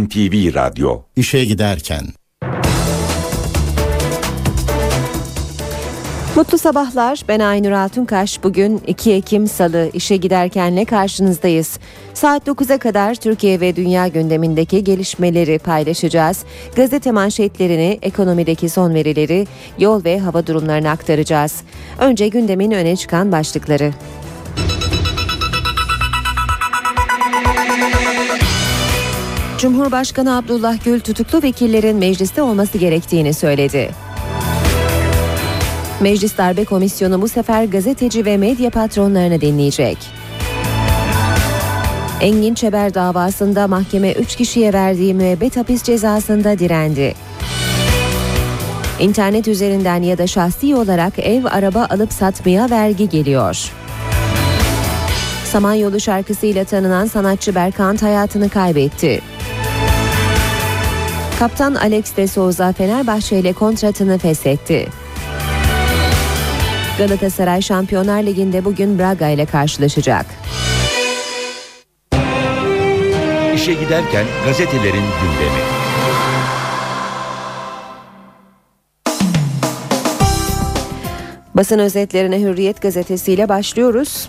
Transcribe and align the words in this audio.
NTV 0.00 0.54
Radyo 0.54 1.02
İşe 1.16 1.44
giderken 1.44 2.04
Mutlu 6.36 6.58
sabahlar. 6.58 7.20
Ben 7.28 7.40
Aynur 7.40 7.70
Altunkaş. 7.70 8.44
Bugün 8.44 8.82
2 8.86 9.12
Ekim 9.12 9.46
Salı 9.46 9.90
işe 9.92 10.16
giderkenle 10.16 10.84
karşınızdayız. 10.84 11.78
Saat 12.14 12.48
9'a 12.48 12.78
kadar 12.78 13.14
Türkiye 13.14 13.60
ve 13.60 13.76
dünya 13.76 14.08
gündemindeki 14.08 14.84
gelişmeleri 14.84 15.58
paylaşacağız. 15.58 16.44
Gazete 16.76 17.10
manşetlerini, 17.10 17.98
ekonomideki 18.02 18.68
son 18.68 18.94
verileri, 18.94 19.46
yol 19.78 20.04
ve 20.04 20.18
hava 20.18 20.46
durumlarını 20.46 20.90
aktaracağız. 20.90 21.62
Önce 21.98 22.28
gündemin 22.28 22.70
öne 22.70 22.96
çıkan 22.96 23.32
başlıkları. 23.32 23.92
Cumhurbaşkanı 29.64 30.36
Abdullah 30.36 30.84
Gül 30.84 31.00
tutuklu 31.00 31.42
vekillerin 31.42 31.96
mecliste 31.96 32.42
olması 32.42 32.78
gerektiğini 32.78 33.34
söyledi. 33.34 33.90
Meclis 36.00 36.38
Darbe 36.38 36.64
Komisyonu 36.64 37.22
bu 37.22 37.28
sefer 37.28 37.64
gazeteci 37.64 38.24
ve 38.24 38.36
medya 38.36 38.70
patronlarını 38.70 39.40
dinleyecek. 39.40 39.98
Engin 42.20 42.54
Çeber 42.54 42.94
davasında 42.94 43.68
mahkeme 43.68 44.12
3 44.12 44.36
kişiye 44.36 44.72
verdiği 44.72 45.14
müebbet 45.14 45.56
hapis 45.56 45.82
cezasında 45.82 46.58
direndi. 46.58 47.14
İnternet 49.00 49.48
üzerinden 49.48 50.02
ya 50.02 50.18
da 50.18 50.26
şahsi 50.26 50.76
olarak 50.76 51.18
ev 51.18 51.44
araba 51.44 51.86
alıp 51.90 52.12
satmaya 52.12 52.70
vergi 52.70 53.08
geliyor. 53.08 53.70
Samanyolu 55.44 56.00
şarkısıyla 56.00 56.64
tanınan 56.64 57.06
sanatçı 57.06 57.54
Berkant 57.54 58.02
hayatını 58.02 58.48
kaybetti. 58.48 59.33
Kaptan 61.38 61.74
Alex 61.74 62.16
de 62.16 62.26
Souza 62.26 62.72
Fenerbahçe 62.72 63.38
ile 63.38 63.52
kontratını 63.52 64.18
feshetti. 64.18 64.88
Galatasaray 66.98 67.62
Şampiyonlar 67.62 68.22
Ligi'nde 68.22 68.64
bugün 68.64 68.98
Braga 68.98 69.28
ile 69.28 69.46
karşılaşacak. 69.46 70.26
İşe 73.54 73.72
giderken 73.72 74.24
gazetelerin 74.46 75.04
gündemi. 75.22 75.60
Basın 81.54 81.78
özetlerine 81.78 82.40
Hürriyet 82.40 82.82
gazetesiyle 82.82 83.48
başlıyoruz. 83.48 84.28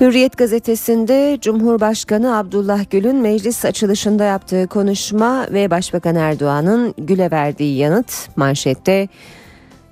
Hürriyet 0.00 0.36
gazetesinde 0.36 1.38
Cumhurbaşkanı 1.40 2.36
Abdullah 2.36 2.90
Gül'ün 2.90 3.16
meclis 3.16 3.64
açılışında 3.64 4.24
yaptığı 4.24 4.66
konuşma 4.66 5.46
ve 5.52 5.70
Başbakan 5.70 6.14
Erdoğan'ın 6.14 6.94
Gül'e 6.98 7.30
verdiği 7.30 7.76
yanıt 7.76 8.28
manşette 8.36 9.08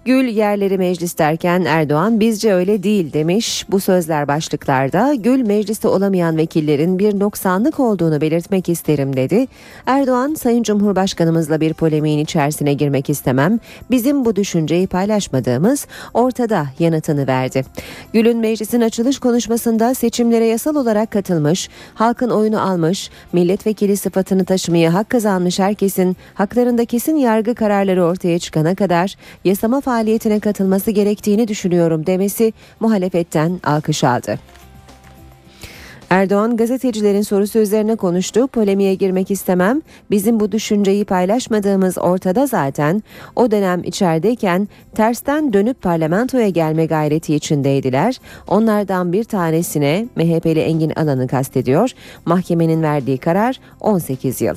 Gül 0.07 0.29
yerleri 0.29 0.79
meclis 0.79 1.19
derken 1.19 1.65
Erdoğan 1.65 2.21
bizce 2.21 2.55
öyle 2.55 2.83
değil 2.83 3.12
demiş. 3.12 3.67
Bu 3.71 3.81
sözler 3.81 4.29
başlıklarda 4.29 5.15
Gül 5.15 5.43
mecliste 5.43 5.89
olamayan 5.89 6.37
vekillerin 6.37 6.99
bir 6.99 7.21
noksanlık 7.21 7.81
olduğunu 7.81 8.21
belirtmek 8.21 8.69
isterim 8.69 9.17
dedi. 9.17 9.47
Erdoğan 9.87 10.34
Sayın 10.34 10.62
Cumhurbaşkanımızla 10.62 11.61
bir 11.61 11.75
polemiğin 11.75 12.19
içerisine 12.19 12.75
girmek 12.75 13.11
istemem. 13.11 13.61
Bizim 13.91 14.25
bu 14.25 14.37
düşünceyi 14.37 14.87
paylaşmadığımız 14.87 15.87
ortada 16.15 16.67
yanıtını 16.79 17.27
verdi. 17.27 17.65
Gül'ün 18.12 18.39
meclisin 18.39 18.81
açılış 18.81 19.19
konuşmasında 19.19 19.95
seçimlere 19.95 20.47
yasal 20.47 20.77
olarak 20.77 21.11
katılmış, 21.11 21.69
halkın 21.95 22.31
oyunu 22.31 22.61
almış, 22.61 23.11
milletvekili 23.33 23.97
sıfatını 23.97 24.45
taşımaya 24.45 24.95
hak 24.95 25.11
kazanmış 25.11 25.59
herkesin 25.59 26.17
haklarında 26.34 26.84
kesin 26.84 27.17
yargı 27.17 27.55
kararları 27.55 28.05
ortaya 28.05 28.39
çıkana 28.39 28.75
kadar 28.75 29.17
yasama 29.45 29.81
faaliyetine 29.97 30.41
katılması 30.41 30.91
gerektiğini 30.91 31.48
düşünüyorum 31.48 32.06
demesi 32.06 32.53
muhalefetten 32.81 33.60
alkış 33.65 34.04
aldı. 34.04 34.38
Erdoğan 36.10 36.56
gazetecilerin 36.56 37.22
sorusu 37.22 37.59
üzerine 37.59 37.97
konuştu. 37.97 38.47
Polemiğe 38.47 38.94
girmek 38.94 39.31
istemem. 39.31 39.82
Bizim 40.10 40.41
bu 40.41 40.53
düşünceyi 40.53 41.04
paylaşmadığımız 41.04 41.98
ortada 41.98 42.47
zaten. 42.47 43.03
O 43.37 43.50
dönem 43.50 43.84
içerideyken 43.84 44.69
tersten 44.94 45.53
dönüp 45.53 45.82
parlamentoya 45.82 46.48
gelme 46.48 46.87
gayreti 46.87 47.34
içindeydiler. 47.34 48.21
Onlardan 48.48 49.12
bir 49.12 49.25
tanesine 49.25 50.06
MHP'li 50.16 50.60
Engin 50.60 50.91
Alan'ı 50.97 51.26
kastediyor. 51.26 51.91
Mahkemenin 52.25 52.82
verdiği 52.82 53.19
karar 53.19 53.60
18 53.81 54.41
yıl. 54.41 54.56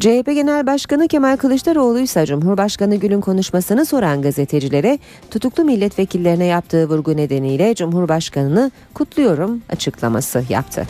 CHP 0.00 0.26
Genel 0.26 0.66
Başkanı 0.66 1.08
Kemal 1.08 1.36
Kılıçdaroğlu 1.36 1.98
ise 2.00 2.26
Cumhurbaşkanı 2.26 2.96
Gül'ün 2.96 3.20
konuşmasını 3.20 3.86
soran 3.86 4.22
gazetecilere 4.22 4.98
tutuklu 5.30 5.64
milletvekillerine 5.64 6.44
yaptığı 6.44 6.88
vurgu 6.88 7.16
nedeniyle 7.16 7.74
Cumhurbaşkanını 7.74 8.70
kutluyorum 8.94 9.62
açıklaması 9.68 10.44
yaptı. 10.48 10.86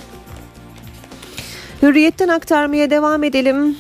Hürriyetten 1.83 2.29
aktarmaya 2.29 2.91
devam 2.91 3.25
edelim. 3.25 3.77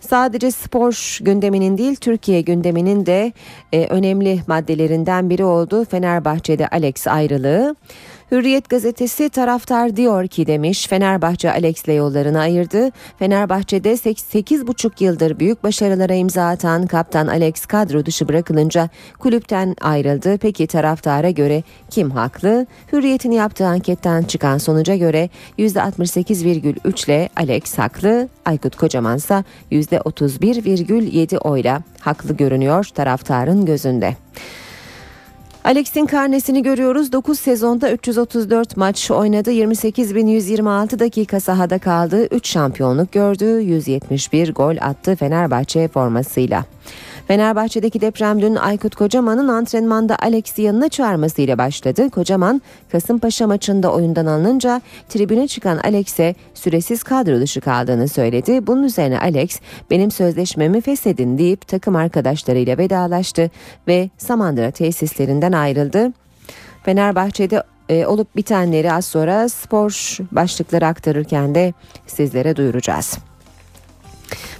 Sadece 0.00 0.50
spor 0.50 1.18
gündeminin 1.20 1.78
değil 1.78 1.96
Türkiye 1.96 2.40
gündeminin 2.40 3.06
de 3.06 3.32
e, 3.72 3.86
önemli 3.86 4.40
maddelerinden 4.46 5.30
biri 5.30 5.44
oldu. 5.44 5.84
Fenerbahçe'de 5.84 6.68
Alex 6.68 7.06
ayrılığı. 7.06 7.76
Hürriyet 8.30 8.68
gazetesi 8.68 9.28
taraftar 9.28 9.96
diyor 9.96 10.26
ki 10.26 10.46
demiş 10.46 10.86
Fenerbahçe 10.86 11.50
Alex'le 11.50 11.88
yollarını 11.88 12.40
ayırdı. 12.40 12.90
Fenerbahçe'de 13.18 13.92
8,5 13.92 15.04
yıldır 15.04 15.38
büyük 15.38 15.64
başarılara 15.64 16.14
imza 16.14 16.48
atan 16.48 16.86
kaptan 16.86 17.26
Alex 17.26 17.66
kadro 17.66 18.06
dışı 18.06 18.28
bırakılınca 18.28 18.88
kulüpten 19.18 19.76
ayrıldı. 19.80 20.38
Peki 20.38 20.66
taraftara 20.66 21.30
göre 21.30 21.62
kim 21.90 22.10
haklı? 22.10 22.66
Hürriyet'in 22.92 23.30
yaptığı 23.30 23.66
anketten 23.66 24.22
çıkan 24.22 24.58
sonuca 24.58 24.96
göre 24.96 25.30
%68,3 25.58 27.06
ile 27.06 27.28
Alex 27.36 27.78
haklı. 27.78 28.28
Aykut 28.44 28.76
Kocaman 28.76 29.16
ise 29.16 29.44
%31,7 29.72 31.38
oyla 31.38 31.82
haklı 32.00 32.36
görünüyor 32.36 32.84
taraftarın 32.84 33.64
gözünde. 33.66 34.16
Alex'in 35.66 36.06
karnesini 36.06 36.62
görüyoruz. 36.62 37.12
9 37.12 37.38
sezonda 37.38 37.92
334 37.92 38.76
maç 38.76 39.10
oynadı. 39.10 39.52
28.126 39.52 40.98
dakika 40.98 41.40
sahada 41.40 41.78
kaldı. 41.78 42.26
3 42.26 42.48
şampiyonluk 42.48 43.12
gördü. 43.12 43.44
171 43.44 44.54
gol 44.54 44.76
attı 44.80 45.16
Fenerbahçe 45.16 45.88
formasıyla. 45.88 46.64
Fenerbahçe'deki 47.26 48.00
deprem 48.00 48.42
dün 48.42 48.54
Aykut 48.54 48.94
Kocaman'ın 48.94 49.48
antrenmanda 49.48 50.16
Alex'i 50.22 50.62
yanına 50.62 50.88
çağırmasıyla 50.88 51.58
başladı. 51.58 52.10
Kocaman 52.10 52.62
Kasımpaşa 52.92 53.46
maçında 53.46 53.92
oyundan 53.92 54.26
alınınca 54.26 54.80
tribüne 55.08 55.48
çıkan 55.48 55.78
Alex'e 55.78 56.34
süresiz 56.54 57.02
kadro 57.02 57.40
dışı 57.40 57.60
kaldığını 57.60 58.08
söyledi. 58.08 58.66
Bunun 58.66 58.82
üzerine 58.82 59.20
Alex 59.20 59.60
benim 59.90 60.10
sözleşmemi 60.10 60.80
feshedin 60.80 61.38
deyip 61.38 61.68
takım 61.68 61.96
arkadaşlarıyla 61.96 62.78
vedalaştı 62.78 63.50
ve 63.88 64.10
Samandıra 64.18 64.70
tesislerinden 64.70 65.52
ayrıldı. 65.52 66.12
Fenerbahçe'de 66.82 67.62
e, 67.88 68.06
olup 68.06 68.36
bitenleri 68.36 68.92
az 68.92 69.04
sonra 69.04 69.48
spor 69.48 70.16
başlıkları 70.32 70.86
aktarırken 70.86 71.54
de 71.54 71.72
sizlere 72.06 72.56
duyuracağız. 72.56 73.18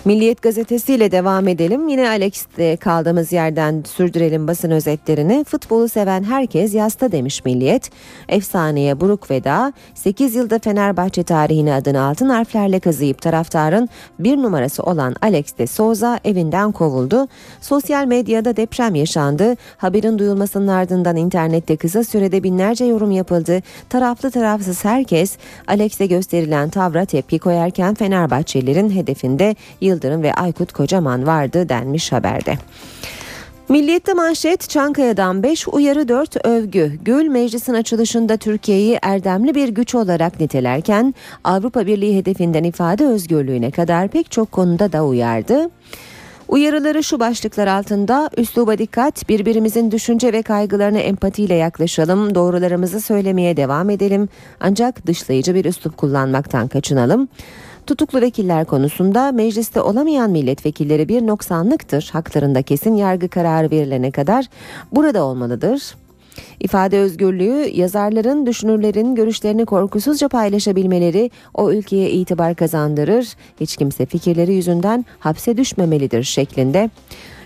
Milliyet 0.07 0.43
gazetesiyle 0.43 1.13
devam 1.13 1.49
edelim. 1.49 1.89
Yine 1.89 2.09
Alex'te 2.09 2.77
kaldığımız 2.77 3.33
yerden 3.33 3.83
sürdürelim 3.87 4.49
basın 4.49 4.71
özetlerini. 4.71 5.45
Futbolu 5.45 5.89
seven 5.89 6.23
herkes 6.23 6.75
yasta 6.75 7.13
demiş 7.13 7.45
Milliyet. 7.45 7.91
Efsaneye 8.29 9.01
buruk 9.01 9.31
veda 9.31 9.73
8 9.95 10.35
yılda 10.35 10.59
Fenerbahçe 10.59 11.23
tarihine 11.23 11.75
adını 11.75 12.03
altın 12.03 12.29
harflerle 12.29 12.81
kazıyıp 12.81 13.23
taraftarın 13.23 13.89
bir 14.19 14.37
numarası 14.37 14.83
olan 14.83 15.15
Alex 15.23 15.59
de 15.59 15.67
Souza 15.67 16.21
evinden 16.25 16.73
kovuldu. 16.73 17.29
Sosyal 17.61 18.07
medyada 18.07 18.57
deprem 18.57 18.95
yaşandı. 18.95 19.55
Haberin 19.77 20.19
duyulmasının 20.19 20.69
ardından 20.69 21.17
internette 21.17 21.77
kısa 21.77 22.05
sürede 22.05 22.43
binlerce 22.43 22.85
yorum 22.85 23.11
yapıldı. 23.11 23.63
Taraflı 23.89 24.31
tarafsız 24.31 24.85
herkes 24.85 25.37
Alex'e 25.67 26.07
gösterilen 26.07 26.71
tavra 26.71 27.05
tepki 27.05 27.39
koyarken 27.39 27.95
Fenerbahçelilerin 27.95 28.91
hedefinde 28.91 29.57
yıl 29.81 29.96
Yıldırım 29.97 30.23
ve 30.23 30.35
Aykut 30.35 30.73
Kocaman 30.73 31.27
vardı 31.27 31.69
denmiş 31.69 32.13
haberde. 32.13 32.55
Milliyette 33.69 34.15
manşet 34.15 34.69
Çankaya'dan 34.69 35.43
5 35.43 35.69
uyarı 35.69 36.09
4 36.09 36.47
övgü. 36.47 36.99
Gül 37.05 37.29
meclisin 37.29 37.75
açılışında 37.75 38.37
Türkiye'yi 38.37 38.99
erdemli 39.03 39.55
bir 39.55 39.69
güç 39.69 39.95
olarak 39.95 40.41
nitelerken 40.41 41.15
Avrupa 41.45 41.87
Birliği 41.87 42.19
hedefinden 42.19 42.65
ifade 42.65 43.07
özgürlüğüne 43.07 43.71
kadar 43.71 44.09
pek 44.09 44.31
çok 44.31 44.53
konuda 44.53 44.93
da 44.93 45.05
uyardı. 45.05 45.71
Uyarıları 46.49 47.05
şu 47.05 47.21
başlıklar 47.21 47.67
altında 47.67 48.31
üsluba 48.37 48.79
dikkat, 48.79 49.29
birbirimizin 49.29 49.91
düşünce 49.91 50.33
ve 50.33 50.43
kaygılarına 50.43 50.99
empatiyle 50.99 51.55
yaklaşalım, 51.55 52.35
doğrularımızı 52.35 53.01
söylemeye 53.01 53.57
devam 53.57 53.91
edelim 53.91 54.29
ancak 54.61 55.07
dışlayıcı 55.07 55.55
bir 55.55 55.65
üslup 55.65 55.97
kullanmaktan 55.97 56.69
kaçınalım. 56.69 57.29
Tutuklu 57.87 58.21
vekiller 58.21 58.65
konusunda 58.65 59.33
mecliste 59.33 59.81
olamayan 59.81 60.31
milletvekilleri 60.31 61.09
bir 61.09 61.27
noksanlıktır. 61.27 62.11
Haklarında 62.13 62.63
kesin 62.63 62.95
yargı 62.95 63.29
kararı 63.29 63.71
verilene 63.71 64.11
kadar 64.11 64.47
burada 64.93 65.25
olmalıdır. 65.25 65.95
İfade 66.61 66.99
özgürlüğü 66.99 67.71
yazarların, 67.75 68.47
düşünürlerin 68.47 69.15
görüşlerini 69.15 69.65
korkusuzca 69.65 70.29
paylaşabilmeleri 70.29 71.31
o 71.55 71.73
ülkeye 71.73 72.11
itibar 72.11 72.55
kazandırır. 72.55 73.27
Hiç 73.61 73.77
kimse 73.77 74.07
fikirleri 74.07 74.55
yüzünden 74.55 75.05
hapse 75.19 75.57
düşmemelidir 75.57 76.23
şeklinde. 76.23 76.91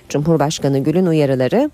Cumhurbaşkanı 0.09 0.79
Gül'ün 0.79 1.07
uyarıları 1.07 1.71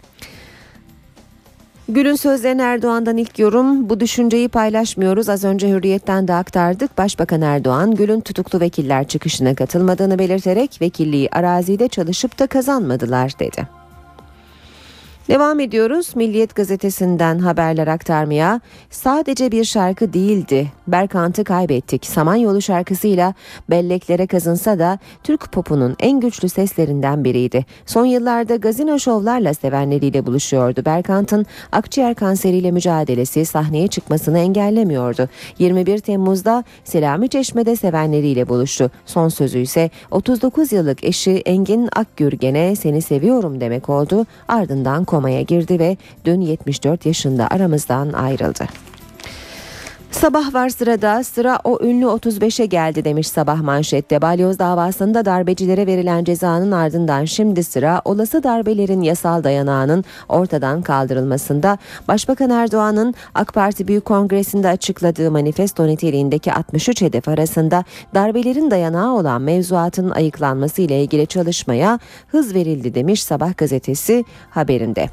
Gül'ün 1.88 2.14
sözlerine 2.14 2.62
Erdoğan'dan 2.62 3.16
ilk 3.16 3.38
yorum 3.38 3.90
bu 3.90 4.00
düşünceyi 4.00 4.48
paylaşmıyoruz. 4.48 5.28
Az 5.28 5.44
önce 5.44 5.68
Hürriyet'ten 5.68 6.28
de 6.28 6.34
aktardık. 6.34 6.98
Başbakan 6.98 7.42
Erdoğan 7.42 7.94
Gül'ün 7.94 8.20
tutuklu 8.20 8.60
vekiller 8.60 9.08
çıkışına 9.08 9.54
katılmadığını 9.54 10.18
belirterek 10.18 10.78
vekilliği 10.80 11.28
arazide 11.30 11.88
çalışıp 11.88 12.38
da 12.38 12.46
kazanmadılar 12.46 13.32
dedi. 13.38 13.75
Devam 15.28 15.60
ediyoruz. 15.60 16.16
Milliyet 16.16 16.54
gazetesinden 16.54 17.38
haberler 17.38 17.86
aktarmaya. 17.86 18.60
Sadece 18.90 19.52
bir 19.52 19.64
şarkı 19.64 20.12
değildi. 20.12 20.72
Berkant'ı 20.86 21.44
kaybettik. 21.44 22.06
Samanyolu 22.06 22.62
şarkısıyla 22.62 23.34
belleklere 23.70 24.26
kazınsa 24.26 24.78
da 24.78 24.98
Türk 25.22 25.52
popunun 25.52 25.96
en 26.00 26.20
güçlü 26.20 26.48
seslerinden 26.48 27.24
biriydi. 27.24 27.64
Son 27.86 28.04
yıllarda 28.04 28.56
gazino 28.56 28.98
şovlarla 28.98 29.54
sevenleriyle 29.54 30.26
buluşuyordu. 30.26 30.84
Berkant'ın 30.84 31.46
akciğer 31.72 32.14
kanseriyle 32.14 32.70
mücadelesi 32.70 33.44
sahneye 33.44 33.88
çıkmasını 33.88 34.38
engellemiyordu. 34.38 35.28
21 35.58 35.98
Temmuz'da 35.98 36.64
Selami 36.84 37.28
Çeşme'de 37.28 37.76
sevenleriyle 37.76 38.48
buluştu. 38.48 38.90
Son 39.06 39.28
sözü 39.28 39.58
ise 39.58 39.90
39 40.10 40.72
yıllık 40.72 41.04
eşi 41.04 41.30
Engin 41.30 41.88
Akgürgen'e 41.96 42.76
seni 42.76 43.02
seviyorum 43.02 43.60
demek 43.60 43.88
oldu. 43.88 44.26
Ardından 44.48 45.04
komaya 45.16 45.42
girdi 45.42 45.78
ve 45.78 45.96
dün 46.24 46.40
74 46.40 47.06
yaşında 47.06 47.48
aramızdan 47.48 48.12
ayrıldı. 48.12 48.85
Sabah 50.20 50.54
var 50.54 50.68
sırada 50.68 51.24
sıra 51.24 51.58
o 51.64 51.78
ünlü 51.82 52.04
35'e 52.04 52.66
geldi 52.66 53.04
demiş 53.04 53.28
sabah 53.28 53.62
manşette. 53.62 54.22
Balyoz 54.22 54.58
davasında 54.58 55.24
darbecilere 55.24 55.86
verilen 55.86 56.24
cezanın 56.24 56.72
ardından 56.72 57.24
şimdi 57.24 57.64
sıra 57.64 58.02
olası 58.04 58.42
darbelerin 58.42 59.02
yasal 59.02 59.44
dayanağının 59.44 60.04
ortadan 60.28 60.82
kaldırılmasında. 60.82 61.78
Başbakan 62.08 62.50
Erdoğan'ın 62.50 63.14
AK 63.34 63.54
Parti 63.54 63.88
Büyük 63.88 64.04
Kongresi'nde 64.04 64.68
açıkladığı 64.68 65.30
manifesto 65.30 65.86
niteliğindeki 65.86 66.52
63 66.52 67.02
hedef 67.02 67.28
arasında 67.28 67.84
darbelerin 68.14 68.70
dayanağı 68.70 69.14
olan 69.14 69.42
mevzuatın 69.42 70.10
ayıklanması 70.10 70.82
ile 70.82 71.02
ilgili 71.02 71.26
çalışmaya 71.26 71.98
hız 72.28 72.54
verildi 72.54 72.94
demiş 72.94 73.22
Sabah 73.22 73.56
gazetesi 73.56 74.24
haberinde. 74.50 75.08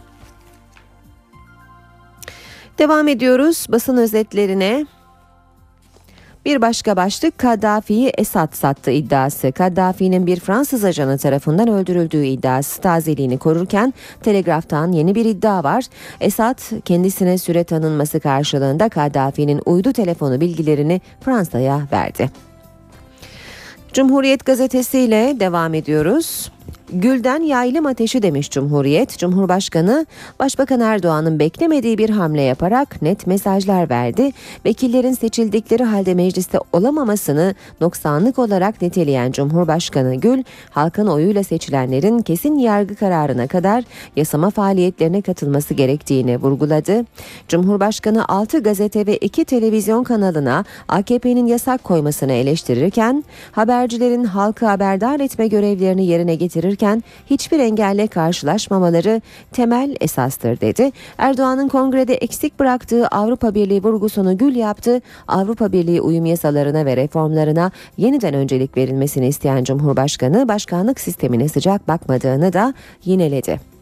Devam 2.79 3.07
ediyoruz 3.07 3.65
basın 3.69 3.97
özetlerine. 3.97 4.85
Bir 6.45 6.61
başka 6.61 6.95
başlık 6.95 7.37
Kaddafi'yi 7.37 8.07
Esad 8.07 8.55
sattı 8.55 8.91
iddiası. 8.91 9.51
Kaddafi'nin 9.51 10.27
bir 10.27 10.39
Fransız 10.39 10.83
ajanı 10.83 11.17
tarafından 11.17 11.67
öldürüldüğü 11.67 12.25
iddiası 12.25 12.81
tazeliğini 12.81 13.37
korurken 13.37 13.93
Telegraf'tan 14.23 14.91
yeni 14.91 15.15
bir 15.15 15.25
iddia 15.25 15.63
var. 15.63 15.85
Esad 16.21 16.81
kendisine 16.85 17.37
süre 17.37 17.63
tanınması 17.63 18.19
karşılığında 18.19 18.89
Kaddafi'nin 18.89 19.61
uydu 19.65 19.93
telefonu 19.93 20.41
bilgilerini 20.41 21.01
Fransa'ya 21.21 21.81
verdi. 21.91 22.29
Cumhuriyet 23.93 24.45
gazetesiyle 24.45 25.39
devam 25.39 25.73
ediyoruz. 25.73 26.51
Gülden 26.93 27.41
yaylım 27.41 27.85
ateşi 27.85 28.21
demiş 28.21 28.49
Cumhuriyet. 28.49 29.17
Cumhurbaşkanı 29.17 30.05
Başbakan 30.39 30.79
Erdoğan'ın 30.79 31.39
beklemediği 31.39 31.97
bir 31.97 32.09
hamle 32.09 32.41
yaparak 32.41 33.01
net 33.01 33.27
mesajlar 33.27 33.89
verdi. 33.89 34.31
Vekillerin 34.65 35.13
seçildikleri 35.13 35.83
halde 35.83 36.13
mecliste 36.13 36.59
olamamasını 36.73 37.55
noksanlık 37.81 38.39
olarak 38.39 38.81
niteleyen 38.81 39.31
Cumhurbaşkanı 39.31 40.15
Gül, 40.15 40.43
halkın 40.69 41.07
oyuyla 41.07 41.43
seçilenlerin 41.43 42.19
kesin 42.21 42.57
yargı 42.57 42.95
kararına 42.95 43.47
kadar 43.47 43.83
yasama 44.15 44.49
faaliyetlerine 44.49 45.21
katılması 45.21 45.73
gerektiğini 45.73 46.37
vurguladı. 46.37 47.05
Cumhurbaşkanı 47.47 48.25
6 48.27 48.63
gazete 48.63 49.07
ve 49.07 49.17
2 49.17 49.45
televizyon 49.45 50.03
kanalına 50.03 50.65
AKP'nin 50.87 51.47
yasak 51.47 51.83
koymasını 51.83 52.33
eleştirirken, 52.33 53.23
habercilerin 53.51 54.23
halkı 54.23 54.65
haberdar 54.65 55.19
etme 55.19 55.47
görevlerini 55.47 56.05
yerine 56.05 56.35
getirirken 56.35 56.82
çalışırken 56.83 57.03
hiçbir 57.29 57.59
engelle 57.59 58.07
karşılaşmamaları 58.07 59.21
temel 59.51 59.95
esastır 60.01 60.61
dedi. 60.61 60.91
Erdoğan'ın 61.17 61.67
kongrede 61.67 62.13
eksik 62.13 62.59
bıraktığı 62.59 63.07
Avrupa 63.07 63.55
Birliği 63.55 63.83
vurgusunu 63.83 64.37
gül 64.37 64.55
yaptı. 64.55 65.01
Avrupa 65.27 65.71
Birliği 65.71 66.01
uyum 66.01 66.25
yasalarına 66.25 66.85
ve 66.85 66.97
reformlarına 66.97 67.71
yeniden 67.97 68.33
öncelik 68.33 68.77
verilmesini 68.77 69.27
isteyen 69.27 69.63
Cumhurbaşkanı 69.63 70.47
başkanlık 70.47 70.99
sistemine 70.99 71.49
sıcak 71.49 71.87
bakmadığını 71.87 72.53
da 72.53 72.73
yineledi. 73.05 73.72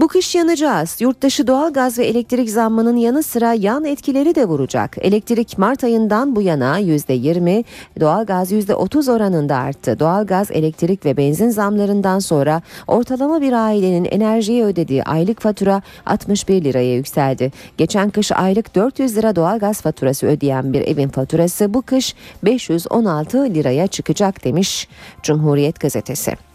Bu 0.00 0.08
kış 0.08 0.34
yanacağız. 0.34 0.96
Yurttaşı 1.00 1.46
doğalgaz 1.46 1.98
ve 1.98 2.06
elektrik 2.06 2.50
zammının 2.50 2.96
yanı 2.96 3.22
sıra 3.22 3.52
yan 3.52 3.84
etkileri 3.84 4.34
de 4.34 4.44
vuracak. 4.44 4.96
Elektrik 5.00 5.58
Mart 5.58 5.84
ayından 5.84 6.36
bu 6.36 6.42
yana 6.42 6.80
%20, 6.80 7.64
doğalgaz 8.00 8.52
%30 8.52 9.12
oranında 9.12 9.56
arttı. 9.56 9.98
Doğalgaz, 9.98 10.50
elektrik 10.50 11.04
ve 11.04 11.16
benzin 11.16 11.50
zamlarından 11.50 12.18
sonra 12.18 12.62
ortalama 12.86 13.40
bir 13.40 13.52
ailenin 13.52 14.04
enerjiye 14.04 14.64
ödediği 14.64 15.04
aylık 15.04 15.40
fatura 15.40 15.82
61 16.06 16.64
liraya 16.64 16.94
yükseldi. 16.94 17.52
Geçen 17.76 18.10
kış 18.10 18.32
aylık 18.32 18.74
400 18.74 19.16
lira 19.16 19.36
doğalgaz 19.36 19.80
faturası 19.80 20.26
ödeyen 20.26 20.72
bir 20.72 20.80
evin 20.80 21.08
faturası 21.08 21.74
bu 21.74 21.82
kış 21.82 22.14
516 22.44 23.38
liraya 23.38 23.86
çıkacak 23.86 24.44
demiş 24.44 24.88
Cumhuriyet 25.22 25.80
gazetesi. 25.80 26.51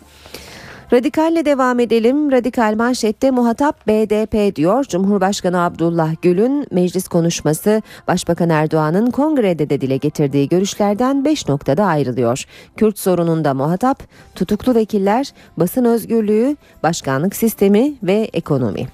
Radikalle 0.94 1.46
devam 1.46 1.80
edelim. 1.80 2.32
Radikal 2.32 2.76
manşette 2.78 3.32
muhatap 3.32 3.88
BDP 3.88 4.56
diyor. 4.56 4.84
Cumhurbaşkanı 4.86 5.62
Abdullah 5.62 6.16
Gül'ün 6.22 6.68
meclis 6.72 7.08
konuşması 7.08 7.82
Başbakan 8.08 8.50
Erdoğan'ın 8.50 9.12
kongrede 9.12 9.70
de 9.70 9.82
dile 9.82 9.98
getirdiği 9.98 10.50
görüşlerden 10.50 11.26
5 11.26 11.48
noktada 11.48 11.86
ayrılıyor. 11.86 12.44
Kürt 12.78 13.00
sorununda 13.00 13.54
muhatap, 13.54 14.04
tutuklu 14.36 14.76
vekiller, 14.76 15.34
basın 15.58 15.86
özgürlüğü, 15.86 16.58
başkanlık 16.84 17.36
sistemi 17.36 17.94
ve 18.04 18.30
ekonomi. 18.34 18.88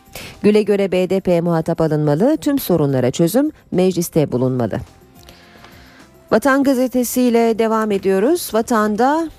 Gül'e 0.43 0.63
göre 0.63 0.91
BDP 0.91 1.43
muhatap 1.43 1.81
alınmalı, 1.81 2.37
tüm 2.37 2.59
sorunlara 2.59 3.11
çözüm 3.11 3.51
mecliste 3.71 4.31
bulunmalı. 4.31 4.79
Vatan 6.31 6.63
gazetesiyle 6.63 7.59
devam 7.59 7.91
ediyoruz. 7.91 8.51
Vatanda 8.53 9.29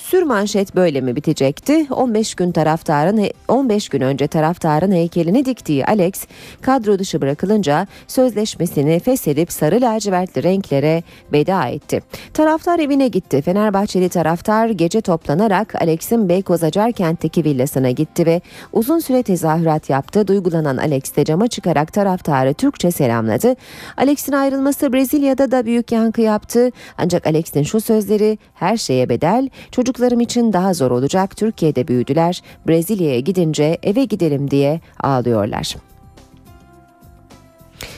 Sür 0.00 0.22
manşet 0.22 0.76
böyle 0.76 1.00
mi 1.00 1.16
bitecekti? 1.16 1.86
15 1.90 2.34
gün 2.34 2.52
taraftarın 2.52 3.30
15 3.48 3.88
gün 3.88 4.00
önce 4.00 4.26
taraftarın 4.26 4.92
heykelini 4.92 5.44
diktiği 5.44 5.86
Alex 5.86 6.26
kadro 6.60 6.98
dışı 6.98 7.20
bırakılınca 7.20 7.86
sözleşmesini 8.06 9.00
feshedip 9.00 9.52
sarı 9.52 9.80
lacivertli 9.80 10.42
renklere 10.42 11.02
veda 11.32 11.66
etti. 11.66 12.00
Taraftar 12.34 12.78
evine 12.78 13.08
gitti. 13.08 13.42
Fenerbahçeli 13.42 14.08
taraftar 14.08 14.68
gece 14.68 15.00
toplanarak 15.00 15.74
Alex'in 15.74 16.28
Beykoz 16.28 16.62
Acarkent'teki 16.62 17.44
villasına 17.44 17.90
gitti 17.90 18.26
ve 18.26 18.40
uzun 18.72 18.98
süre 18.98 19.22
tezahürat 19.22 19.90
yaptı. 19.90 20.26
Duygulanan 20.26 20.76
Alex 20.76 21.16
de 21.16 21.24
cama 21.24 21.48
çıkarak 21.48 21.92
taraftarı 21.92 22.54
Türkçe 22.54 22.90
selamladı. 22.90 23.56
Alex'in 23.96 24.32
ayrılması 24.32 24.92
Brezilya'da 24.92 25.50
da 25.50 25.66
büyük 25.66 25.92
yankı 25.92 26.20
yaptı. 26.20 26.70
Ancak 26.98 27.26
Alex'in 27.26 27.62
şu 27.62 27.80
sözleri 27.80 28.38
her 28.54 28.76
şeye 28.76 29.08
bedel. 29.08 29.48
Çocuk 29.70 29.89
Çocuklarım 29.90 30.20
için 30.20 30.52
daha 30.52 30.74
zor 30.74 30.90
olacak. 30.90 31.36
Türkiye'de 31.36 31.88
büyüdüler. 31.88 32.42
Brezilya'ya 32.68 33.20
gidince 33.20 33.78
eve 33.82 34.04
gidelim 34.04 34.50
diye 34.50 34.80
ağlıyorlar. 35.00 35.76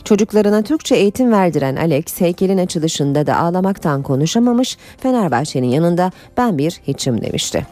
Çocuklarına 0.04 0.62
Türkçe 0.62 0.94
eğitim 0.94 1.32
verdiren 1.32 1.76
Alex 1.76 2.20
heykelin 2.20 2.58
açılışında 2.58 3.26
da 3.26 3.36
ağlamaktan 3.36 4.02
konuşamamış 4.02 4.78
Fenerbahçe'nin 4.98 5.66
yanında 5.66 6.12
ben 6.36 6.58
bir 6.58 6.70
hiçim 6.70 7.22
demişti. 7.22 7.66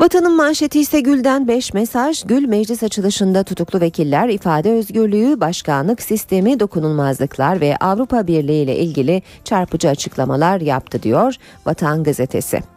Vatanın 0.00 0.36
manşeti 0.36 0.80
ise 0.80 1.00
Gül'den 1.00 1.48
5 1.48 1.74
mesaj. 1.74 2.24
Gül 2.24 2.48
meclis 2.48 2.82
açılışında 2.82 3.42
tutuklu 3.42 3.80
vekiller 3.80 4.28
ifade 4.28 4.70
özgürlüğü, 4.70 5.40
başkanlık 5.40 6.02
sistemi, 6.02 6.60
dokunulmazlıklar 6.60 7.60
ve 7.60 7.76
Avrupa 7.76 8.26
Birliği 8.26 8.62
ile 8.62 8.76
ilgili 8.76 9.22
çarpıcı 9.44 9.88
açıklamalar 9.88 10.60
yaptı 10.60 11.02
diyor 11.02 11.34
Vatan 11.66 12.02
gazetesi. 12.02 12.75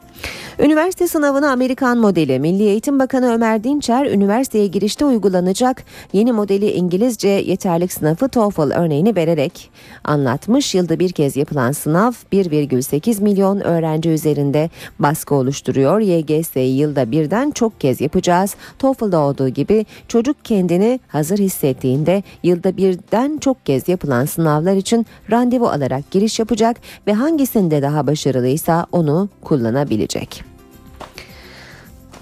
Üniversite 0.60 1.08
sınavını 1.08 1.52
Amerikan 1.52 1.98
modeli 1.98 2.40
Milli 2.40 2.64
Eğitim 2.64 3.00
Bakanı 3.00 3.34
Ömer 3.34 3.64
Dinçer 3.64 4.06
üniversiteye 4.06 4.68
girişte 4.68 5.06
uygulanacak 5.06 5.84
yeni 6.14 6.32
modeli 6.32 6.72
İngilizce 6.72 7.28
yeterlik 7.28 7.94
sınavı 7.94 8.30
TOEFL 8.30 8.72
örneğini 8.72 9.16
vererek 9.16 9.72
anlatmış. 10.04 10.76
Yılda 10.76 11.00
bir 11.00 11.12
kez 11.12 11.36
yapılan 11.36 11.72
sınav 11.72 12.12
1,8 12.32 13.24
milyon 13.24 13.60
öğrenci 13.60 14.10
üzerinde 14.10 14.70
baskı 15.00 15.36
oluşturuyor. 15.36 16.00
YGS'yi 16.00 16.78
yılda 16.78 17.12
birden 17.12 17.52
çok 17.52 17.80
kez 17.80 18.02
yapacağız. 18.02 18.56
TOEFL'da 18.80 19.20
olduğu 19.20 19.50
gibi 19.50 19.86
çocuk 20.08 20.46
kendini 20.46 21.00
hazır 21.08 21.38
hissettiğinde 21.38 22.24
yılda 22.44 22.78
birden 22.78 23.38
çok 23.38 23.66
kez 23.66 23.90
yapılan 23.90 24.26
sınavlar 24.26 24.76
için 24.76 25.06
randevu 25.32 25.68
alarak 25.68 26.12
giriş 26.12 26.40
yapacak 26.40 26.78
ve 27.08 27.14
hangisinde 27.14 27.82
daha 27.82 28.08
başarılıysa 28.08 28.86
onu 28.92 29.30
kullanabilecek. 29.44 30.49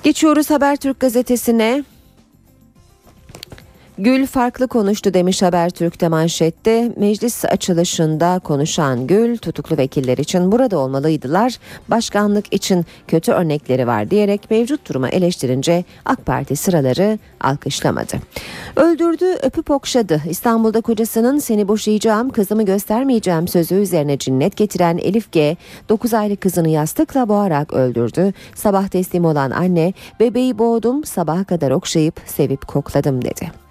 Geçiyoruz 0.08 0.50
Habertürk 0.50 1.00
gazetesine. 1.00 1.84
Gül 4.00 4.28
farklı 4.28 4.68
konuştu 4.68 5.14
demiş 5.14 5.42
Habertürk'te 5.42 6.08
manşette. 6.08 6.92
Meclis 6.98 7.46
açılışında 7.46 8.40
konuşan 8.40 9.08
Gül 9.08 9.38
tutuklu 9.38 9.78
vekiller 9.78 10.18
için 10.18 10.52
burada 10.52 10.78
olmalıydılar. 10.78 11.58
Başkanlık 11.88 12.54
için 12.54 12.86
kötü 13.08 13.32
örnekleri 13.32 13.88
var 13.88 14.10
diyerek 14.10 14.52
mevcut 14.52 14.90
durumu 14.90 15.08
eleştirince 15.08 15.84
AK 16.06 16.26
Parti 16.26 16.56
sıraları 16.56 17.20
alkışlamadı. 17.42 18.18
Öldürdü 18.76 19.26
öpüp 19.26 19.72
okşadı. 19.72 20.22
İstanbul'da 20.30 20.82
kocasının 20.82 21.40
seni 21.40 21.68
boşayacağım 21.68 22.30
kızımı 22.30 22.64
göstermeyeceğim 22.64 23.48
sözü 23.48 23.76
üzerine 23.76 24.18
cinnet 24.18 24.58
getiren 24.58 24.98
Elif 24.98 25.32
G 25.32 25.58
9 25.90 26.14
aylık 26.14 26.42
kızını 26.42 26.70
yastıkla 26.70 27.30
boğarak 27.30 27.74
öldürdü. 27.74 28.34
Sabah 28.56 28.88
teslim 28.88 29.26
olan 29.26 29.52
anne 29.52 29.94
bebeği 30.20 30.58
boğdum 30.58 31.04
sabaha 31.04 31.44
kadar 31.44 31.72
okşayıp 31.72 32.22
sevip 32.26 32.68
kokladım 32.68 33.22
dedi. 33.22 33.67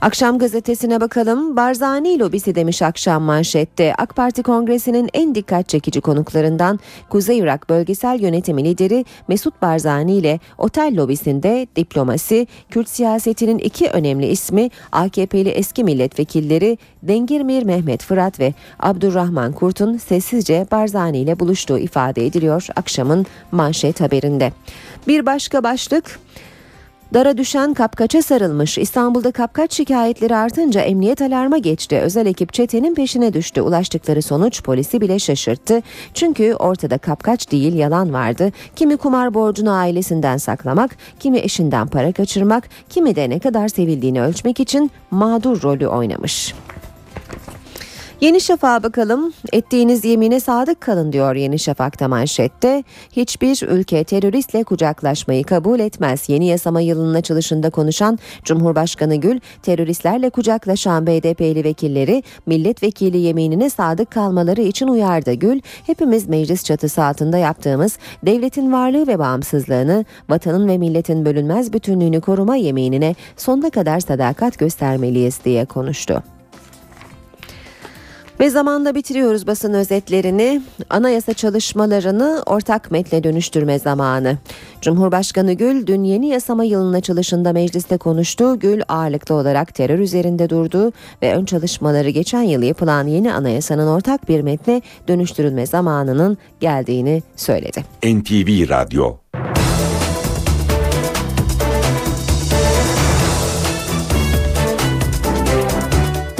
Akşam 0.00 0.38
gazetesine 0.38 1.00
bakalım. 1.00 1.56
Barzani 1.56 2.18
lobisi 2.18 2.54
demiş 2.54 2.82
akşam 2.82 3.22
manşette. 3.22 3.94
AK 3.98 4.16
Parti 4.16 4.42
kongresinin 4.42 5.10
en 5.14 5.34
dikkat 5.34 5.68
çekici 5.68 6.00
konuklarından 6.00 6.80
Kuzey 7.08 7.38
Irak 7.38 7.68
Bölgesel 7.68 8.20
Yönetimi 8.20 8.64
lideri 8.64 9.04
Mesut 9.28 9.62
Barzani 9.62 10.16
ile 10.16 10.40
otel 10.58 10.94
lobisinde 10.96 11.66
diplomasi, 11.76 12.46
Kürt 12.70 12.88
siyasetinin 12.88 13.58
iki 13.58 13.88
önemli 13.90 14.26
ismi 14.26 14.70
AKP'li 14.92 15.48
eski 15.48 15.84
milletvekilleri 15.84 16.78
Dengirmir 17.02 17.62
Mehmet 17.62 18.02
Fırat 18.02 18.40
ve 18.40 18.54
Abdurrahman 18.80 19.52
Kurt'un 19.52 19.96
sessizce 19.96 20.66
Barzani 20.70 21.18
ile 21.18 21.40
buluştuğu 21.40 21.78
ifade 21.78 22.26
ediliyor 22.26 22.66
akşamın 22.76 23.26
manşet 23.52 24.00
haberinde. 24.00 24.52
Bir 25.08 25.26
başka 25.26 25.62
başlık 25.62 26.18
Dara 27.14 27.38
düşen 27.38 27.74
kapkaça 27.74 28.22
sarılmış. 28.22 28.78
İstanbul'da 28.78 29.32
kapkaç 29.32 29.74
şikayetleri 29.74 30.36
artınca 30.36 30.80
emniyet 30.80 31.22
alarma 31.22 31.58
geçti. 31.58 31.98
Özel 31.98 32.26
ekip 32.26 32.52
çetenin 32.52 32.94
peşine 32.94 33.32
düştü. 33.32 33.60
Ulaştıkları 33.60 34.22
sonuç 34.22 34.62
polisi 34.62 35.00
bile 35.00 35.18
şaşırttı. 35.18 35.82
Çünkü 36.14 36.54
ortada 36.54 36.98
kapkaç 36.98 37.52
değil 37.52 37.74
yalan 37.74 38.12
vardı. 38.12 38.52
Kimi 38.76 38.96
kumar 38.96 39.34
borcunu 39.34 39.70
ailesinden 39.72 40.36
saklamak, 40.36 40.96
kimi 41.20 41.38
eşinden 41.38 41.86
para 41.86 42.12
kaçırmak, 42.12 42.68
kimi 42.88 43.16
de 43.16 43.30
ne 43.30 43.38
kadar 43.38 43.68
sevildiğini 43.68 44.22
ölçmek 44.22 44.60
için 44.60 44.90
mağdur 45.10 45.62
rolü 45.62 45.86
oynamış. 45.86 46.54
Yeni 48.20 48.40
Şafak'a 48.40 48.82
bakalım. 48.82 49.32
Ettiğiniz 49.52 50.04
yemine 50.04 50.40
sadık 50.40 50.80
kalın 50.80 51.12
diyor 51.12 51.34
Yeni 51.34 51.58
Şafak'ta 51.58 52.08
manşette. 52.08 52.84
Hiçbir 53.12 53.68
ülke 53.68 54.04
teröristle 54.04 54.64
kucaklaşmayı 54.64 55.44
kabul 55.44 55.80
etmez. 55.80 56.28
Yeni 56.28 56.46
yasama 56.46 56.80
yılının 56.80 57.14
açılışında 57.14 57.70
konuşan 57.70 58.18
Cumhurbaşkanı 58.44 59.16
Gül, 59.16 59.40
teröristlerle 59.62 60.30
kucaklaşan 60.30 61.06
BDP'li 61.06 61.64
vekilleri 61.64 62.22
milletvekili 62.46 63.18
yeminine 63.18 63.70
sadık 63.70 64.10
kalmaları 64.10 64.62
için 64.62 64.88
uyardı. 64.88 65.32
Gül, 65.32 65.60
hepimiz 65.86 66.28
meclis 66.28 66.64
çatısı 66.64 67.04
altında 67.04 67.38
yaptığımız 67.38 67.98
devletin 68.26 68.72
varlığı 68.72 69.06
ve 69.06 69.18
bağımsızlığını, 69.18 70.04
vatanın 70.28 70.68
ve 70.68 70.78
milletin 70.78 71.24
bölünmez 71.24 71.72
bütünlüğünü 71.72 72.20
koruma 72.20 72.56
yeminine 72.56 73.14
sonuna 73.36 73.70
kadar 73.70 74.00
sadakat 74.00 74.58
göstermeliyiz 74.58 75.40
diye 75.44 75.64
konuştu. 75.64 76.22
Ve 78.40 78.50
zamanda 78.50 78.94
bitiriyoruz 78.94 79.46
basın 79.46 79.74
özetlerini. 79.74 80.62
Anayasa 80.90 81.34
çalışmalarını 81.34 82.42
ortak 82.46 82.90
metne 82.90 83.24
dönüştürme 83.24 83.78
zamanı. 83.78 84.38
Cumhurbaşkanı 84.80 85.52
Gül 85.52 85.86
dün 85.86 86.04
yeni 86.04 86.28
yasama 86.28 86.64
yılının 86.64 86.92
açılışında 86.92 87.52
mecliste 87.52 87.96
konuştu. 87.96 88.58
Gül 88.58 88.82
ağırlıklı 88.88 89.34
olarak 89.34 89.74
terör 89.74 89.98
üzerinde 89.98 90.50
durdu 90.50 90.92
ve 91.22 91.34
ön 91.36 91.44
çalışmaları 91.44 92.10
geçen 92.10 92.42
yıl 92.42 92.62
yapılan 92.62 93.06
yeni 93.06 93.32
anayasanın 93.32 93.86
ortak 93.86 94.28
bir 94.28 94.40
metne 94.40 94.82
dönüştürülme 95.08 95.66
zamanının 95.66 96.38
geldiğini 96.60 97.22
söyledi. 97.36 97.84
NTV 98.04 98.68
Radyo 98.68 99.16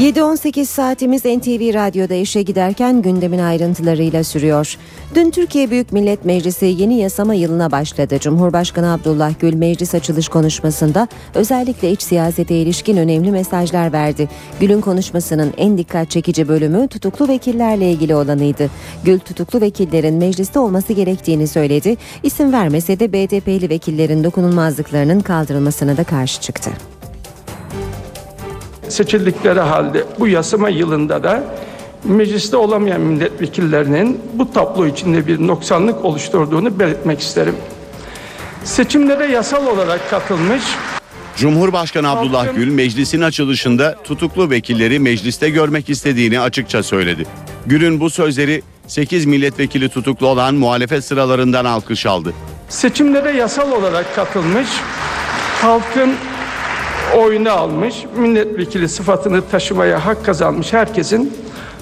7-18 0.09 0.65
saatimiz 0.65 1.25
NTV 1.25 1.75
Radyo'da 1.75 2.15
işe 2.15 2.43
giderken 2.43 3.03
gündemin 3.03 3.39
ayrıntılarıyla 3.39 4.25
sürüyor. 4.25 4.77
Dün 5.15 5.31
Türkiye 5.31 5.71
Büyük 5.71 5.93
Millet 5.93 6.25
Meclisi 6.25 6.67
yeni 6.67 6.99
yasama 6.99 7.35
yılına 7.35 7.71
başladı. 7.71 8.19
Cumhurbaşkanı 8.19 8.93
Abdullah 8.93 9.33
Gül 9.41 9.55
meclis 9.55 9.95
açılış 9.95 10.29
konuşmasında 10.29 11.09
özellikle 11.35 11.91
iç 11.91 12.03
siyasete 12.03 12.57
ilişkin 12.57 12.97
önemli 12.97 13.31
mesajlar 13.31 13.93
verdi. 13.93 14.29
Gül'ün 14.61 14.81
konuşmasının 14.81 15.55
en 15.57 15.79
dikkat 15.79 16.11
çekici 16.11 16.49
bölümü 16.49 16.89
tutuklu 16.89 17.29
vekillerle 17.29 17.93
ilgili 17.93 18.15
olanıydı. 18.15 18.71
Gül 19.05 19.19
tutuklu 19.19 19.61
vekillerin 19.61 20.15
mecliste 20.15 20.59
olması 20.59 20.93
gerektiğini 20.93 21.49
söyledi. 21.49 21.97
İsim 22.23 22.53
vermese 22.53 23.01
de 23.01 23.13
BDP'li 23.13 23.71
vekillerin 23.71 24.25
dokunulmazlıklarının 24.25 25.21
kaldırılmasına 25.21 25.97
da 25.97 26.05
karşı 26.05 26.41
çıktı 26.41 26.71
seçildikleri 28.91 29.61
halde 29.61 30.05
bu 30.19 30.29
yasama 30.29 30.69
yılında 30.69 31.23
da 31.23 31.45
mecliste 32.05 32.57
olamayan 32.57 33.01
milletvekillerinin 33.01 34.21
bu 34.35 34.53
tablo 34.53 34.87
içinde 34.87 35.27
bir 35.27 35.47
noksanlık 35.47 36.05
oluşturduğunu 36.05 36.79
belirtmek 36.79 37.21
isterim. 37.21 37.55
Seçimlere 38.65 39.27
yasal 39.27 39.67
olarak 39.67 40.11
katılmış 40.11 40.63
Cumhurbaşkanı 41.37 42.11
Abdullah 42.11 42.55
Gül 42.57 42.69
meclisin 42.69 43.21
açılışında 43.21 43.95
tutuklu 44.05 44.51
vekilleri 44.51 44.99
mecliste 44.99 45.51
görmek 45.51 45.89
istediğini 45.91 46.41
açıkça 46.41 46.83
söyledi. 46.83 47.27
Gül'ün 47.67 48.01
bu 48.01 48.11
sözleri 48.11 48.63
8 48.87 49.27
milletvekili 49.27 49.89
tutuklu 49.89 50.27
olan 50.27 50.55
muhalefet 50.55 51.05
sıralarından 51.05 51.65
alkış 51.65 52.07
aldı. 52.07 52.33
Seçimlere 52.69 53.31
yasal 53.31 53.73
olarak 53.73 54.15
katılmış 54.15 54.69
halkın 55.63 56.15
oyunu 57.17 57.51
almış, 57.51 57.95
milletvekili 58.17 58.89
sıfatını 58.89 59.43
taşımaya 59.49 60.07
hak 60.07 60.25
kazanmış 60.25 60.73
herkesin 60.73 61.33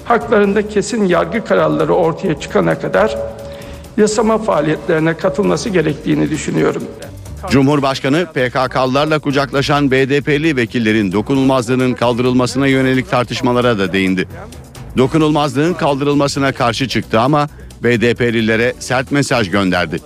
haklarında 0.05 0.67
kesin 0.67 1.05
yargı 1.05 1.45
kararları 1.45 1.93
ortaya 1.93 2.39
çıkana 2.39 2.79
kadar 2.79 3.17
yasama 3.97 4.37
faaliyetlerine 4.37 5.17
katılması 5.17 5.69
gerektiğini 5.69 6.29
düşünüyorum. 6.29 6.83
Cumhurbaşkanı 7.49 8.25
PKK'lılarla 8.25 9.19
kucaklaşan 9.19 9.91
BDP'li 9.91 10.55
vekillerin 10.55 11.11
dokunulmazlığının 11.11 11.93
kaldırılmasına 11.93 12.67
yönelik 12.67 13.11
tartışmalara 13.11 13.79
da 13.79 13.93
değindi. 13.93 14.27
Dokunulmazlığın 14.97 15.73
kaldırılmasına 15.73 16.51
karşı 16.51 16.87
çıktı 16.87 17.19
ama 17.19 17.47
BDP'lilere 17.83 18.73
sert 18.79 19.11
mesaj 19.11 19.49
gönderdi. 19.49 19.99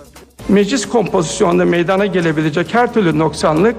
Meclis 0.48 0.88
kompozisyonunda 0.88 1.64
meydana 1.64 2.06
gelebilecek 2.06 2.74
her 2.74 2.94
türlü 2.94 3.18
noksanlık 3.18 3.76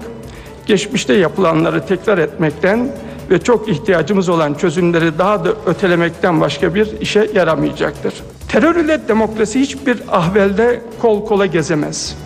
geçmişte 0.65 1.13
yapılanları 1.13 1.85
tekrar 1.85 2.17
etmekten 2.17 2.91
ve 3.29 3.39
çok 3.39 3.69
ihtiyacımız 3.69 4.29
olan 4.29 4.53
çözümleri 4.53 5.17
daha 5.17 5.45
da 5.45 5.53
ötelemekten 5.65 6.41
başka 6.41 6.75
bir 6.75 6.99
işe 7.01 7.29
yaramayacaktır. 7.35 8.13
Terör 8.47 8.75
ile 8.75 9.07
demokrasi 9.07 9.59
hiçbir 9.59 9.97
ahvelde 10.11 10.81
kol 11.01 11.25
kola 11.25 11.45
gezemez. 11.45 12.17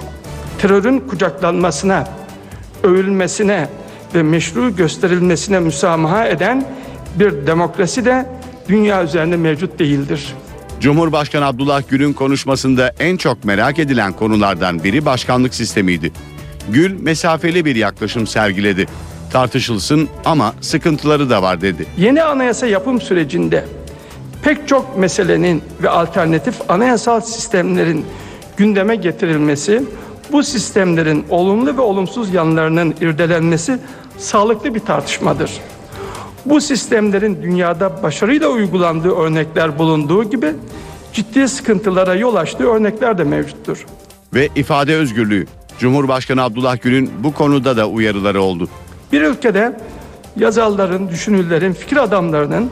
Terörün 0.59 0.99
kucaklanmasına, 0.99 2.07
övülmesine 2.83 3.67
ve 4.15 4.23
meşru 4.23 4.75
gösterilmesine 4.75 5.59
müsamaha 5.59 6.27
eden 6.27 6.65
bir 7.15 7.47
demokrasi 7.47 8.05
de 8.05 8.25
dünya 8.69 9.03
üzerinde 9.03 9.37
mevcut 9.37 9.79
değildir. 9.79 10.33
Cumhurbaşkanı 10.79 11.45
Abdullah 11.45 11.81
Gül'ün 11.89 12.13
konuşmasında 12.13 12.93
en 12.99 13.17
çok 13.17 13.45
merak 13.45 13.79
edilen 13.79 14.13
konulardan 14.13 14.83
biri 14.83 15.05
başkanlık 15.05 15.55
sistemiydi. 15.55 16.11
Gül 16.69 17.01
mesafeli 17.01 17.65
bir 17.65 17.75
yaklaşım 17.75 18.27
sergiledi. 18.27 18.85
Tartışılsın 19.31 20.09
ama 20.25 20.53
sıkıntıları 20.61 21.29
da 21.29 21.41
var 21.41 21.61
dedi. 21.61 21.85
Yeni 21.97 22.23
anayasa 22.23 22.67
yapım 22.67 23.01
sürecinde 23.01 23.65
pek 24.43 24.67
çok 24.67 24.97
meselenin 24.97 25.63
ve 25.83 25.89
alternatif 25.89 26.55
anayasal 26.69 27.21
sistemlerin 27.21 28.05
gündeme 28.57 28.95
getirilmesi, 28.95 29.83
bu 30.31 30.43
sistemlerin 30.43 31.25
olumlu 31.29 31.77
ve 31.77 31.81
olumsuz 31.81 32.33
yanlarının 32.33 32.95
irdelenmesi 33.01 33.79
sağlıklı 34.17 34.75
bir 34.75 34.79
tartışmadır. 34.79 35.51
Bu 36.45 36.61
sistemlerin 36.61 37.43
dünyada 37.43 38.03
başarıyla 38.03 38.47
uygulandığı 38.47 39.15
örnekler 39.15 39.79
bulunduğu 39.79 40.23
gibi 40.23 40.53
ciddi 41.13 41.47
sıkıntılara 41.47 42.15
yol 42.15 42.35
açtığı 42.35 42.67
örnekler 42.67 43.17
de 43.17 43.23
mevcuttur. 43.23 43.85
Ve 44.33 44.49
ifade 44.55 44.95
özgürlüğü. 44.95 45.45
Cumhurbaşkanı 45.79 46.43
Abdullah 46.43 46.81
Gül'ün 46.81 47.11
bu 47.19 47.33
konuda 47.33 47.77
da 47.77 47.87
uyarıları 47.87 48.41
oldu. 48.41 48.69
Bir 49.11 49.21
ülkede 49.21 49.79
yazarların, 50.35 51.09
düşünürlerin, 51.09 51.73
fikir 51.73 51.97
adamlarının 51.97 52.69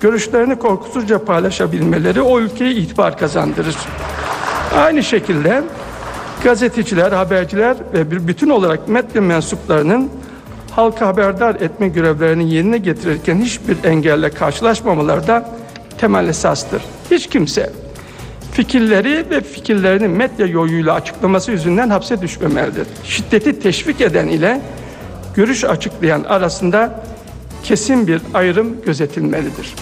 görüşlerini 0.00 0.58
korkusuzca 0.58 1.24
paylaşabilmeleri 1.24 2.22
o 2.22 2.40
ülkeye 2.40 2.72
itibar 2.72 3.18
kazandırır. 3.18 3.76
Aynı 4.76 5.02
şekilde 5.02 5.62
gazeteciler, 6.44 7.12
haberciler 7.12 7.76
ve 7.92 8.10
bir 8.10 8.28
bütün 8.28 8.50
olarak 8.50 8.88
medya 8.88 9.22
mensuplarının 9.22 10.10
halka 10.70 11.06
haberdar 11.06 11.54
etme 11.54 11.88
görevlerini 11.88 12.54
yerine 12.54 12.78
getirirken 12.78 13.36
hiçbir 13.36 13.84
engelle 13.84 14.30
karşılaşmamaları 14.30 15.26
da 15.26 15.50
temel 15.98 16.28
esastır. 16.28 16.82
Hiç 17.10 17.26
kimse 17.26 17.72
fikirleri 18.58 19.30
ve 19.30 19.40
fikirlerini 19.40 20.08
medya 20.08 20.46
yoluyla 20.46 20.94
açıklaması 20.94 21.50
yüzünden 21.50 21.90
hapse 21.90 22.22
düşmemelidir. 22.22 22.86
Şiddeti 23.04 23.60
teşvik 23.60 24.00
eden 24.00 24.28
ile 24.28 24.60
görüş 25.34 25.64
açıklayan 25.64 26.24
arasında 26.24 27.04
kesin 27.62 28.06
bir 28.06 28.20
ayrım 28.34 28.82
gözetilmelidir. 28.82 29.74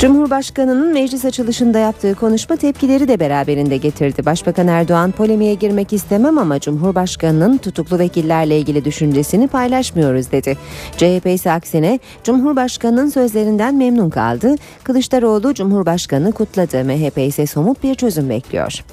Cumhurbaşkanının 0.00 0.92
meclis 0.92 1.24
açılışında 1.24 1.78
yaptığı 1.78 2.14
konuşma 2.14 2.56
tepkileri 2.56 3.08
de 3.08 3.20
beraberinde 3.20 3.76
getirdi. 3.76 4.26
Başbakan 4.26 4.68
Erdoğan 4.68 5.10
polemiğe 5.10 5.54
girmek 5.54 5.92
istemem 5.92 6.38
ama 6.38 6.60
Cumhurbaşkanının 6.60 7.58
tutuklu 7.58 7.98
vekillerle 7.98 8.58
ilgili 8.58 8.84
düşüncesini 8.84 9.48
paylaşmıyoruz 9.48 10.32
dedi. 10.32 10.56
CHP 10.96 11.26
ise 11.26 11.52
aksine 11.52 11.98
Cumhurbaşkanının 12.24 13.08
sözlerinden 13.08 13.74
memnun 13.74 14.10
kaldı. 14.10 14.54
Kılıçdaroğlu 14.84 15.54
Cumhurbaşkanı 15.54 16.32
kutladı. 16.32 16.84
MHP 16.84 17.18
ise 17.18 17.46
somut 17.46 17.82
bir 17.82 17.94
çözüm 17.94 18.30
bekliyor. 18.30 18.84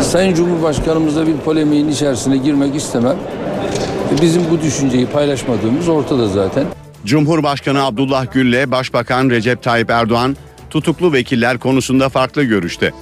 Sayın 0.00 0.34
Cumhurbaşkanımızla 0.34 1.26
bir 1.26 1.36
polemiğin 1.36 1.88
içerisine 1.88 2.36
girmek 2.36 2.74
istemem. 2.74 3.16
Bizim 4.22 4.42
bu 4.50 4.60
düşünceyi 4.62 5.06
paylaşmadığımız 5.06 5.88
ortada 5.88 6.28
zaten. 6.28 6.64
Cumhurbaşkanı 7.06 7.84
Abdullah 7.84 8.32
Gül'le 8.32 8.70
Başbakan 8.70 9.30
Recep 9.30 9.62
Tayyip 9.62 9.90
Erdoğan 9.90 10.36
tutuklu 10.70 11.12
vekiller 11.12 11.58
konusunda 11.58 12.08
farklı 12.08 12.42
görüşte. 12.42 12.92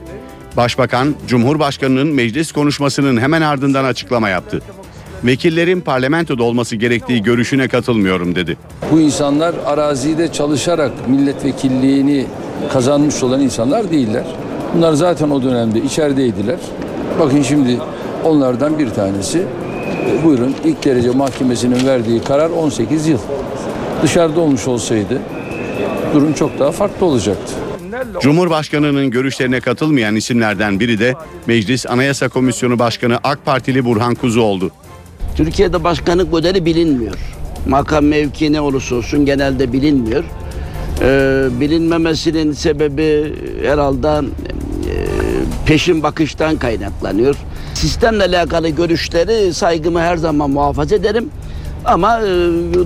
Başbakan, 0.56 1.14
Cumhurbaşkanının 1.28 2.08
meclis 2.08 2.52
konuşmasının 2.52 3.20
hemen 3.20 3.42
ardından 3.42 3.84
açıklama 3.84 4.28
yaptı. 4.28 4.62
Vekillerin 5.24 5.80
parlamentoda 5.80 6.42
olması 6.42 6.76
gerektiği 6.76 7.22
görüşüne 7.22 7.68
katılmıyorum 7.68 8.34
dedi. 8.34 8.56
Bu 8.92 9.00
insanlar 9.00 9.54
arazide 9.66 10.32
çalışarak 10.32 11.08
milletvekilliğini 11.08 12.26
kazanmış 12.72 13.22
olan 13.22 13.40
insanlar 13.40 13.90
değiller. 13.90 14.24
Bunlar 14.74 14.92
zaten 14.92 15.30
o 15.30 15.42
dönemde 15.42 15.82
içerideydiler. 15.82 16.58
Bakın 17.18 17.42
şimdi 17.42 17.78
onlardan 18.24 18.78
bir 18.78 18.90
tanesi 18.90 19.46
buyurun 20.24 20.54
ilk 20.64 20.84
derece 20.84 21.10
mahkemesinin 21.10 21.86
verdiği 21.86 22.22
karar 22.24 22.50
18 22.50 23.06
yıl. 23.06 23.18
Dışarıda 24.02 24.40
olmuş 24.40 24.68
olsaydı 24.68 25.18
durum 26.14 26.32
çok 26.32 26.58
daha 26.58 26.72
farklı 26.72 27.06
olacaktı. 27.06 27.54
Cumhurbaşkanının 28.20 29.10
görüşlerine 29.10 29.60
katılmayan 29.60 30.16
isimlerden 30.16 30.80
biri 30.80 30.98
de 30.98 31.14
Meclis 31.46 31.86
Anayasa 31.86 32.28
Komisyonu 32.28 32.78
Başkanı 32.78 33.18
AK 33.24 33.44
Partili 33.44 33.84
Burhan 33.84 34.14
Kuzu 34.14 34.40
oldu. 34.40 34.70
Türkiye'de 35.36 35.84
başkanlık 35.84 36.32
modeli 36.32 36.64
bilinmiyor. 36.64 37.16
Makam 37.68 38.04
mevki 38.04 38.52
ne 38.52 38.60
olursa 38.60 38.94
olsun 38.94 39.26
genelde 39.26 39.72
bilinmiyor. 39.72 40.24
Ee, 41.02 41.46
bilinmemesinin 41.60 42.52
sebebi 42.52 43.34
herhalde 43.62 44.08
e, 44.08 44.94
peşin 45.66 46.02
bakıştan 46.02 46.56
kaynaklanıyor. 46.56 47.36
Sistemle 47.74 48.24
alakalı 48.24 48.68
görüşleri 48.68 49.54
saygımı 49.54 50.00
her 50.00 50.16
zaman 50.16 50.50
muhafaza 50.50 50.94
ederim. 50.94 51.28
Ama 51.84 52.20
e, 52.20 52.28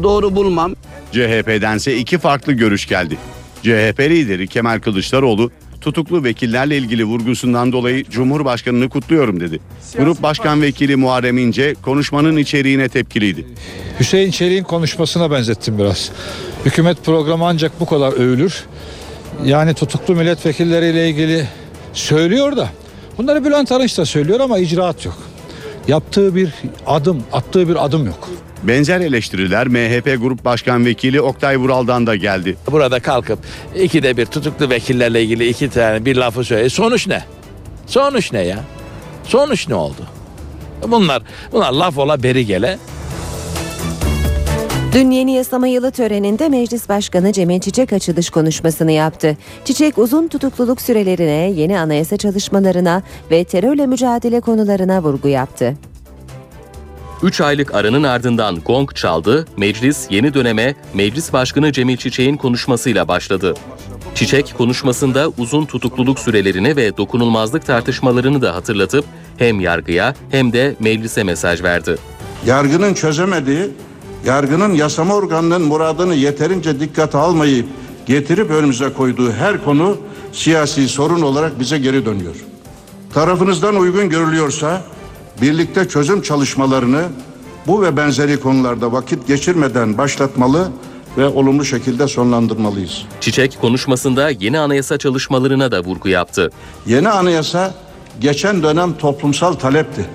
doğru 0.03 0.37
bulmam. 0.37 0.74
CHP'dense 1.14 1.96
iki 1.96 2.18
farklı 2.18 2.53
görüş 2.53 2.87
geldi. 2.87 3.16
CHP 3.62 4.00
lideri 4.00 4.48
Kemal 4.48 4.81
Kılıçdaroğlu 4.81 5.50
tutuklu 5.81 6.24
vekillerle 6.24 6.77
ilgili 6.77 7.05
vurgusundan 7.05 7.72
dolayı 7.72 8.05
Cumhurbaşkanını 8.05 8.88
kutluyorum 8.88 9.40
dedi. 9.40 9.61
Grup 9.98 10.22
Başkan 10.22 10.62
Vekili 10.62 10.96
Muharrem 10.96 11.38
İnce 11.38 11.74
konuşmanın 11.83 12.37
içeriğine 12.37 12.88
tepkiliydi. 12.88 13.46
Hüseyin 14.00 14.31
Çelik'in 14.31 14.64
konuşmasına 14.64 15.31
benzettim 15.31 15.79
biraz. 15.79 16.11
Hükümet 16.64 17.05
programı 17.05 17.46
ancak 17.46 17.81
bu 17.81 17.87
kadar 17.87 18.12
övülür. 18.12 18.64
Yani 19.44 19.74
tutuklu 19.74 20.14
milletvekilleriyle 20.14 21.09
ilgili 21.09 21.48
söylüyor 21.92 22.57
da 22.57 22.68
bunları 23.18 23.44
Bülent 23.44 23.72
Arınç 23.72 23.98
da 23.98 24.07
söylüyor 24.07 24.40
ama 24.40 24.59
icraat 24.59 25.05
yok. 25.05 25.18
Yaptığı 25.88 26.35
bir 26.35 26.50
adım, 26.87 27.22
attığı 27.33 27.68
bir 27.68 27.85
adım 27.85 28.07
yok. 28.07 28.29
Benzer 28.68 29.00
eleştiriler 29.00 29.68
MHP 29.68 30.20
Grup 30.20 30.44
Başkan 30.44 30.87
Vekili 30.87 31.20
Oktay 31.20 31.57
Vural'dan 31.57 32.07
da 32.07 32.16
geldi. 32.16 32.57
Burada 32.70 33.00
kalkıp 33.00 33.38
ikide 33.81 34.16
bir 34.16 34.27
tutuklu 34.27 34.70
vekillerle 34.70 35.22
ilgili 35.22 35.48
iki 35.48 35.70
tane 35.70 36.05
bir 36.05 36.16
lafı 36.16 36.44
söyle. 36.44 36.68
Sonuç 36.68 37.07
ne? 37.07 37.24
Sonuç 37.87 38.33
ne 38.33 38.40
ya? 38.40 38.59
Sonuç 39.24 39.68
ne 39.68 39.74
oldu? 39.74 40.07
Bunlar 40.88 41.22
bunlar 41.53 41.72
laf 41.72 41.98
ola 41.98 42.22
beri 42.22 42.46
gele. 42.46 42.79
Dün 44.92 45.11
yeni 45.11 45.35
yasama 45.35 45.66
yılı 45.66 45.90
töreninde 45.90 46.48
Meclis 46.48 46.88
Başkanı 46.88 47.33
Cemil 47.33 47.61
Çiçek 47.61 47.92
açılış 47.92 48.31
konuşmasını 48.31 48.92
yaptı. 48.92 49.37
Çiçek 49.64 49.98
uzun 49.98 50.29
tutukluluk 50.29 50.81
sürelerine, 50.81 51.53
yeni 51.57 51.79
anayasa 51.79 52.16
çalışmalarına 52.16 53.03
ve 53.31 53.44
terörle 53.44 53.87
mücadele 53.87 54.40
konularına 54.40 55.03
vurgu 55.03 55.29
yaptı. 55.29 55.74
3 57.25 57.41
aylık 57.41 57.75
aranın 57.75 58.03
ardından 58.03 58.61
gong 58.67 58.95
çaldı, 58.95 59.47
meclis 59.57 60.07
yeni 60.11 60.35
döneme 60.35 60.75
Meclis 60.95 61.33
Başkanı 61.33 61.73
Cemil 61.73 61.97
Çiçek'in 61.97 62.37
konuşmasıyla 62.37 63.09
başladı. 63.09 63.55
Çiçek 64.15 64.55
konuşmasında 64.59 65.33
uzun 65.39 65.65
tutukluluk 65.65 66.19
sürelerini 66.19 66.77
ve 66.77 66.97
dokunulmazlık 66.97 67.67
tartışmalarını 67.67 68.43
da 68.43 68.55
hatırlatıp 68.55 69.05
hem 69.37 69.61
yargıya 69.61 70.15
hem 70.31 70.53
de 70.53 70.77
meclise 70.81 71.25
mesaj 71.25 71.63
verdi. 71.63 71.97
yargının 72.47 72.95
çözemediği, 72.95 73.71
yargının 74.27 74.75
yasama 74.75 75.15
organının 75.15 75.63
muradını 75.63 76.15
yeterince 76.15 76.81
dikkate 76.81 77.19
almayıp 77.19 77.67
getirip 78.07 78.51
önümüze 78.51 78.93
koyduğu 78.93 79.33
her 79.33 79.65
konu 79.65 79.97
siyasi 80.33 80.89
sorun 80.89 81.23
olarak 81.23 81.61
bize 81.61 81.79
geri 81.79 82.07
dönüyor. 82.07 82.35
Tarafınızdan 83.15 83.77
uygun 83.77 84.09
görülüyorsa 84.09 84.83
birlikte 85.40 85.88
çözüm 85.88 86.23
çalışmalarını 86.23 87.09
bu 87.66 87.83
ve 87.83 87.97
benzeri 87.97 88.40
konularda 88.40 88.92
vakit 88.92 89.27
geçirmeden 89.27 89.99
başlatmalı 89.99 90.70
ve 91.18 91.27
olumlu 91.27 91.64
şekilde 91.64 92.09
sonlandırmalıyız. 92.09 93.03
Çiçek 93.20 93.61
konuşmasında 93.61 94.31
yeni 94.31 94.59
anayasa 94.59 94.99
çalışmalarına 94.99 95.73
da 95.73 95.81
vurgu 95.85 96.09
yaptı. 96.09 96.51
Yeni 96.87 97.09
anayasa 97.09 97.75
geçen 98.20 98.62
dönem 98.62 98.99
toplumsal 98.99 99.53
talepti. 99.53 100.07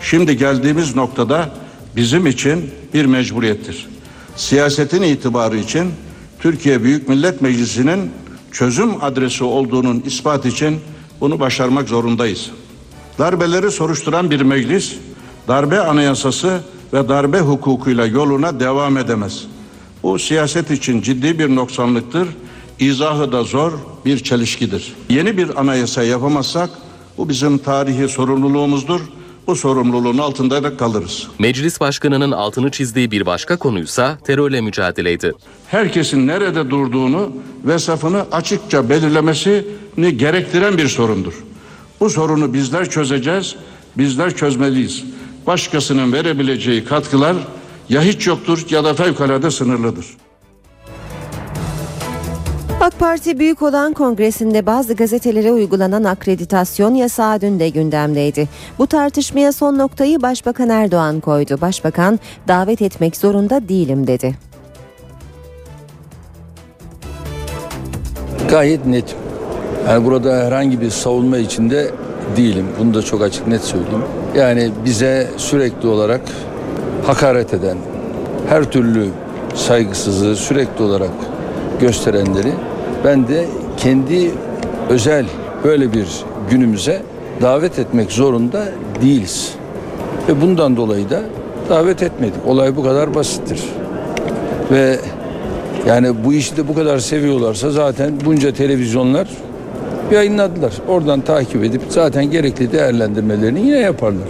Şimdi 0.00 0.36
geldiğimiz 0.36 0.96
noktada 0.96 1.50
bizim 1.96 2.26
için 2.26 2.70
bir 2.94 3.04
mecburiyettir. 3.04 3.88
Siyasetin 4.36 5.02
itibarı 5.02 5.56
için 5.56 5.92
Türkiye 6.40 6.82
Büyük 6.82 7.08
Millet 7.08 7.40
Meclisi'nin 7.40 8.10
çözüm 8.52 9.04
adresi 9.04 9.44
olduğunun 9.44 10.02
ispat 10.06 10.46
için 10.46 10.80
bunu 11.20 11.40
başarmak 11.40 11.88
zorundayız. 11.88 12.50
Darbeleri 13.20 13.70
soruşturan 13.70 14.30
bir 14.30 14.40
meclis, 14.40 14.94
darbe 15.48 15.80
anayasası 15.80 16.60
ve 16.92 17.08
darbe 17.08 17.40
hukukuyla 17.40 18.06
yoluna 18.06 18.60
devam 18.60 18.96
edemez. 18.96 19.44
Bu 20.02 20.18
siyaset 20.18 20.70
için 20.70 21.02
ciddi 21.02 21.38
bir 21.38 21.56
noksanlıktır. 21.56 22.28
İzahı 22.78 23.32
da 23.32 23.42
zor 23.42 23.72
bir 24.04 24.18
çelişkidir. 24.18 24.94
Yeni 25.08 25.36
bir 25.36 25.60
anayasa 25.60 26.02
yapamazsak 26.02 26.70
bu 27.18 27.28
bizim 27.28 27.58
tarihi 27.58 28.08
sorumluluğumuzdur. 28.08 29.00
Bu 29.46 29.56
sorumluluğun 29.56 30.18
altında 30.18 30.62
da 30.62 30.76
kalırız. 30.76 31.28
Meclis 31.38 31.80
Başkanı'nın 31.80 32.30
altını 32.30 32.70
çizdiği 32.70 33.10
bir 33.10 33.26
başka 33.26 33.56
konuysa 33.56 34.18
terörle 34.24 34.60
mücadeleydi. 34.60 35.32
Herkesin 35.66 36.26
nerede 36.26 36.70
durduğunu 36.70 37.32
ve 37.64 37.78
safını 37.78 38.24
açıkça 38.32 38.88
belirlemesini 38.88 40.16
gerektiren 40.16 40.78
bir 40.78 40.88
sorundur. 40.88 41.34
Bu 42.00 42.10
sorunu 42.10 42.54
bizler 42.54 42.90
çözeceğiz, 42.90 43.56
bizler 43.98 44.36
çözmeliyiz. 44.36 45.04
Başkasının 45.46 46.12
verebileceği 46.12 46.84
katkılar 46.84 47.36
ya 47.88 48.02
hiç 48.02 48.26
yoktur 48.26 48.66
ya 48.70 48.84
da 48.84 48.94
fevkalade 48.94 49.50
sınırlıdır. 49.50 50.06
AK 52.80 52.98
Parti 52.98 53.38
Büyük 53.38 53.62
olan 53.62 53.92
Kongresi'nde 53.92 54.66
bazı 54.66 54.94
gazetelere 54.94 55.52
uygulanan 55.52 56.04
akreditasyon 56.04 56.94
yasağı 56.94 57.40
dün 57.40 57.60
de 57.60 57.68
gündemdeydi. 57.68 58.48
Bu 58.78 58.86
tartışmaya 58.86 59.52
son 59.52 59.78
noktayı 59.78 60.22
Başbakan 60.22 60.68
Erdoğan 60.68 61.20
koydu. 61.20 61.58
Başbakan 61.60 62.18
davet 62.48 62.82
etmek 62.82 63.16
zorunda 63.16 63.68
değilim 63.68 64.06
dedi. 64.06 64.34
Gayet 68.50 68.86
net. 68.86 69.16
Yani 69.88 70.04
burada 70.04 70.44
herhangi 70.44 70.80
bir 70.80 70.90
savunma 70.90 71.38
içinde 71.38 71.90
değilim. 72.36 72.66
Bunu 72.80 72.94
da 72.94 73.02
çok 73.02 73.22
açık 73.22 73.46
net 73.46 73.60
söyleyeyim. 73.60 74.02
Yani 74.36 74.70
bize 74.84 75.30
sürekli 75.36 75.88
olarak 75.88 76.20
hakaret 77.06 77.54
eden, 77.54 77.76
her 78.48 78.64
türlü 78.64 79.08
saygısızlığı 79.54 80.36
sürekli 80.36 80.84
olarak 80.84 81.10
gösterenleri 81.80 82.52
ben 83.04 83.28
de 83.28 83.46
kendi 83.76 84.30
özel 84.90 85.26
böyle 85.64 85.92
bir 85.92 86.06
günümüze 86.50 87.02
davet 87.42 87.78
etmek 87.78 88.12
zorunda 88.12 88.64
değiliz. 89.02 89.54
Ve 90.28 90.40
bundan 90.40 90.76
dolayı 90.76 91.10
da 91.10 91.22
davet 91.68 92.02
etmedik. 92.02 92.46
Olay 92.46 92.76
bu 92.76 92.82
kadar 92.82 93.14
basittir. 93.14 93.60
Ve 94.70 94.98
yani 95.86 96.24
bu 96.24 96.32
işi 96.32 96.56
de 96.56 96.68
bu 96.68 96.74
kadar 96.74 96.98
seviyorlarsa 96.98 97.70
zaten 97.70 98.12
bunca 98.24 98.52
televizyonlar 98.54 99.28
yayınladılar. 100.12 100.72
Oradan 100.88 101.20
takip 101.20 101.64
edip 101.64 101.82
zaten 101.88 102.30
gerekli 102.30 102.72
değerlendirmelerini 102.72 103.60
yine 103.60 103.78
yaparlar. 103.78 104.28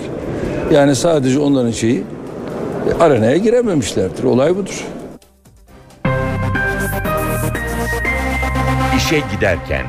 Yani 0.72 0.94
sadece 0.94 1.38
onların 1.38 1.70
şeyi 1.70 2.04
arenaya 3.00 3.36
girememişlerdir. 3.36 4.24
Olay 4.24 4.56
budur. 4.56 4.84
İşe 8.96 9.22
giderken 9.34 9.86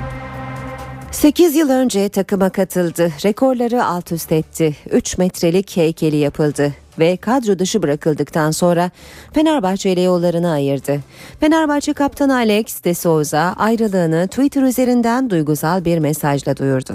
8 1.11 1.55
yıl 1.55 1.69
önce 1.69 2.09
takıma 2.09 2.49
katıldı. 2.49 3.11
Rekorları 3.25 3.85
alt 3.85 4.11
üst 4.11 4.31
etti. 4.31 4.75
3 4.91 5.17
metrelik 5.17 5.77
heykeli 5.77 6.15
yapıldı 6.17 6.73
ve 6.99 7.17
kadro 7.17 7.59
dışı 7.59 7.83
bırakıldıktan 7.83 8.51
sonra 8.51 8.91
Fenerbahçe 9.33 9.91
ile 9.91 10.01
yollarını 10.01 10.51
ayırdı. 10.51 10.99
Fenerbahçe 11.39 11.93
kaptanı 11.93 12.35
Alex 12.35 12.83
de 12.83 12.93
Souza 12.93 13.55
ayrılığını 13.57 14.27
Twitter 14.27 14.61
üzerinden 14.61 15.29
duygusal 15.29 15.85
bir 15.85 15.99
mesajla 15.99 16.57
duyurdu. 16.57 16.93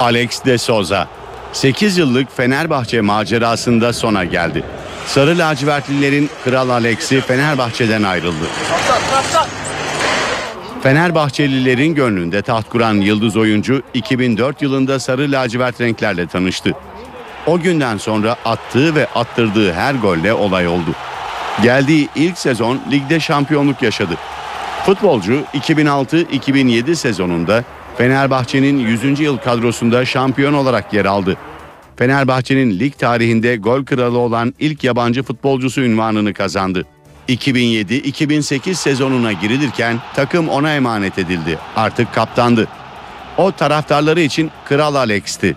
Alex 0.00 0.44
de 0.44 0.58
Souza 0.58 1.08
8 1.52 1.98
yıllık 1.98 2.36
Fenerbahçe 2.36 3.00
macerasında 3.00 3.92
sona 3.92 4.24
geldi. 4.24 4.64
Sarı 5.06 5.38
lacivertlilerin 5.38 6.30
Kral 6.44 6.68
Alex'i 6.68 7.20
Fenerbahçe'den 7.20 8.02
ayrıldı. 8.02 8.44
Fenerbahçelilerin 10.82 11.94
gönlünde 11.94 12.42
taht 12.42 12.68
kuran 12.68 12.94
yıldız 12.94 13.36
oyuncu 13.36 13.82
2004 13.94 14.62
yılında 14.62 15.00
sarı 15.00 15.32
lacivert 15.32 15.80
renklerle 15.80 16.26
tanıştı. 16.26 16.72
O 17.46 17.60
günden 17.60 17.96
sonra 17.96 18.36
attığı 18.44 18.94
ve 18.94 19.06
attırdığı 19.06 19.72
her 19.72 19.94
golle 19.94 20.32
olay 20.32 20.68
oldu. 20.68 20.90
Geldiği 21.62 22.08
ilk 22.16 22.38
sezon 22.38 22.80
ligde 22.90 23.20
şampiyonluk 23.20 23.82
yaşadı. 23.82 24.14
Futbolcu 24.86 25.42
2006-2007 25.54 26.94
sezonunda 26.94 27.64
Fenerbahçe'nin 27.98 28.78
100. 28.78 29.20
yıl 29.20 29.36
kadrosunda 29.36 30.04
şampiyon 30.04 30.52
olarak 30.52 30.92
yer 30.92 31.04
aldı. 31.04 31.36
Fenerbahçe'nin 31.96 32.78
lig 32.78 32.98
tarihinde 32.98 33.56
gol 33.56 33.84
kralı 33.84 34.18
olan 34.18 34.54
ilk 34.58 34.84
yabancı 34.84 35.22
futbolcusu 35.22 35.80
ünvanını 35.80 36.34
kazandı. 36.34 36.84
2007-2008 37.28 38.74
sezonuna 38.74 39.32
girilirken 39.32 40.00
takım 40.14 40.48
ona 40.48 40.74
emanet 40.74 41.18
edildi. 41.18 41.58
Artık 41.76 42.14
kaptandı. 42.14 42.68
O 43.36 43.52
taraftarları 43.52 44.20
için 44.20 44.50
Kral 44.68 44.94
Alex'ti. 44.94 45.56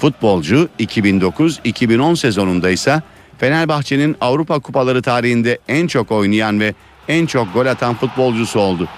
Futbolcu 0.00 0.68
2009-2010 0.80 2.16
sezonunda 2.16 2.70
ise 2.70 3.02
Fenerbahçe'nin 3.38 4.16
Avrupa 4.20 4.58
Kupaları 4.58 5.02
tarihinde 5.02 5.58
en 5.68 5.86
çok 5.86 6.12
oynayan 6.12 6.60
ve 6.60 6.74
en 7.08 7.26
çok 7.26 7.54
gol 7.54 7.66
atan 7.66 7.94
futbolcusu 7.94 8.60
oldu. 8.60 8.88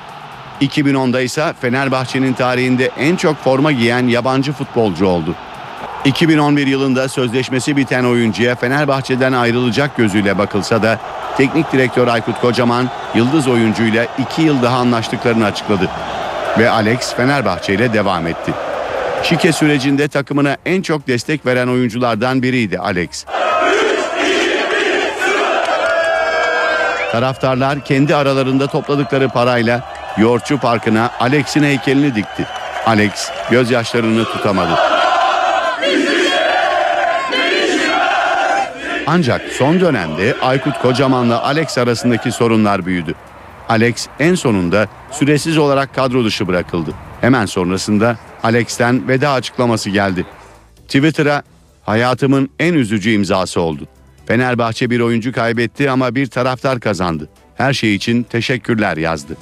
2010'da 0.60 1.20
ise 1.20 1.52
Fenerbahçe'nin 1.60 2.32
tarihinde 2.32 2.90
en 2.98 3.16
çok 3.16 3.36
forma 3.36 3.72
giyen 3.72 4.06
yabancı 4.06 4.52
futbolcu 4.52 5.06
oldu. 5.06 5.34
2011 6.04 6.66
yılında 6.66 7.08
sözleşmesi 7.08 7.76
biten 7.76 8.04
oyuncuya 8.04 8.56
Fenerbahçe'den 8.56 9.32
ayrılacak 9.32 9.96
gözüyle 9.96 10.38
bakılsa 10.38 10.82
da 10.82 11.00
teknik 11.36 11.72
direktör 11.72 12.08
Aykut 12.08 12.40
Kocaman 12.40 12.90
yıldız 13.14 13.48
oyuncuyla 13.48 14.06
2 14.32 14.42
yıl 14.42 14.62
daha 14.62 14.76
anlaştıklarını 14.76 15.44
açıkladı. 15.44 15.88
Ve 16.58 16.70
Alex 16.70 17.14
Fenerbahçe 17.14 17.74
ile 17.74 17.92
devam 17.92 18.26
etti. 18.26 18.52
Şike 19.22 19.52
sürecinde 19.52 20.08
takımına 20.08 20.56
en 20.66 20.82
çok 20.82 21.06
destek 21.08 21.46
veren 21.46 21.68
oyunculardan 21.68 22.42
biriydi 22.42 22.78
Alex. 22.78 23.24
Taraftarlar 27.12 27.84
kendi 27.84 28.16
aralarında 28.16 28.66
topladıkları 28.66 29.28
parayla 29.28 29.94
Yoğurtçu 30.18 30.58
Parkı'na 30.58 31.10
Alex'in 31.20 31.62
heykelini 31.62 32.14
dikti. 32.14 32.46
Alex 32.86 33.30
gözyaşlarını 33.50 34.24
tutamadı. 34.24 34.78
Ancak 39.06 39.42
son 39.52 39.80
dönemde 39.80 40.36
Aykut 40.42 40.78
Kocaman'la 40.82 41.42
Alex 41.42 41.78
arasındaki 41.78 42.32
sorunlar 42.32 42.86
büyüdü. 42.86 43.14
Alex 43.68 44.06
en 44.18 44.34
sonunda 44.34 44.86
süresiz 45.10 45.58
olarak 45.58 45.94
kadro 45.94 46.24
dışı 46.24 46.48
bırakıldı. 46.48 46.90
Hemen 47.20 47.46
sonrasında 47.46 48.16
Alex'ten 48.42 49.08
veda 49.08 49.30
açıklaması 49.32 49.90
geldi. 49.90 50.26
Twitter'a 50.88 51.42
hayatımın 51.82 52.50
en 52.58 52.74
üzücü 52.74 53.10
imzası 53.10 53.60
oldu. 53.60 53.88
Fenerbahçe 54.26 54.90
bir 54.90 55.00
oyuncu 55.00 55.32
kaybetti 55.32 55.90
ama 55.90 56.14
bir 56.14 56.26
taraftar 56.26 56.80
kazandı. 56.80 57.28
Her 57.54 57.72
şey 57.72 57.94
için 57.94 58.22
teşekkürler 58.22 58.96
yazdı. 58.96 59.36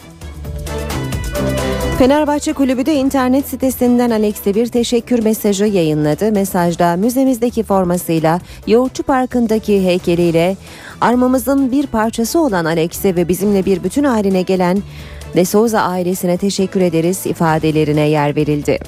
Fenerbahçe 1.98 2.52
Kulübü 2.52 2.86
de 2.86 2.94
internet 2.94 3.46
sitesinden 3.46 4.10
Alex'e 4.10 4.54
bir 4.54 4.66
teşekkür 4.66 5.22
mesajı 5.22 5.64
yayınladı. 5.64 6.32
Mesajda 6.32 6.96
müzemizdeki 6.96 7.62
formasıyla, 7.62 8.40
Yoğurtçu 8.66 9.02
Parkı'ndaki 9.02 9.84
heykeliyle 9.84 10.56
armamızın 11.00 11.72
bir 11.72 11.86
parçası 11.86 12.40
olan 12.40 12.64
Alex'e 12.64 13.16
ve 13.16 13.28
bizimle 13.28 13.64
bir 13.64 13.84
bütün 13.84 14.04
haline 14.04 14.42
gelen 14.42 14.82
De 15.36 15.44
Souza 15.44 15.80
ailesine 15.80 16.36
teşekkür 16.36 16.80
ederiz 16.80 17.26
ifadelerine 17.26 18.08
yer 18.08 18.36
verildi. 18.36 18.78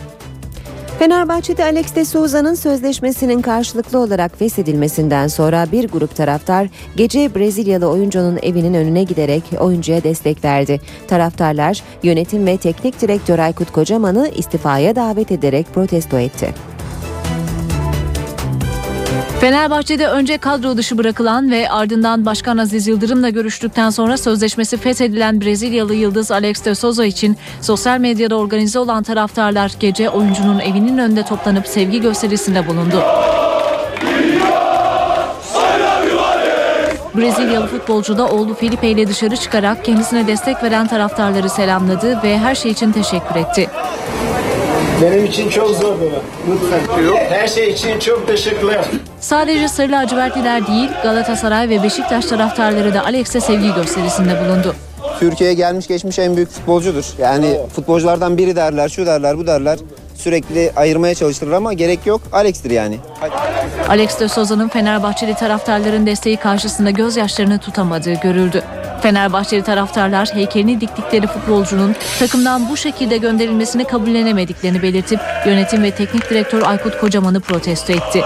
Fenerbahçe'de 0.98 1.64
Alex 1.64 1.94
de 1.94 2.04
Souza'nın 2.04 2.54
sözleşmesinin 2.54 3.42
karşılıklı 3.42 3.98
olarak 3.98 4.38
feshedilmesinden 4.38 5.28
sonra 5.28 5.66
bir 5.72 5.88
grup 5.88 6.16
taraftar 6.16 6.68
gece 6.96 7.34
Brezilyalı 7.34 7.88
oyuncunun 7.88 8.38
evinin 8.42 8.74
önüne 8.74 9.02
giderek 9.02 9.42
oyuncuya 9.60 10.02
destek 10.02 10.44
verdi. 10.44 10.80
Taraftarlar 11.08 11.82
yönetim 12.02 12.46
ve 12.46 12.56
teknik 12.56 13.00
direktör 13.00 13.38
Aykut 13.38 13.72
Kocaman'ı 13.72 14.30
istifaya 14.36 14.96
davet 14.96 15.32
ederek 15.32 15.66
protesto 15.74 16.18
etti. 16.18 16.54
Fenerbahçe'de 19.40 20.08
önce 20.08 20.38
kadro 20.38 20.76
dışı 20.76 20.98
bırakılan 20.98 21.50
ve 21.50 21.70
ardından 21.70 22.26
Başkan 22.26 22.58
Aziz 22.58 22.86
Yıldırım'la 22.86 23.28
görüştükten 23.28 23.90
sonra 23.90 24.16
sözleşmesi 24.16 24.76
feshedilen 24.76 25.40
Brezilyalı 25.40 25.94
yıldız 25.94 26.30
Alex 26.30 26.64
de 26.64 26.74
Souza 26.74 27.04
için 27.04 27.36
sosyal 27.60 27.98
medyada 27.98 28.36
organize 28.36 28.78
olan 28.78 29.02
taraftarlar 29.02 29.72
gece 29.80 30.10
oyuncunun 30.10 30.58
evinin 30.58 30.98
önünde 30.98 31.22
toplanıp 31.22 31.66
sevgi 31.66 32.00
gösterisinde 32.00 32.66
bulundu. 32.66 33.02
Brezilyalı 37.16 37.66
futbolcu 37.66 38.18
da 38.18 38.28
oğlu 38.28 38.54
Felipe 38.54 38.88
ile 38.88 39.08
dışarı 39.08 39.36
çıkarak 39.36 39.84
kendisine 39.84 40.26
destek 40.26 40.62
veren 40.62 40.86
taraftarları 40.86 41.50
selamladı 41.50 42.22
ve 42.22 42.38
her 42.38 42.54
şey 42.54 42.70
için 42.72 42.92
teşekkür 42.92 43.36
etti. 43.36 43.70
Benim 45.02 45.24
için 45.24 45.48
çok 45.48 45.70
zor 45.70 45.94
baba. 46.00 46.20
Lütfen. 46.50 46.80
Her 47.30 47.48
şey 47.48 47.70
için 47.70 47.98
çok 47.98 48.26
teşekkürler. 48.26 48.84
Sadece 49.20 49.68
Sarı 49.68 49.92
Lacivertliler 49.92 50.66
değil 50.66 50.90
Galatasaray 51.02 51.68
ve 51.68 51.82
Beşiktaş 51.82 52.24
taraftarları 52.24 52.94
da 52.94 53.04
Alex'e 53.04 53.40
sevgi 53.40 53.74
gösterisinde 53.74 54.44
bulundu. 54.44 54.74
Türkiye'ye 55.20 55.54
gelmiş 55.54 55.86
geçmiş 55.86 56.18
en 56.18 56.36
büyük 56.36 56.50
futbolcudur. 56.50 57.04
Yani 57.18 57.56
futbolculardan 57.74 58.38
biri 58.38 58.56
derler, 58.56 58.88
şu 58.88 59.06
derler, 59.06 59.38
bu 59.38 59.46
derler. 59.46 59.78
Sürekli 60.14 60.72
ayırmaya 60.76 61.14
çalıştırır 61.14 61.52
ama 61.52 61.72
gerek 61.72 62.06
yok. 62.06 62.20
Alex'tir 62.32 62.70
yani. 62.70 62.98
Alex 63.88 64.20
de 64.20 64.28
Souza'nın 64.28 64.68
Fenerbahçeli 64.68 65.34
taraftarların 65.34 66.06
desteği 66.06 66.36
karşısında 66.36 66.90
gözyaşlarını 66.90 67.58
tutamadığı 67.58 68.14
görüldü. 68.14 68.62
Fenerbahçeli 69.02 69.62
taraftarlar 69.62 70.28
heykelini 70.34 70.80
diktikleri 70.80 71.26
futbolcunun 71.26 71.94
takımdan 72.18 72.68
bu 72.68 72.76
şekilde 72.76 73.16
gönderilmesini 73.16 73.84
kabullenemediklerini 73.84 74.82
belirtip 74.82 75.20
yönetim 75.46 75.82
ve 75.82 75.90
teknik 75.90 76.30
direktör 76.30 76.62
Aykut 76.62 77.00
Kocaman'ı 77.00 77.40
protesto 77.40 77.92
etti. 77.92 78.22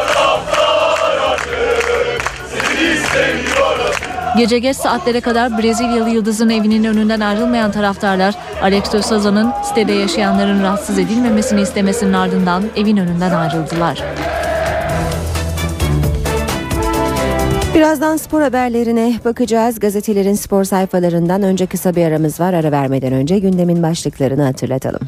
Gece 4.37 4.59
geç 4.59 4.77
saatlere 4.77 5.21
kadar 5.21 5.59
Brezilyalı 5.59 6.11
Yıldız'ın 6.11 6.51
evinin 6.51 6.85
önünden 6.85 7.21
ayrılmayan 7.21 7.73
taraftarlar 7.73 8.35
Alex 8.63 8.93
de 8.93 9.03
Souza'nın 9.03 9.53
sitede 9.65 9.93
yaşayanların 9.93 10.63
rahatsız 10.63 10.99
edilmemesini 10.99 11.61
istemesinin 11.61 12.13
ardından 12.13 12.63
evin 12.77 12.97
önünden 12.97 13.31
ayrıldılar. 13.31 13.99
Birazdan 17.75 18.17
spor 18.17 18.43
haberlerine 18.43 19.15
bakacağız. 19.25 19.81
Gazetelerin 19.81 20.35
spor 20.35 20.65
sayfalarından 20.65 21.43
önce 21.43 21.67
kısa 21.67 21.97
bir 21.97 22.07
aramız 22.07 22.41
var. 22.41 22.55
Ara 22.55 22.73
vermeden 22.73 23.13
önce 23.13 23.39
gündemin 23.39 23.83
başlıklarını 23.83 24.43
hatırlatalım. 24.43 25.01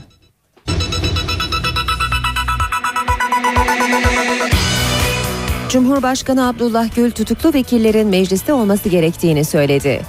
Cumhurbaşkanı 5.68 6.48
Abdullah 6.48 6.94
Gül 6.96 7.10
tutuklu 7.10 7.54
vekillerin 7.54 8.08
mecliste 8.08 8.52
olması 8.52 8.88
gerektiğini 8.88 9.44
söyledi. 9.44 10.00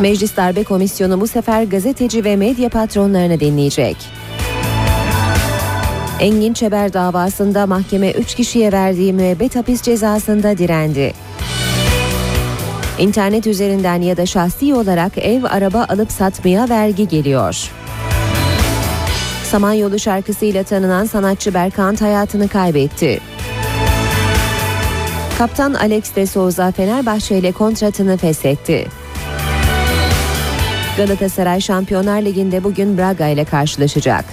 Meclis 0.00 0.36
Darbe 0.36 0.64
Komisyonu 0.64 1.20
bu 1.20 1.26
sefer 1.26 1.62
gazeteci 1.62 2.24
ve 2.24 2.36
medya 2.36 2.68
patronlarını 2.68 3.40
dinleyecek. 3.40 3.96
Engin 6.20 6.52
Çeber 6.52 6.92
davasında 6.92 7.66
mahkeme 7.66 8.10
3 8.10 8.34
kişiye 8.34 8.72
verdiği 8.72 9.12
müebbet 9.12 9.56
hapis 9.56 9.82
cezasında 9.82 10.58
direndi. 10.58 11.12
İnternet 12.98 13.46
üzerinden 13.46 14.02
ya 14.02 14.16
da 14.16 14.26
şahsi 14.26 14.74
olarak 14.74 15.18
ev 15.18 15.44
araba 15.44 15.86
alıp 15.88 16.12
satmaya 16.12 16.68
vergi 16.68 17.08
geliyor. 17.08 17.70
Samanyolu 19.44 19.98
şarkısıyla 19.98 20.62
tanınan 20.62 21.04
sanatçı 21.04 21.54
Berkant 21.54 22.02
hayatını 22.02 22.48
kaybetti. 22.48 23.20
Kaptan 25.38 25.74
Alex 25.74 26.16
de 26.16 26.26
Souza 26.26 26.72
Fenerbahçe 26.72 27.38
ile 27.38 27.52
kontratını 27.52 28.16
feshetti. 28.16 28.86
Galatasaray 30.96 31.60
Şampiyonlar 31.60 32.22
Ligi'nde 32.22 32.64
bugün 32.64 32.98
Braga 32.98 33.28
ile 33.28 33.44
karşılaşacak. 33.44 34.24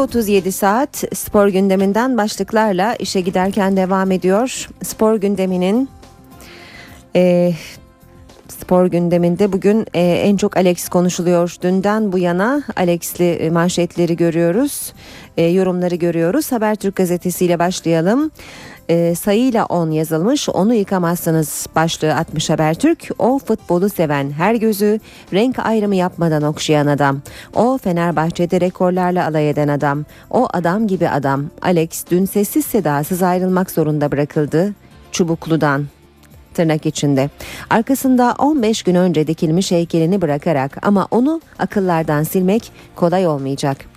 ...7.37 0.00 0.52
saat 0.52 1.04
spor 1.14 1.48
gündeminden 1.48 2.16
başlıklarla 2.16 2.94
işe 2.94 3.20
giderken 3.20 3.76
devam 3.76 4.10
ediyor. 4.10 4.68
Spor 4.82 5.14
gündeminin 5.14 5.88
e, 7.16 7.52
spor 8.48 8.86
gündeminde 8.86 9.52
bugün 9.52 9.86
e, 9.94 10.00
en 10.00 10.36
çok 10.36 10.56
Alex 10.56 10.88
konuşuluyor. 10.88 11.56
Dünden 11.62 12.12
bu 12.12 12.18
yana 12.18 12.62
Alex'li 12.76 13.30
e, 13.30 13.50
manşetleri 13.50 14.16
görüyoruz, 14.16 14.92
e, 15.36 15.42
yorumları 15.42 15.94
görüyoruz. 15.94 16.52
Habertürk 16.52 16.96
gazetesiyle 16.96 17.58
başlayalım. 17.58 18.30
E, 18.90 19.14
sayıyla 19.14 19.66
10 19.66 19.90
yazılmış 19.90 20.48
onu 20.48 20.74
yıkamazsınız 20.74 21.66
başlığı 21.76 22.14
atmış 22.14 22.50
Habertürk. 22.50 23.08
O 23.18 23.38
futbolu 23.38 23.88
seven 23.88 24.30
her 24.30 24.54
gözü 24.54 25.00
renk 25.32 25.58
ayrımı 25.58 25.96
yapmadan 25.96 26.42
okşayan 26.42 26.86
adam. 26.86 27.20
O 27.54 27.78
Fenerbahçe'de 27.78 28.60
rekorlarla 28.60 29.26
alay 29.26 29.50
eden 29.50 29.68
adam. 29.68 30.04
O 30.30 30.48
adam 30.52 30.86
gibi 30.86 31.08
adam. 31.08 31.44
Alex 31.62 32.04
dün 32.10 32.24
sessiz 32.24 32.66
sedasız 32.66 33.22
ayrılmak 33.22 33.70
zorunda 33.70 34.12
bırakıldı. 34.12 34.74
Çubuklu'dan 35.12 35.86
tırnak 36.54 36.86
içinde. 36.86 37.30
Arkasında 37.70 38.34
15 38.38 38.82
gün 38.82 38.94
önce 38.94 39.26
dikilmiş 39.26 39.70
heykelini 39.70 40.22
bırakarak 40.22 40.86
ama 40.86 41.08
onu 41.10 41.40
akıllardan 41.58 42.22
silmek 42.22 42.72
kolay 42.96 43.26
olmayacak. 43.26 43.89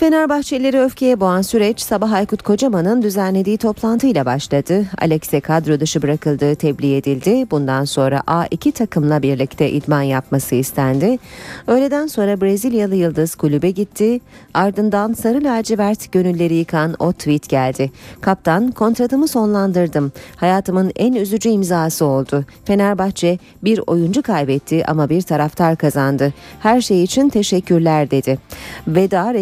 Fenerbahçelileri 0.00 0.80
öfkeye 0.80 1.20
boğan 1.20 1.42
süreç 1.42 1.80
sabah 1.80 2.12
Aykut 2.12 2.42
Kocaman'ın 2.42 3.02
düzenlediği 3.02 3.58
toplantıyla 3.58 4.26
başladı. 4.26 4.86
Alex'e 4.98 5.40
kadro 5.40 5.80
dışı 5.80 6.02
bırakıldığı 6.02 6.54
tebliğ 6.54 6.96
edildi. 6.96 7.46
Bundan 7.50 7.84
sonra 7.84 8.18
A2 8.26 8.72
takımla 8.72 9.22
birlikte 9.22 9.70
idman 9.70 10.02
yapması 10.02 10.54
istendi. 10.54 11.18
Öğleden 11.66 12.06
sonra 12.06 12.40
Brezilyalı 12.40 12.94
Yıldız 12.94 13.34
kulübe 13.34 13.70
gitti. 13.70 14.20
Ardından 14.54 15.12
sarı 15.12 15.44
lacivert 15.44 16.12
gönülleri 16.12 16.54
yıkan 16.54 16.94
o 16.98 17.12
tweet 17.12 17.48
geldi. 17.48 17.92
Kaptan 18.20 18.70
kontratımı 18.70 19.28
sonlandırdım. 19.28 20.12
Hayatımın 20.36 20.92
en 20.96 21.12
üzücü 21.12 21.48
imzası 21.48 22.04
oldu. 22.04 22.44
Fenerbahçe 22.64 23.38
bir 23.64 23.80
oyuncu 23.86 24.22
kaybetti 24.22 24.86
ama 24.86 25.08
bir 25.08 25.22
taraftar 25.22 25.76
kazandı. 25.76 26.32
Her 26.60 26.80
şey 26.80 27.02
için 27.02 27.28
teşekkürler 27.28 28.10
dedi. 28.10 28.38
Veda 28.86 29.34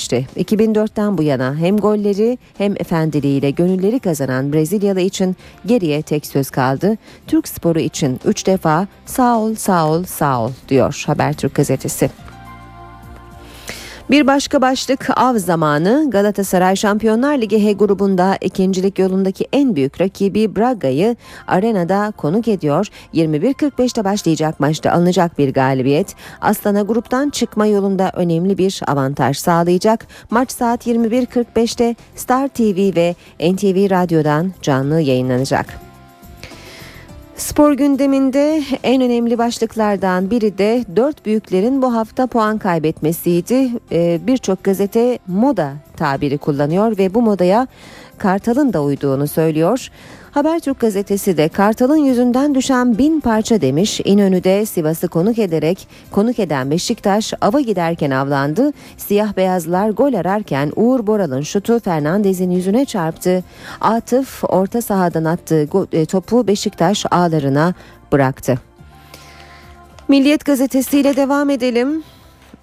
resmileşti. 0.00 0.26
2004'ten 0.36 1.18
bu 1.18 1.22
yana 1.22 1.56
hem 1.56 1.76
golleri 1.76 2.38
hem 2.58 2.72
efendiliğiyle 2.72 3.50
gönülleri 3.50 4.00
kazanan 4.00 4.52
Brezilyalı 4.52 5.00
için 5.00 5.36
geriye 5.66 6.02
tek 6.02 6.26
söz 6.26 6.50
kaldı. 6.50 6.96
Türk 7.26 7.48
sporu 7.48 7.80
için 7.80 8.20
3 8.24 8.46
defa 8.46 8.86
sağ 9.06 9.38
ol 9.38 9.54
sağ 9.54 9.88
ol 9.88 10.04
sağ 10.04 10.40
ol 10.40 10.50
diyor 10.68 11.02
Habertürk 11.06 11.54
gazetesi. 11.54 12.10
Bir 14.10 14.26
başka 14.26 14.60
başlık 14.60 15.08
av 15.16 15.36
zamanı 15.36 16.06
Galatasaray 16.10 16.76
Şampiyonlar 16.76 17.38
Ligi 17.38 17.66
H 17.66 17.72
grubunda 17.72 18.36
ikincilik 18.40 18.98
yolundaki 18.98 19.46
en 19.52 19.76
büyük 19.76 20.00
rakibi 20.00 20.56
Braga'yı 20.56 21.16
arenada 21.46 22.12
konuk 22.16 22.48
ediyor. 22.48 22.86
21.45'te 23.14 24.04
başlayacak 24.04 24.60
maçta 24.60 24.92
alınacak 24.92 25.38
bir 25.38 25.54
galibiyet 25.54 26.14
Aslan'a 26.40 26.82
gruptan 26.82 27.30
çıkma 27.30 27.66
yolunda 27.66 28.10
önemli 28.14 28.58
bir 28.58 28.80
avantaj 28.86 29.38
sağlayacak. 29.38 30.06
Maç 30.30 30.52
saat 30.52 30.86
21.45'te 30.86 31.96
Star 32.14 32.48
TV 32.48 32.96
ve 32.96 33.14
NTV 33.40 33.90
Radyo'dan 33.90 34.52
canlı 34.62 35.00
yayınlanacak. 35.00 35.89
Spor 37.40 37.72
gündeminde 37.72 38.62
en 38.82 39.02
önemli 39.02 39.38
başlıklardan 39.38 40.30
biri 40.30 40.58
de 40.58 40.84
dört 40.96 41.26
büyüklerin 41.26 41.82
bu 41.82 41.94
hafta 41.94 42.26
puan 42.26 42.58
kaybetmesiydi. 42.58 43.70
Ee, 43.92 44.20
Birçok 44.26 44.64
gazete 44.64 45.18
moda 45.26 45.72
tabiri 45.96 46.38
kullanıyor 46.38 46.98
ve 46.98 47.14
bu 47.14 47.22
modaya 47.22 47.66
Kartal'ın 48.18 48.72
da 48.72 48.82
uyduğunu 48.82 49.28
söylüyor. 49.28 49.90
Habertürk 50.32 50.80
gazetesi 50.80 51.36
de 51.36 51.48
Kartal'ın 51.48 51.96
yüzünden 51.96 52.54
düşen 52.54 52.98
bin 52.98 53.20
parça 53.20 53.60
demiş. 53.60 54.00
İnönü'de 54.04 54.66
Sivas'ı 54.66 55.08
konuk 55.08 55.38
ederek 55.38 55.88
konuk 56.10 56.38
eden 56.38 56.70
Beşiktaş 56.70 57.32
ava 57.40 57.60
giderken 57.60 58.10
avlandı. 58.10 58.72
Siyah 58.96 59.36
beyazlar 59.36 59.90
gol 59.90 60.14
ararken 60.14 60.72
Uğur 60.76 61.06
Boral'ın 61.06 61.40
şutu 61.40 61.80
Fernandez'in 61.80 62.50
yüzüne 62.50 62.84
çarptı. 62.84 63.44
Atıf 63.80 64.44
orta 64.44 64.82
sahadan 64.82 65.24
attığı 65.24 65.68
e, 65.92 66.06
topu 66.06 66.46
Beşiktaş 66.46 67.06
ağlarına 67.10 67.74
bıraktı. 68.12 68.58
Milliyet 70.08 70.44
gazetesiyle 70.44 71.16
devam 71.16 71.50
edelim. 71.50 72.02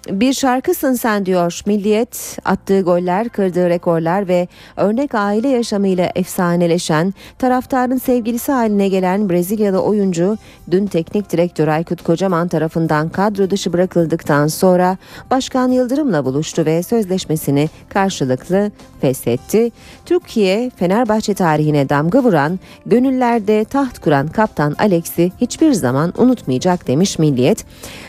Bir 0.06 0.32
şarkısın 0.32 0.94
sen 0.94 1.26
diyor 1.26 1.60
Milliyet 1.66 2.38
attığı 2.44 2.80
goller 2.80 3.28
kırdığı 3.28 3.68
rekorlar 3.68 4.28
ve 4.28 4.48
örnek 4.76 5.14
aile 5.14 5.48
yaşamıyla 5.48 6.10
efsaneleşen 6.14 7.14
taraftarın 7.38 7.98
sevgilisi 7.98 8.52
haline 8.52 8.88
gelen 8.88 9.30
Brezilyalı 9.30 9.82
oyuncu 9.82 10.36
dün 10.70 10.86
teknik 10.86 11.32
direktör 11.32 11.68
Aykut 11.68 12.02
Kocaman 12.02 12.48
tarafından 12.48 13.08
kadro 13.08 13.50
dışı 13.50 13.72
bırakıldıktan 13.72 14.46
sonra 14.46 14.96
Başkan 15.30 15.68
Yıldırım'la 15.68 16.24
buluştu 16.24 16.64
ve 16.64 16.82
sözleşmesini 16.82 17.68
karşılıklı 17.88 18.70
feshetti. 19.00 19.70
Türkiye 20.06 20.70
Fenerbahçe 20.70 21.34
tarihine 21.34 21.88
damga 21.88 22.22
vuran 22.22 22.58
gönüllerde 22.86 23.64
taht 23.64 23.98
kuran 23.98 24.28
kaptan 24.28 24.74
Alex'i 24.78 25.32
hiçbir 25.40 25.72
zaman 25.72 26.12
unutmayacak 26.18 26.86
demiş 26.86 27.18
Milliyet. 27.18 27.64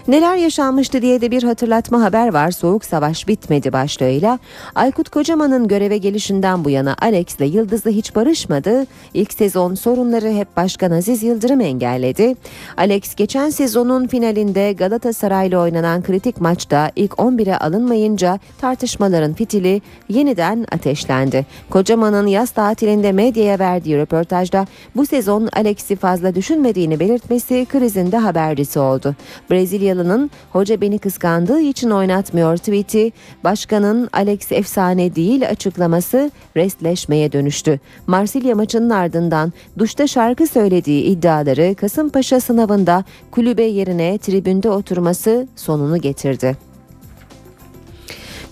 Neler 0.08 0.36
yaşanmıştı 0.36 1.02
diye 1.02 1.22
de 1.22 1.32
bir 1.32 1.44
hatırlatma 1.44 1.79
haber 1.88 2.34
var. 2.34 2.52
Soğuk 2.52 2.86
Savaş 2.86 3.28
bitmedi 3.28 3.74
başlığıyla. 3.74 4.40
Aykut 4.76 5.10
Kocaman'ın 5.10 5.68
göreve 5.68 5.98
gelişinden 5.98 6.66
bu 6.66 6.70
yana 6.70 6.96
Alex'le 7.02 7.54
Yıldız'la 7.54 7.92
hiç 7.92 8.16
barışmadı. 8.16 8.86
İlk 9.14 9.34
sezon 9.34 9.76
sorunları 9.76 10.32
hep 10.32 10.58
Başkan 10.58 10.92
Aziz 10.92 11.24
Yıldırım 11.24 11.62
engelledi. 11.62 12.36
Alex 12.78 13.16
geçen 13.16 13.50
sezonun 13.50 14.08
finalinde 14.08 14.74
Galatasaray'la 14.74 15.60
oynanan 15.60 16.04
kritik 16.04 16.42
maçta 16.42 16.92
ilk 16.96 17.12
11'e 17.12 17.58
alınmayınca 17.58 18.40
tartışmaların 18.62 19.34
fitili 19.34 19.82
yeniden 20.10 20.66
ateşlendi. 20.72 21.46
Kocaman'ın 21.70 22.28
yaz 22.28 22.50
tatilinde 22.50 23.12
medyaya 23.12 23.60
verdiği 23.60 23.98
röportajda 23.98 24.68
bu 24.96 25.06
sezon 25.06 25.50
Alex'i 25.54 25.96
fazla 25.96 26.36
düşünmediğini 26.36 27.00
belirtmesi 27.00 27.66
krizin 27.70 28.12
de 28.12 28.18
habercisi 28.18 28.80
oldu. 28.80 29.16
Brezilyalı'nın 29.52 30.32
hoca 30.52 30.82
beni 30.82 31.00
kıskandığı 31.00 31.60
için 31.70 31.90
oynatmıyor 31.90 32.58
tweet'i, 32.58 33.12
başkanın 33.44 34.10
Alex 34.14 34.52
efsane 34.52 35.16
değil 35.16 35.50
açıklaması 35.50 36.32
restleşmeye 36.58 37.32
dönüştü. 37.32 37.80
Marsilya 38.08 38.56
maçının 38.56 38.90
ardından 38.90 39.54
duşta 39.78 40.08
şarkı 40.08 40.48
söylediği 40.48 41.04
iddiaları 41.04 41.76
Kasımpaşa 41.76 42.40
sınavında 42.40 43.04
kulübe 43.32 43.64
yerine 43.64 44.18
tribünde 44.18 44.70
oturması 44.70 45.48
sonunu 45.56 45.98
getirdi. 45.98 46.69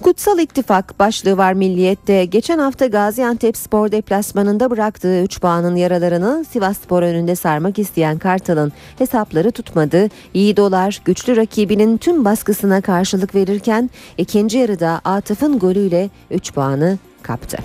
Kutsal 0.07 0.39
İttifak 0.39 0.99
başlığı 0.99 1.37
var 1.37 1.53
Milliyet'te. 1.53 2.25
Geçen 2.25 2.59
hafta 2.59 2.85
Gaziantep 2.85 3.57
Spor 3.57 3.91
deplasmanında 3.91 4.69
bıraktığı 4.69 5.21
3 5.23 5.41
puanın 5.41 5.75
yaralarını 5.75 6.45
Sivas 6.49 6.77
Spor 6.77 7.01
önünde 7.03 7.35
sarmak 7.35 7.79
isteyen 7.79 8.17
Kartal'ın 8.17 8.71
hesapları 8.97 9.51
tutmadı. 9.51 10.09
Yiğidolar 10.33 11.01
güçlü 11.05 11.35
rakibinin 11.35 11.97
tüm 11.97 12.25
baskısına 12.25 12.81
karşılık 12.81 13.35
verirken 13.35 13.89
ikinci 14.17 14.57
yarıda 14.57 15.01
Atıf'ın 15.05 15.59
golüyle 15.59 16.09
3 16.31 16.53
puanı 16.53 16.97
kaptı. 17.23 17.57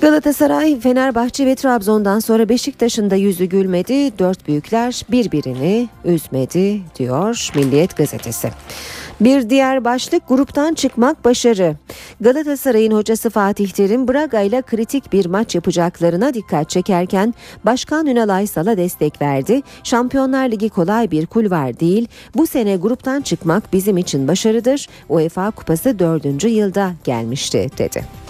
Galatasaray, 0.00 0.80
Fenerbahçe 0.80 1.46
ve 1.46 1.54
Trabzon'dan 1.54 2.18
sonra 2.18 2.48
Beşiktaş'ın 2.48 3.10
da 3.10 3.16
yüzü 3.16 3.44
gülmedi. 3.44 4.18
Dört 4.18 4.48
büyükler 4.48 5.02
birbirini 5.10 5.88
üzmedi 6.04 6.80
diyor 6.98 7.50
Milliyet 7.54 7.96
gazetesi. 7.96 8.50
Bir 9.20 9.50
diğer 9.50 9.84
başlık 9.84 10.28
gruptan 10.28 10.74
çıkmak 10.74 11.24
başarı. 11.24 11.76
Galatasaray'ın 12.20 12.92
hocası 12.92 13.30
Fatih 13.30 13.70
Terim 13.70 14.08
Braga 14.08 14.40
ile 14.40 14.62
kritik 14.62 15.12
bir 15.12 15.26
maç 15.26 15.54
yapacaklarına 15.54 16.34
dikkat 16.34 16.70
çekerken 16.70 17.34
Başkan 17.64 18.06
Ünal 18.06 18.28
Aysal'a 18.28 18.76
destek 18.76 19.22
verdi. 19.22 19.62
Şampiyonlar 19.84 20.50
Ligi 20.50 20.68
kolay 20.68 21.10
bir 21.10 21.26
kulvar 21.26 21.80
değil. 21.80 22.08
Bu 22.36 22.46
sene 22.46 22.76
gruptan 22.76 23.20
çıkmak 23.20 23.72
bizim 23.72 23.96
için 23.96 24.28
başarıdır. 24.28 24.88
UEFA 25.08 25.50
Kupası 25.50 25.98
dördüncü 25.98 26.48
yılda 26.48 26.92
gelmişti 27.04 27.70
dedi. 27.78 28.27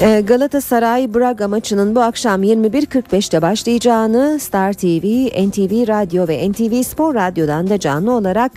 Ee, 0.00 0.22
Galatasaray 0.26 1.14
Braga 1.14 1.48
maçının 1.48 1.94
bu 1.94 2.00
akşam 2.00 2.42
21.45'te 2.42 3.42
başlayacağını 3.42 4.38
Star 4.40 4.72
TV, 4.72 5.06
NTV 5.48 5.88
Radyo 5.88 6.28
ve 6.28 6.50
NTV 6.50 6.82
Spor 6.82 7.14
Radyo'dan 7.14 7.70
da 7.70 7.80
canlı 7.80 8.12
olarak 8.12 8.52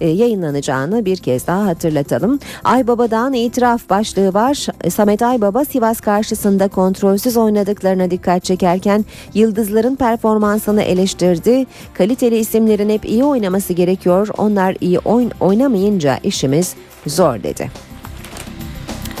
e, 0.00 0.08
yayınlanacağını 0.08 1.04
bir 1.04 1.16
kez 1.16 1.46
daha 1.46 1.66
hatırlatalım. 1.66 2.38
Aybaba'dan 2.64 3.32
itiraf 3.32 3.90
başlığı 3.90 4.34
var. 4.34 4.66
E, 4.84 4.90
Samet 4.90 5.22
Aybaba 5.22 5.64
Sivas 5.64 6.00
karşısında 6.00 6.68
kontrolsüz 6.68 7.36
oynadıklarına 7.36 8.10
dikkat 8.10 8.44
çekerken 8.44 9.04
yıldızların 9.34 9.96
performansını 9.96 10.82
eleştirdi. 10.82 11.66
Kaliteli 11.94 12.38
isimlerin 12.38 12.90
hep 12.90 13.04
iyi 13.04 13.24
oynaması 13.24 13.72
gerekiyor. 13.72 14.28
Onlar 14.38 14.76
iyi 14.80 14.98
oyn 14.98 15.30
oynamayınca 15.40 16.18
işimiz 16.22 16.74
zor 17.06 17.42
dedi. 17.42 17.87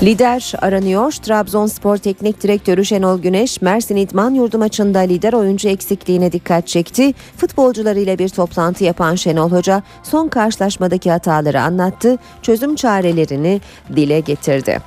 Lider 0.02 0.52
aranıyor. 0.58 1.12
Trabzonspor 1.12 1.96
Teknik 1.96 2.42
Direktörü 2.42 2.84
Şenol 2.84 3.18
Güneş, 3.22 3.62
Mersin 3.62 3.96
İdman 3.96 4.34
Yurdu 4.34 4.58
maçında 4.58 4.98
lider 4.98 5.32
oyuncu 5.32 5.68
eksikliğine 5.68 6.32
dikkat 6.32 6.66
çekti. 6.66 7.14
Futbolcularıyla 7.36 8.18
bir 8.18 8.28
toplantı 8.28 8.84
yapan 8.84 9.14
Şenol 9.14 9.50
Hoca 9.50 9.82
son 10.02 10.28
karşılaşmadaki 10.28 11.10
hataları 11.10 11.60
anlattı, 11.60 12.18
çözüm 12.42 12.74
çarelerini 12.74 13.60
dile 13.96 14.20
getirdi. 14.20 14.80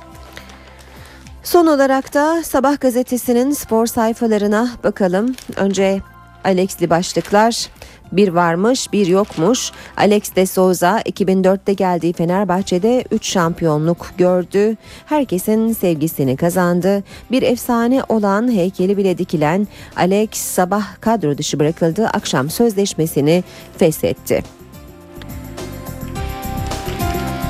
Son 1.42 1.66
olarak 1.66 2.14
da 2.14 2.42
Sabah 2.42 2.80
gazetesinin 2.80 3.50
spor 3.50 3.86
sayfalarına 3.86 4.68
bakalım. 4.84 5.34
Önce 5.56 6.00
Alex'li 6.44 6.90
başlıklar. 6.90 7.68
Bir 8.12 8.28
varmış 8.28 8.92
bir 8.92 9.06
yokmuş. 9.06 9.72
Alex 9.96 10.34
de 10.36 10.46
Souza 10.46 11.00
2004'te 11.00 11.72
geldiği 11.72 12.12
Fenerbahçe'de 12.12 13.04
3 13.10 13.26
şampiyonluk 13.26 14.10
gördü. 14.18 14.76
Herkesin 15.06 15.72
sevgisini 15.72 16.36
kazandı. 16.36 17.02
Bir 17.30 17.42
efsane 17.42 18.02
olan 18.08 18.52
heykeli 18.52 18.96
bile 18.96 19.18
dikilen 19.18 19.68
Alex 19.96 20.30
sabah 20.30 21.00
kadro 21.00 21.38
dışı 21.38 21.58
bırakıldı. 21.58 22.06
Akşam 22.06 22.50
sözleşmesini 22.50 23.44
feshetti. 23.78 24.42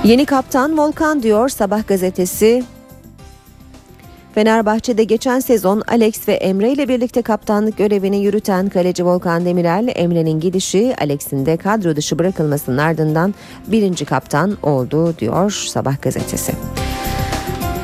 Yeni 0.05 0.25
kaptan 0.25 0.79
Volkan 0.79 1.23
diyor 1.23 1.49
Sabah 1.49 1.87
gazetesi. 1.87 2.65
Fenerbahçe'de 4.35 5.05
geçen 5.05 5.41
sezon 5.41 5.83
Alex 5.89 6.29
ve 6.29 6.33
Emre 6.33 6.73
ile 6.73 6.89
birlikte 6.89 7.23
kaptanlık 7.23 7.79
görevini 7.79 8.25
yürüten 8.25 8.69
kaleci 8.69 9.07
Volkan 9.07 9.45
Demirel, 9.45 9.93
Emre'nin 9.95 10.41
gidişi 10.41 10.95
Alex'in 11.01 11.47
de 11.47 11.57
kadro 11.57 11.97
dışı 11.97 12.19
bırakılmasının 12.19 12.79
ardından 12.79 13.35
birinci 13.67 14.05
kaptan 14.05 14.57
oldu 14.63 15.19
diyor 15.19 15.51
Sabah 15.51 16.03
gazetesi. 16.03 16.53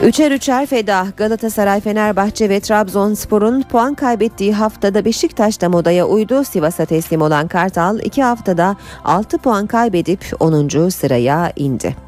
Üçer 0.05 0.33
üçer 0.33 0.67
feda 0.67 1.07
Galatasaray, 1.17 1.81
Fenerbahçe 1.81 2.49
ve 2.49 2.61
Trabzonspor'un 2.61 3.63
puan 3.63 3.95
kaybettiği 3.95 4.53
haftada 4.53 5.05
Beşiktaş'ta 5.05 5.69
modaya 5.69 6.07
uydu. 6.07 6.45
Sivas'a 6.45 6.85
teslim 6.85 7.23
olan 7.23 7.49
Kartal 7.49 7.99
iki 7.99 8.23
haftada 8.23 8.77
6 9.05 9.39
puan 9.39 9.67
kaybedip 9.67 10.25
10. 10.41 10.89
sıraya 10.89 11.53
indi. 11.57 12.08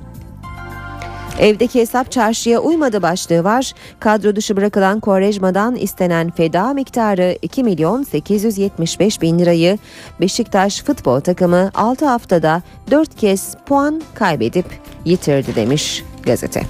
Evdeki 1.40 1.81
hesap 1.81 2.12
çarşıya 2.12 2.61
uymadı 2.61 3.03
başlığı 3.03 3.44
var. 3.44 3.72
Kadro 4.00 4.37
dışı 4.37 4.57
bırakılan 4.57 5.00
Korejma'dan 5.00 5.76
istenen 5.76 6.31
feda 6.31 6.74
miktarı 6.74 7.38
2 7.42 7.64
milyon 7.64 8.03
875 8.03 9.22
bin 9.22 9.38
lirayı 9.38 9.79
Beşiktaş 10.20 10.83
futbol 10.83 11.20
takımı 11.20 11.70
6 11.74 12.07
haftada 12.07 12.62
4 12.90 13.16
kez 13.16 13.55
puan 13.66 14.03
kaybedip 14.14 14.66
yitirdi 15.05 15.55
demiş 15.55 16.05
gazete. 16.22 16.62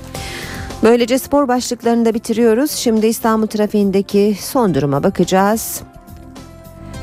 Böylece 0.83 1.19
spor 1.19 1.49
başlıklarını 1.49 2.05
da 2.05 2.15
bitiriyoruz. 2.15 2.71
Şimdi 2.71 3.07
İstanbul 3.07 3.47
trafiğindeki 3.47 4.37
son 4.41 4.75
duruma 4.75 5.03
bakacağız. 5.03 5.83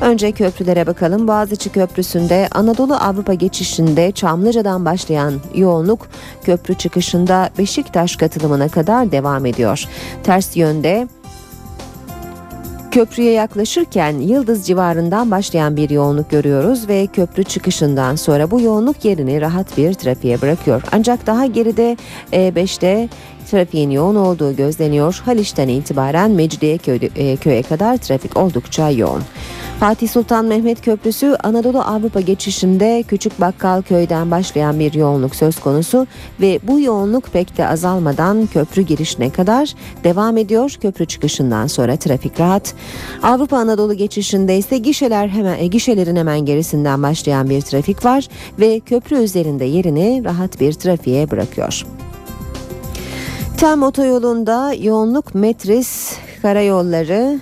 Önce 0.00 0.32
köprülere 0.32 0.86
bakalım. 0.86 1.28
Boğaziçi 1.28 1.72
Köprüsü'nde 1.72 2.48
Anadolu 2.52 2.94
Avrupa 2.94 3.34
geçişinde 3.34 4.12
Çamlıca'dan 4.12 4.84
başlayan 4.84 5.34
yoğunluk 5.54 6.08
köprü 6.44 6.74
çıkışında 6.74 7.50
Beşiktaş 7.58 8.16
katılımına 8.16 8.68
kadar 8.68 9.12
devam 9.12 9.46
ediyor. 9.46 9.84
Ters 10.22 10.56
yönde 10.56 11.08
Köprüye 12.90 13.32
yaklaşırken 13.32 14.12
Yıldız 14.12 14.66
civarından 14.66 15.30
başlayan 15.30 15.76
bir 15.76 15.90
yoğunluk 15.90 16.30
görüyoruz 16.30 16.88
ve 16.88 17.06
köprü 17.06 17.44
çıkışından 17.44 18.16
sonra 18.16 18.50
bu 18.50 18.60
yoğunluk 18.60 19.04
yerini 19.04 19.40
rahat 19.40 19.76
bir 19.76 19.94
trafiğe 19.94 20.40
bırakıyor. 20.40 20.82
Ancak 20.92 21.26
daha 21.26 21.46
geride 21.46 21.96
E5'te 22.32 23.08
trafiğin 23.50 23.90
yoğun 23.90 24.16
olduğu 24.16 24.56
gözleniyor. 24.56 25.22
Haliç'ten 25.24 25.68
itibaren 25.68 26.30
Mecidiyeköy'e 26.30 27.62
kadar 27.62 27.96
trafik 27.96 28.36
oldukça 28.36 28.90
yoğun. 28.90 29.22
Fatih 29.80 30.08
Sultan 30.08 30.44
Mehmet 30.44 30.82
Köprüsü 30.82 31.36
Anadolu 31.42 31.80
Avrupa 31.80 32.20
geçişinde 32.20 33.04
Küçük 33.08 33.40
Bakkal 33.40 33.82
Köy'den 33.82 34.30
başlayan 34.30 34.80
bir 34.80 34.94
yoğunluk 34.94 35.36
söz 35.36 35.60
konusu 35.60 36.06
ve 36.40 36.58
bu 36.62 36.80
yoğunluk 36.80 37.32
pek 37.32 37.58
de 37.58 37.68
azalmadan 37.68 38.46
köprü 38.46 38.82
girişine 38.82 39.30
kadar 39.30 39.74
devam 40.04 40.36
ediyor. 40.36 40.76
Köprü 40.80 41.06
çıkışından 41.06 41.66
sonra 41.66 41.96
trafik 41.96 42.40
rahat. 42.40 42.74
Avrupa 43.22 43.56
Anadolu 43.56 43.94
geçişinde 43.94 44.58
ise 44.58 44.78
gişeler 44.78 45.28
hemen 45.28 45.58
e, 45.58 45.66
gişelerin 45.66 46.16
hemen 46.16 46.40
gerisinden 46.40 47.02
başlayan 47.02 47.50
bir 47.50 47.60
trafik 47.60 48.04
var 48.04 48.28
ve 48.60 48.80
köprü 48.80 49.16
üzerinde 49.16 49.64
yerini 49.64 50.22
rahat 50.24 50.60
bir 50.60 50.72
trafiğe 50.72 51.30
bırakıyor. 51.30 51.84
Tem 53.58 53.82
otoyolunda 53.82 54.74
yoğunluk 54.74 55.34
Metris 55.34 56.16
Karayolları 56.42 57.40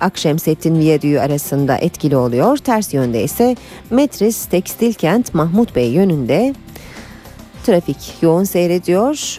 Akşemsettin 0.00 0.78
Viyadüğü 0.78 1.18
arasında 1.18 1.76
etkili 1.76 2.16
oluyor. 2.16 2.56
Ters 2.56 2.94
yönde 2.94 3.22
ise 3.22 3.56
Metris 3.90 4.46
Tekstil 4.46 4.92
Kent 4.92 5.34
Mahmut 5.34 5.76
Bey 5.76 5.90
yönünde 5.90 6.54
trafik 7.66 8.14
yoğun 8.22 8.44
seyrediyor. 8.44 9.38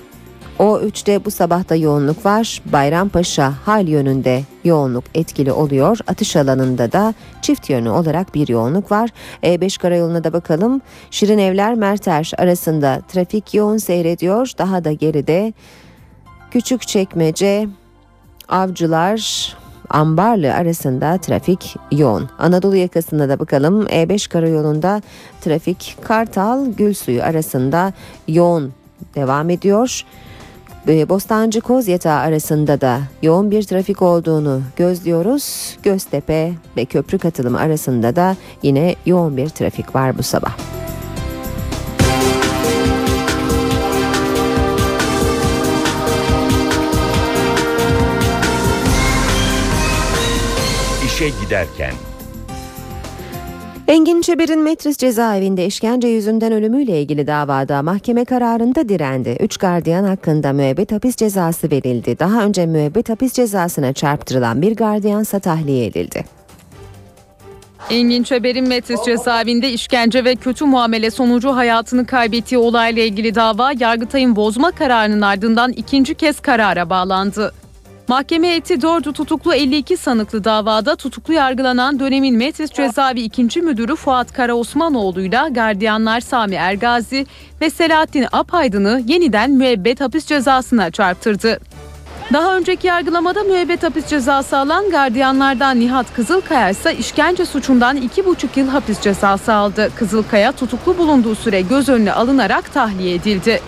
O 0.60 0.80
3'te 0.80 1.26
bu 1.26 1.32
sabahta 1.32 1.76
yoğunluk 1.76 2.26
var. 2.26 2.62
Bayrampaşa 2.66 3.54
hal 3.66 3.88
yönünde 3.88 4.44
yoğunluk 4.64 5.04
etkili 5.14 5.52
oluyor. 5.52 5.98
Atış 6.08 6.36
alanında 6.36 6.92
da 6.92 7.14
çift 7.42 7.70
yönü 7.70 7.90
olarak 7.90 8.36
bir 8.36 8.48
yoğunluk 8.48 8.92
var. 8.92 9.10
E5 9.44 9.82
karayoluna 9.82 10.24
da 10.24 10.34
bakalım. 10.34 10.82
Şirin 11.12 11.38
Evler 11.38 11.76
Merter 11.76 12.32
arasında 12.38 13.02
trafik 13.08 13.54
yoğun 13.54 13.78
seyrediyor. 13.78 14.52
Daha 14.58 14.84
da 14.84 14.92
geride 14.92 15.54
Küçük 16.56 16.88
Çekmece, 16.88 17.68
Avcılar, 18.50 19.54
Ambarlı 19.90 20.54
arasında 20.54 21.18
trafik 21.18 21.76
yoğun. 21.92 22.30
Anadolu 22.40 22.76
yakasında 22.76 23.30
da 23.30 23.40
bakalım 23.40 23.86
E5 23.86 24.30
karayolunda 24.30 25.02
trafik 25.42 25.98
Kartal 26.02 26.66
Gülsuyu 26.66 27.24
arasında 27.24 27.94
yoğun 28.28 28.74
devam 29.16 29.50
ediyor. 29.50 30.06
Bostancı 30.88 31.62
Kozyatağı 31.62 32.20
arasında 32.20 32.82
da 32.82 33.00
yoğun 33.22 33.52
bir 33.52 33.64
trafik 33.64 34.02
olduğunu 34.02 34.62
gözlüyoruz. 34.76 35.78
Göztepe 35.84 36.54
ve 36.78 36.86
köprü 36.86 37.18
katılımı 37.18 37.60
arasında 37.60 38.16
da 38.16 38.36
yine 38.64 38.96
yoğun 39.06 39.38
bir 39.38 39.50
trafik 39.50 39.96
var 39.96 40.18
bu 40.18 40.24
sabah. 40.24 40.58
İşe 51.16 51.30
giderken 51.30 51.94
Engin 53.88 54.22
Çeber'in 54.22 54.60
Metris 54.60 54.98
cezaevinde 54.98 55.66
işkence 55.66 56.08
yüzünden 56.08 56.54
ölümüyle 56.54 57.02
ilgili 57.02 57.28
davada 57.28 57.82
mahkeme 57.82 58.26
kararında 58.26 58.90
direndi. 58.90 59.38
Üç 59.40 59.58
gardiyan 59.58 60.04
hakkında 60.04 60.54
müebbet 60.54 60.92
hapis 60.92 61.16
cezası 61.16 61.72
verildi. 61.72 62.20
Daha 62.20 62.44
önce 62.44 62.66
müebbet 62.66 63.10
hapis 63.10 63.34
cezasına 63.34 63.94
çarptırılan 63.94 64.62
bir 64.62 64.76
gardiyansa 64.76 65.40
tahliye 65.40 65.86
edildi. 65.86 66.26
Engin 67.90 68.24
Çeber'in 68.24 68.68
Metris 68.68 69.06
cezaevinde 69.06 69.70
işkence 69.70 70.26
ve 70.26 70.36
kötü 70.36 70.66
muamele 70.66 71.12
sonucu 71.12 71.56
hayatını 71.56 72.06
kaybettiği 72.06 72.60
olayla 72.60 73.04
ilgili 73.04 73.36
dava 73.36 73.72
Yargıtay'ın 73.80 74.36
bozma 74.36 74.72
kararının 74.72 75.22
ardından 75.22 75.72
ikinci 75.72 76.16
kez 76.16 76.40
karara 76.40 76.90
bağlandı. 76.90 77.54
Mahkeme 78.08 78.48
heyeti 78.48 78.82
dördü 78.82 79.14
tutuklu 79.14 79.54
52 79.54 79.98
sanıklı 79.98 80.44
davada 80.44 80.96
tutuklu 80.96 81.34
yargılanan 81.34 82.00
dönemin 82.00 82.38
Metris 82.38 82.72
cezaevi 82.72 83.22
2. 83.22 83.62
müdürü 83.62 83.96
Fuat 83.96 84.34
Karaosmanoğlu'yla 84.34 85.48
gardiyanlar 85.48 86.20
Sami 86.20 86.56
Ergazi 86.56 87.26
ve 87.62 87.70
Selahattin 87.70 88.26
Apaydın'ı 88.32 89.04
yeniden 89.08 89.52
müebbet 89.52 90.02
hapis 90.02 90.26
cezasına 90.26 90.92
çarptırdı. 90.92 91.60
Daha 92.34 92.58
önceki 92.58 92.88
yargılamada 92.88 93.44
müebbet 93.44 93.84
hapis 93.84 94.08
cezası 94.08 94.58
alan 94.58 94.90
gardiyanlardan 94.90 95.80
Nihat 95.80 96.14
Kızılkaya 96.14 96.70
ise 96.70 96.96
işkence 96.98 97.46
suçundan 97.46 97.98
2,5 97.98 98.60
yıl 98.60 98.68
hapis 98.68 99.02
cezası 99.02 99.54
aldı. 99.54 99.90
Kızılkaya 99.96 100.52
tutuklu 100.52 100.98
bulunduğu 100.98 101.36
süre 101.36 101.62
göz 101.62 101.90
önüne 101.90 102.14
alınarak 102.14 102.74
tahliye 102.74 103.16
edildi. 103.16 103.62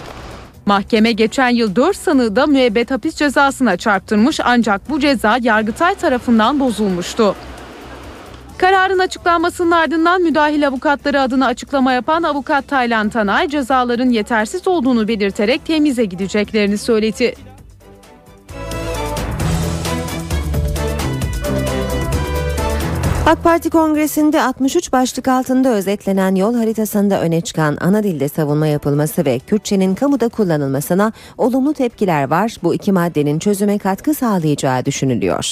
Mahkeme 0.67 1.11
geçen 1.11 1.49
yıl 1.49 1.75
4 1.75 1.97
sanığı 1.97 2.35
da 2.35 2.47
müebbet 2.47 2.91
hapis 2.91 3.15
cezasına 3.15 3.77
çarptırmış 3.77 4.39
ancak 4.43 4.89
bu 4.89 4.99
ceza 4.99 5.37
Yargıtay 5.41 5.95
tarafından 5.95 6.59
bozulmuştu. 6.59 7.35
Kararın 8.57 8.99
açıklanmasının 8.99 9.71
ardından 9.71 10.21
müdahil 10.21 10.67
avukatları 10.67 11.21
adına 11.21 11.45
açıklama 11.45 11.93
yapan 11.93 12.23
avukat 12.23 12.67
Taylan 12.67 13.09
Tanay 13.09 13.47
cezaların 13.47 14.09
yetersiz 14.09 14.67
olduğunu 14.67 15.07
belirterek 15.07 15.65
temize 15.65 16.05
gideceklerini 16.05 16.77
söyledi. 16.77 17.35
AK 23.27 23.43
Parti 23.43 23.69
kongresinde 23.69 24.41
63 24.41 24.91
başlık 24.91 25.27
altında 25.27 25.69
özetlenen 25.69 26.35
yol 26.35 26.55
haritasında 26.55 27.21
öne 27.21 27.41
çıkan 27.41 27.77
ana 27.81 28.03
dilde 28.03 28.29
savunma 28.29 28.67
yapılması 28.67 29.25
ve 29.25 29.39
Kürtçenin 29.39 29.95
kamuda 29.95 30.29
kullanılmasına 30.29 31.13
olumlu 31.37 31.73
tepkiler 31.73 32.29
var. 32.29 32.55
Bu 32.63 32.73
iki 32.73 32.91
maddenin 32.91 33.39
çözüme 33.39 33.77
katkı 33.77 34.13
sağlayacağı 34.13 34.85
düşünülüyor. 34.85 35.51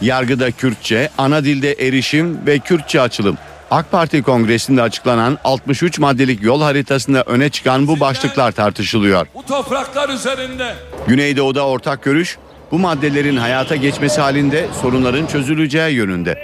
Yargıda 0.00 0.50
Kürtçe, 0.50 1.10
ana 1.18 1.44
dilde 1.44 1.72
erişim 1.72 2.46
ve 2.46 2.58
Kürtçe 2.58 3.00
açılım. 3.00 3.38
AK 3.70 3.90
Parti 3.90 4.22
kongresinde 4.22 4.82
açıklanan 4.82 5.38
63 5.44 5.98
maddelik 5.98 6.42
yol 6.42 6.62
haritasında 6.62 7.22
öne 7.22 7.48
çıkan 7.48 7.88
bu 7.88 8.00
başlıklar 8.00 8.52
tartışılıyor. 8.52 9.26
Bu 9.34 9.42
topraklar 9.42 10.08
üzerinde 10.08 10.74
Güneydoğu'da 11.06 11.66
ortak 11.66 12.02
görüş 12.02 12.38
bu 12.72 12.78
maddelerin 12.78 13.36
hayata 13.36 13.76
geçmesi 13.76 14.20
halinde 14.20 14.66
sorunların 14.82 15.26
çözüleceği 15.26 15.94
yönünde. 15.94 16.38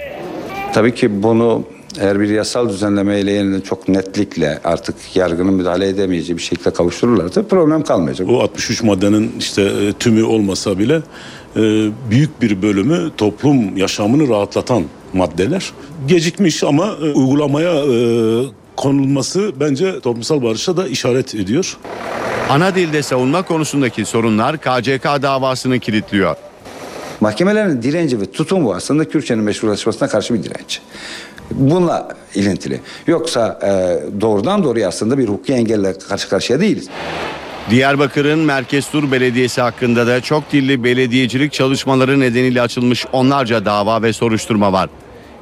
Tabii 0.73 0.95
ki 0.95 1.23
bunu 1.23 1.63
eğer 1.99 2.19
bir 2.19 2.29
yasal 2.29 2.69
düzenlemeyle 2.69 3.31
yeniden 3.31 3.61
çok 3.61 3.87
netlikle 3.87 4.59
artık 4.63 4.95
yargının 5.15 5.53
müdahale 5.53 5.87
edemeyeceği 5.87 6.37
bir 6.37 6.43
şekilde 6.43 6.71
kavuştururlarsa 6.71 7.43
problem 7.43 7.83
kalmayacak. 7.83 8.27
Bu 8.27 8.41
63 8.41 8.83
maddenin 8.83 9.35
işte 9.39 9.61
e, 9.61 9.93
tümü 9.93 10.23
olmasa 10.23 10.79
bile 10.79 11.01
e, 11.55 11.61
büyük 12.11 12.41
bir 12.41 12.61
bölümü 12.61 13.11
toplum 13.17 13.77
yaşamını 13.77 14.29
rahatlatan 14.29 14.83
maddeler. 15.13 15.71
Gecikmiş 16.07 16.63
ama 16.63 16.85
e, 16.85 17.11
uygulamaya 17.11 17.83
konulması 18.79 19.51
bence 19.59 19.99
toplumsal 19.99 20.43
barışa 20.43 20.77
da 20.77 20.87
işaret 20.87 21.35
ediyor. 21.35 21.77
Ana 22.49 22.75
dilde 22.75 23.03
savunma 23.03 23.41
konusundaki 23.41 24.05
sorunlar 24.05 24.57
KCK 24.57 25.03
davasını 25.03 25.79
kilitliyor. 25.79 26.35
Mahkemelerin 27.19 27.81
direnci 27.81 28.21
ve 28.21 28.31
tutumu 28.31 28.73
aslında 28.73 29.09
Kürtçenin 29.09 29.43
meşrulaşmasına 29.43 30.07
karşı 30.07 30.33
bir 30.33 30.43
direnç. 30.43 30.81
Bununla 31.51 32.07
ilintili. 32.35 32.79
Yoksa 33.07 33.59
e, 33.63 34.21
doğrudan 34.21 34.63
doğruya 34.63 34.87
aslında 34.87 35.17
bir 35.17 35.27
hukuki 35.27 35.53
engelle 35.53 35.99
karşı 36.09 36.29
karşıya 36.29 36.59
değiliz. 36.59 36.87
Diyarbakır'ın 37.69 38.39
Merkez 38.39 38.91
Tur 38.91 39.11
Belediyesi 39.11 39.61
hakkında 39.61 40.07
da 40.07 40.21
çok 40.21 40.51
dilli 40.51 40.83
belediyecilik 40.83 41.53
çalışmaları 41.53 42.19
nedeniyle 42.19 42.61
açılmış 42.61 43.05
onlarca 43.11 43.65
dava 43.65 44.01
ve 44.01 44.13
soruşturma 44.13 44.73
var. 44.73 44.89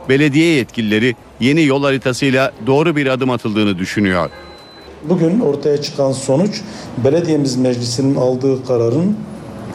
Belediye 0.09 0.53
yetkilileri 0.53 1.15
yeni 1.39 1.63
yol 1.63 1.83
haritasıyla 1.83 2.51
doğru 2.67 2.95
bir 2.95 3.07
adım 3.07 3.29
atıldığını 3.29 3.77
düşünüyor. 3.77 4.29
Bugün 5.09 5.39
ortaya 5.39 5.81
çıkan 5.81 6.11
sonuç 6.11 6.61
belediyemiz 7.03 7.55
meclisinin 7.55 8.15
aldığı 8.15 8.65
kararın 8.65 9.17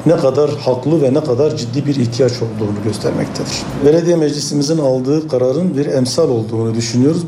ne 0.07 0.17
kadar 0.17 0.51
haklı 0.51 1.03
ve 1.03 1.15
ne 1.15 1.25
kadar 1.25 1.57
ciddi 1.57 1.87
bir 1.87 1.97
ihtiyaç 1.97 2.33
olduğunu 2.33 2.85
göstermektedir. 2.85 3.63
Belediye 3.85 4.17
meclisimizin 4.17 4.79
aldığı 4.79 5.29
kararın 5.29 5.77
bir 5.77 5.87
emsal 5.87 6.29
olduğunu 6.31 6.75
düşünüyoruz. 6.75 7.23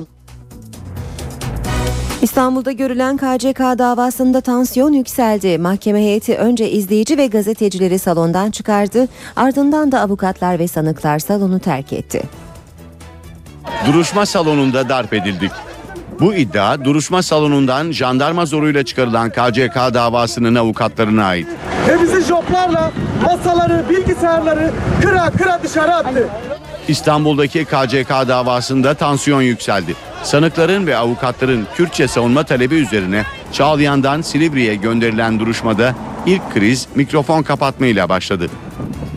İstanbul'da 2.22 2.72
görülen 2.72 3.16
KCK 3.16 3.60
davasında 3.60 4.40
tansiyon 4.40 4.92
yükseldi. 4.92 5.58
Mahkeme 5.58 5.98
heyeti 6.00 6.36
önce 6.36 6.70
izleyici 6.70 7.18
ve 7.18 7.26
gazetecileri 7.26 7.98
salondan 7.98 8.50
çıkardı. 8.50 9.08
Ardından 9.36 9.92
da 9.92 10.00
avukatlar 10.00 10.58
ve 10.58 10.68
sanıklar 10.68 11.18
salonu 11.18 11.60
terk 11.60 11.92
etti. 11.92 12.22
Duruşma 13.86 14.26
salonunda 14.26 14.88
darp 14.88 15.12
edildik. 15.12 15.52
Bu 16.20 16.34
iddia 16.34 16.84
duruşma 16.84 17.22
salonundan 17.22 17.92
jandarma 17.92 18.46
zoruyla 18.46 18.84
çıkarılan 18.84 19.30
KCK 19.30 19.76
davasının 19.76 20.54
avukatlarına 20.54 21.24
ait. 21.24 21.48
Ve 21.88 22.02
bizi 22.02 22.20
joplarla 22.20 22.92
masaları, 23.24 23.84
bilgisayarları 23.90 24.70
kıra 25.02 25.30
kıra 25.30 25.60
dışarı 25.62 25.94
attı. 25.94 26.28
İstanbul'daki 26.88 27.64
KCK 27.64 28.10
davasında 28.10 28.94
tansiyon 28.94 29.42
yükseldi. 29.42 29.94
Sanıkların 30.22 30.86
ve 30.86 30.96
avukatların 30.96 31.66
Kürtçe 31.76 32.08
savunma 32.08 32.44
talebi 32.44 32.74
üzerine 32.74 33.24
Çağlayan'dan 33.52 34.22
Silivri'ye 34.22 34.74
gönderilen 34.74 35.40
duruşmada 35.40 35.94
ilk 36.26 36.54
kriz 36.54 36.86
mikrofon 36.94 37.42
kapatmayla 37.42 38.08
başladı. 38.08 38.48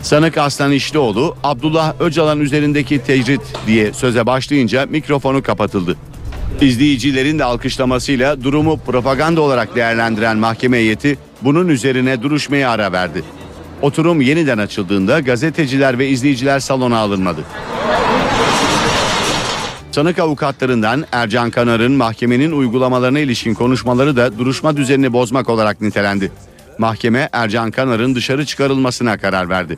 Sanık 0.02 0.38
Aslan 0.38 0.72
İşlioğlu, 0.72 1.36
Abdullah 1.44 1.94
Öcalan 2.00 2.40
üzerindeki 2.40 2.98
tecrit 2.98 3.40
diye 3.66 3.92
söze 3.92 4.26
başlayınca 4.26 4.86
mikrofonu 4.86 5.42
kapatıldı. 5.42 5.96
İzleyicilerin 6.60 7.38
de 7.38 7.44
alkışlamasıyla 7.44 8.44
durumu 8.44 8.78
propaganda 8.78 9.40
olarak 9.40 9.76
değerlendiren 9.76 10.36
mahkeme 10.36 10.76
heyeti 10.76 11.18
bunun 11.42 11.68
üzerine 11.68 12.22
duruşmaya 12.22 12.70
ara 12.70 12.92
verdi. 12.92 13.24
Oturum 13.82 14.20
yeniden 14.20 14.58
açıldığında 14.58 15.20
gazeteciler 15.20 15.98
ve 15.98 16.08
izleyiciler 16.08 16.60
salona 16.60 16.98
alınmadı. 16.98 17.44
Sanık 19.92 20.18
avukatlarından 20.18 21.04
Ercan 21.12 21.50
Kanar'ın 21.50 21.92
mahkemenin 21.92 22.52
uygulamalarına 22.52 23.18
ilişkin 23.18 23.54
konuşmaları 23.54 24.16
da 24.16 24.38
duruşma 24.38 24.76
düzenini 24.76 25.12
bozmak 25.12 25.48
olarak 25.48 25.80
nitelendi. 25.80 26.32
Mahkeme 26.78 27.28
Ercan 27.32 27.70
Kanar'ın 27.70 28.14
dışarı 28.14 28.46
çıkarılmasına 28.46 29.18
karar 29.18 29.48
verdi. 29.48 29.76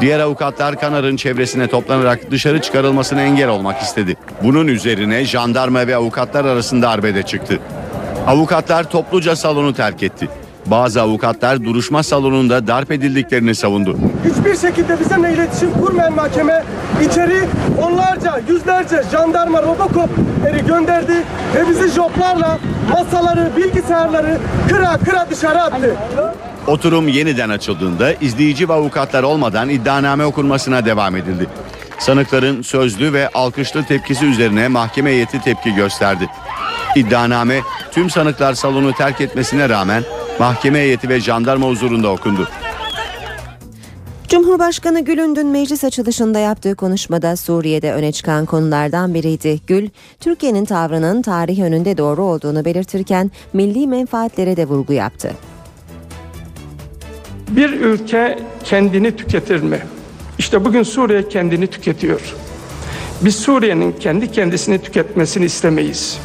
Diğer 0.00 0.20
avukatlar 0.20 0.80
Kanar'ın 0.80 1.16
çevresine 1.16 1.66
toplanarak 1.66 2.30
dışarı 2.30 2.60
çıkarılmasına 2.60 3.22
engel 3.22 3.48
olmak 3.48 3.82
istedi. 3.82 4.16
Bunun 4.42 4.66
üzerine 4.66 5.24
jandarma 5.24 5.86
ve 5.86 5.96
avukatlar 5.96 6.44
arasında 6.44 6.90
arbede 6.90 7.22
çıktı. 7.22 7.58
Avukatlar 8.26 8.90
topluca 8.90 9.36
salonu 9.36 9.74
terk 9.74 10.02
etti. 10.02 10.28
Bazı 10.66 11.02
avukatlar 11.02 11.64
duruşma 11.64 12.02
salonunda 12.02 12.66
darp 12.66 12.92
edildiklerini 12.92 13.54
savundu. 13.54 13.96
Hiçbir 14.24 14.56
şekilde 14.56 15.00
bizimle 15.00 15.34
iletişim 15.34 15.72
kurmayan 15.72 16.12
mahkeme 16.14 16.64
içeri 17.04 17.40
onlarca, 17.82 18.40
yüzlerce 18.48 19.02
jandarma 19.12 19.62
robokopları 19.62 20.58
gönderdi 20.66 21.24
ve 21.54 21.68
bizi 21.68 21.88
joplarla 21.88 22.58
masaları, 22.92 23.50
bilgisayarları 23.56 24.38
kıra 24.68 24.98
kıra 25.04 25.26
dışarı 25.30 25.62
attı. 25.62 25.96
Oturum 26.66 27.08
yeniden 27.08 27.48
açıldığında 27.48 28.12
izleyici 28.12 28.68
ve 28.68 28.72
avukatlar 28.72 29.22
olmadan 29.22 29.68
iddianame 29.68 30.24
okunmasına 30.24 30.86
devam 30.86 31.16
edildi. 31.16 31.46
Sanıkların 31.98 32.62
sözlü 32.62 33.12
ve 33.12 33.28
alkışlı 33.28 33.84
tepkisi 33.84 34.26
üzerine 34.26 34.68
mahkeme 34.68 35.10
heyeti 35.10 35.40
tepki 35.40 35.74
gösterdi. 35.74 36.28
İddianame 36.96 37.60
tüm 37.92 38.10
sanıklar 38.10 38.54
salonu 38.54 38.92
terk 38.92 39.20
etmesine 39.20 39.68
rağmen 39.68 40.02
mahkeme 40.40 40.78
heyeti 40.78 41.08
ve 41.08 41.20
jandarma 41.20 41.66
huzurunda 41.66 42.10
okundu. 42.10 42.48
Cumhurbaşkanı 44.28 45.00
Gül'ün 45.00 45.36
dün 45.36 45.46
meclis 45.46 45.84
açılışında 45.84 46.38
yaptığı 46.38 46.74
konuşmada 46.74 47.36
Suriye'de 47.36 47.92
öne 47.92 48.12
çıkan 48.12 48.46
konulardan 48.46 49.14
biriydi. 49.14 49.60
Gül, 49.66 49.88
Türkiye'nin 50.20 50.64
tavrının 50.64 51.22
tarih 51.22 51.62
önünde 51.62 51.98
doğru 51.98 52.22
olduğunu 52.22 52.64
belirtirken 52.64 53.30
milli 53.52 53.86
menfaatlere 53.86 54.56
de 54.56 54.64
vurgu 54.64 54.92
yaptı. 54.92 55.32
Bir 57.48 57.70
ülke 57.70 58.38
kendini 58.64 59.16
tüketir 59.16 59.62
mi? 59.62 59.80
İşte 60.38 60.64
bugün 60.64 60.82
Suriye 60.82 61.28
kendini 61.28 61.66
tüketiyor. 61.66 62.34
Biz 63.20 63.36
Suriye'nin 63.36 63.92
kendi 63.92 64.32
kendisini 64.32 64.78
tüketmesini 64.78 65.44
istemeyiz. 65.44 66.18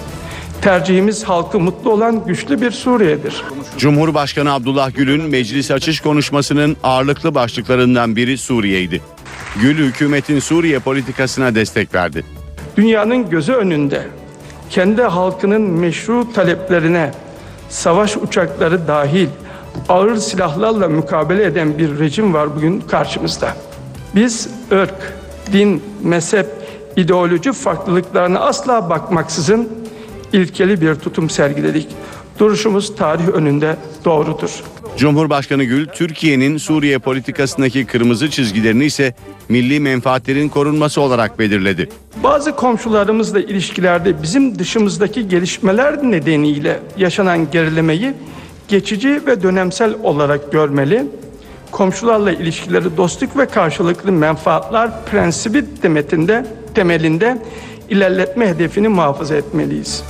Tercihimiz 0.62 1.24
halkı 1.24 1.60
mutlu 1.60 1.91
olan 1.91 2.26
güçlü 2.26 2.62
bir 2.62 2.72
Suriye'dir. 2.72 3.43
Cumhurbaşkanı 3.78 4.53
Abdullah 4.53 4.95
Gül'ün 4.95 5.30
meclis 5.30 5.72
açış 5.72 5.99
konuşmasının 5.99 6.78
ağırlıklı 6.84 7.36
başlıklarından 7.36 8.16
biri 8.16 8.38
Suriye'ydi. 8.38 9.01
Gül 9.62 9.78
hükümetin 9.78 10.39
Suriye 10.39 10.80
politikasına 10.80 11.56
destek 11.56 11.95
verdi. 11.95 12.26
Dünyanın 12.78 13.30
gözü 13.30 13.53
önünde 13.53 14.08
kendi 14.70 15.01
halkının 15.01 15.62
meşru 15.62 16.34
taleplerine 16.34 17.12
savaş 17.70 18.18
uçakları 18.18 18.88
dahil 18.88 19.28
ağır 19.89 20.16
silahlarla 20.16 20.89
mukabele 20.89 21.45
eden 21.45 21.78
bir 21.78 21.99
rejim 21.99 22.34
var 22.34 22.56
bugün 22.56 22.82
karşımızda. 22.82 23.58
Biz 24.16 24.49
ırk, 24.72 25.14
din, 25.53 25.84
mezhep, 26.03 26.47
ideoloji 26.95 27.53
farklılıklarına 27.53 28.39
asla 28.39 28.89
bakmaksızın 28.89 29.70
ilkeli 30.36 30.82
bir 30.82 30.96
tutum 30.96 31.30
sergiledik. 31.30 31.88
Duruşumuz 32.40 32.96
tarih 32.96 33.28
önünde 33.28 33.76
doğrudur. 34.06 34.64
Cumhurbaşkanı 34.98 35.64
Gül, 35.64 35.88
Türkiye'nin 35.88 36.58
Suriye 36.58 37.00
politikasındaki 37.00 37.86
kırmızı 37.86 38.30
çizgilerini 38.30 38.86
ise 38.86 39.16
milli 39.50 39.80
menfaatlerin 39.80 40.50
korunması 40.50 41.02
olarak 41.02 41.40
belirledi. 41.40 41.90
Bazı 42.24 42.56
komşularımızla 42.56 43.40
ilişkilerde 43.40 44.24
bizim 44.24 44.60
dışımızdaki 44.60 45.28
gelişmeler 45.28 46.04
nedeniyle 46.04 46.80
yaşanan 46.98 47.52
gerilemeyi 47.52 48.14
geçici 48.68 49.22
ve 49.28 49.44
dönemsel 49.44 49.96
olarak 50.04 50.52
görmeli. 50.52 51.06
Komşularla 51.72 52.32
ilişkileri 52.32 52.98
dostluk 52.98 53.38
ve 53.38 53.46
karşılıklı 53.46 54.12
menfaatler 54.12 54.90
prensibi 55.12 55.66
demetinde 55.84 56.46
temelinde 56.76 57.42
ilerletme 57.90 58.48
hedefini 58.48 58.88
muhafaza 58.88 59.36
etmeliyiz. 59.36 60.04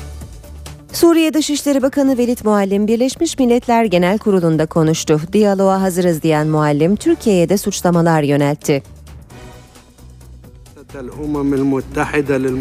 Suriye 0.95 1.33
Dışişleri 1.33 1.81
Bakanı 1.81 2.17
Velit 2.17 2.45
Muallim 2.45 2.87
Birleşmiş 2.87 3.39
Milletler 3.39 3.85
Genel 3.85 4.17
Kurulu'nda 4.17 4.65
konuştu. 4.65 5.21
Diyaloğa 5.33 5.81
hazırız 5.81 6.23
diyen 6.23 6.47
Muallim 6.47 6.95
Türkiye'ye 6.95 7.49
de 7.49 7.57
suçlamalar 7.57 8.23
yöneltti. 8.23 8.83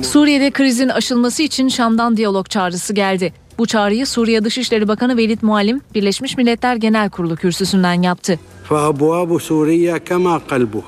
Suriye'de 0.02 0.50
krizin 0.50 0.88
aşılması 0.88 1.42
için 1.42 1.68
Şam'dan 1.68 2.16
diyalog 2.16 2.48
çağrısı 2.48 2.94
geldi. 2.94 3.32
Bu 3.58 3.66
çağrıyı 3.66 4.06
Suriye 4.06 4.44
Dışişleri 4.44 4.88
Bakanı 4.88 5.16
Velit 5.16 5.42
Muallim 5.42 5.80
Birleşmiş 5.94 6.36
Milletler 6.36 6.76
Genel 6.76 7.10
Kurulu 7.10 7.36
kürsüsünden 7.36 8.02
yaptı. 8.02 8.38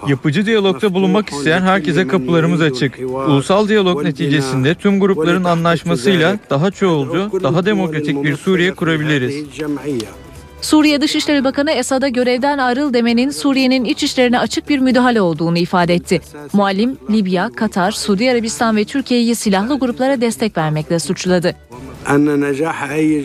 Yapıcı 0.08 0.46
diyalogda 0.46 0.94
bulunmak 0.94 1.28
isteyen 1.28 1.62
herkese 1.62 2.08
kapılarımız 2.08 2.60
açık. 2.60 2.98
Ulusal 3.28 3.68
diyalog 3.68 4.04
neticesinde 4.04 4.74
tüm 4.74 5.00
grupların 5.00 5.44
anlaşmasıyla 5.44 6.38
daha 6.50 6.70
çoğulcu, 6.70 7.30
daha 7.42 7.66
demokratik 7.66 8.24
bir 8.24 8.36
Suriye 8.36 8.74
kurabiliriz. 8.74 9.44
Suriye 10.60 11.00
Dışişleri 11.00 11.44
Bakanı 11.44 11.70
Esad'a 11.70 12.08
görevden 12.08 12.58
ayrıl 12.58 12.94
demenin 12.94 13.30
Suriye'nin 13.30 13.84
iç 13.84 14.02
işlerine 14.02 14.38
açık 14.38 14.68
bir 14.68 14.78
müdahale 14.78 15.20
olduğunu 15.20 15.58
ifade 15.58 15.94
etti. 15.94 16.20
Muallim, 16.52 16.98
Libya, 17.10 17.50
Katar, 17.56 17.92
Suudi 17.92 18.30
Arabistan 18.30 18.76
ve 18.76 18.84
Türkiye'yi 18.84 19.34
silahlı 19.34 19.78
gruplara 19.78 20.20
destek 20.20 20.56
vermekle 20.56 20.98
suçladı. 20.98 21.54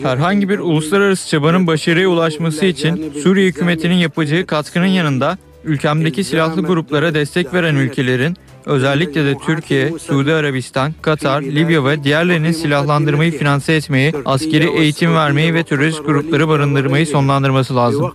Herhangi 0.02 0.48
bir 0.48 0.58
uluslararası 0.58 1.28
çabanın 1.28 1.66
başarıya 1.66 2.08
ulaşması 2.08 2.66
için 2.66 3.12
Suriye 3.22 3.46
hükümetinin 3.48 3.94
yapacağı 3.94 4.46
katkının 4.46 4.86
yanında 4.86 5.38
ülkemdeki 5.64 6.24
silahlı 6.24 6.62
gruplara 6.62 7.14
destek 7.14 7.54
veren 7.54 7.74
ülkelerin 7.74 8.36
özellikle 8.66 9.24
de 9.24 9.34
Türkiye, 9.46 9.98
Suudi 9.98 10.32
Arabistan, 10.32 10.94
Katar, 11.02 11.42
Libya 11.42 11.84
ve 11.84 12.04
diğerlerinin 12.04 12.52
silahlandırmayı 12.52 13.38
finanse 13.38 13.72
etmeyi, 13.74 14.12
askeri 14.24 14.70
eğitim 14.80 15.14
vermeyi 15.14 15.54
ve 15.54 15.62
terörist 15.62 16.04
grupları 16.06 16.48
barındırmayı 16.48 17.06
sonlandırması 17.06 17.76
lazım. 17.76 18.12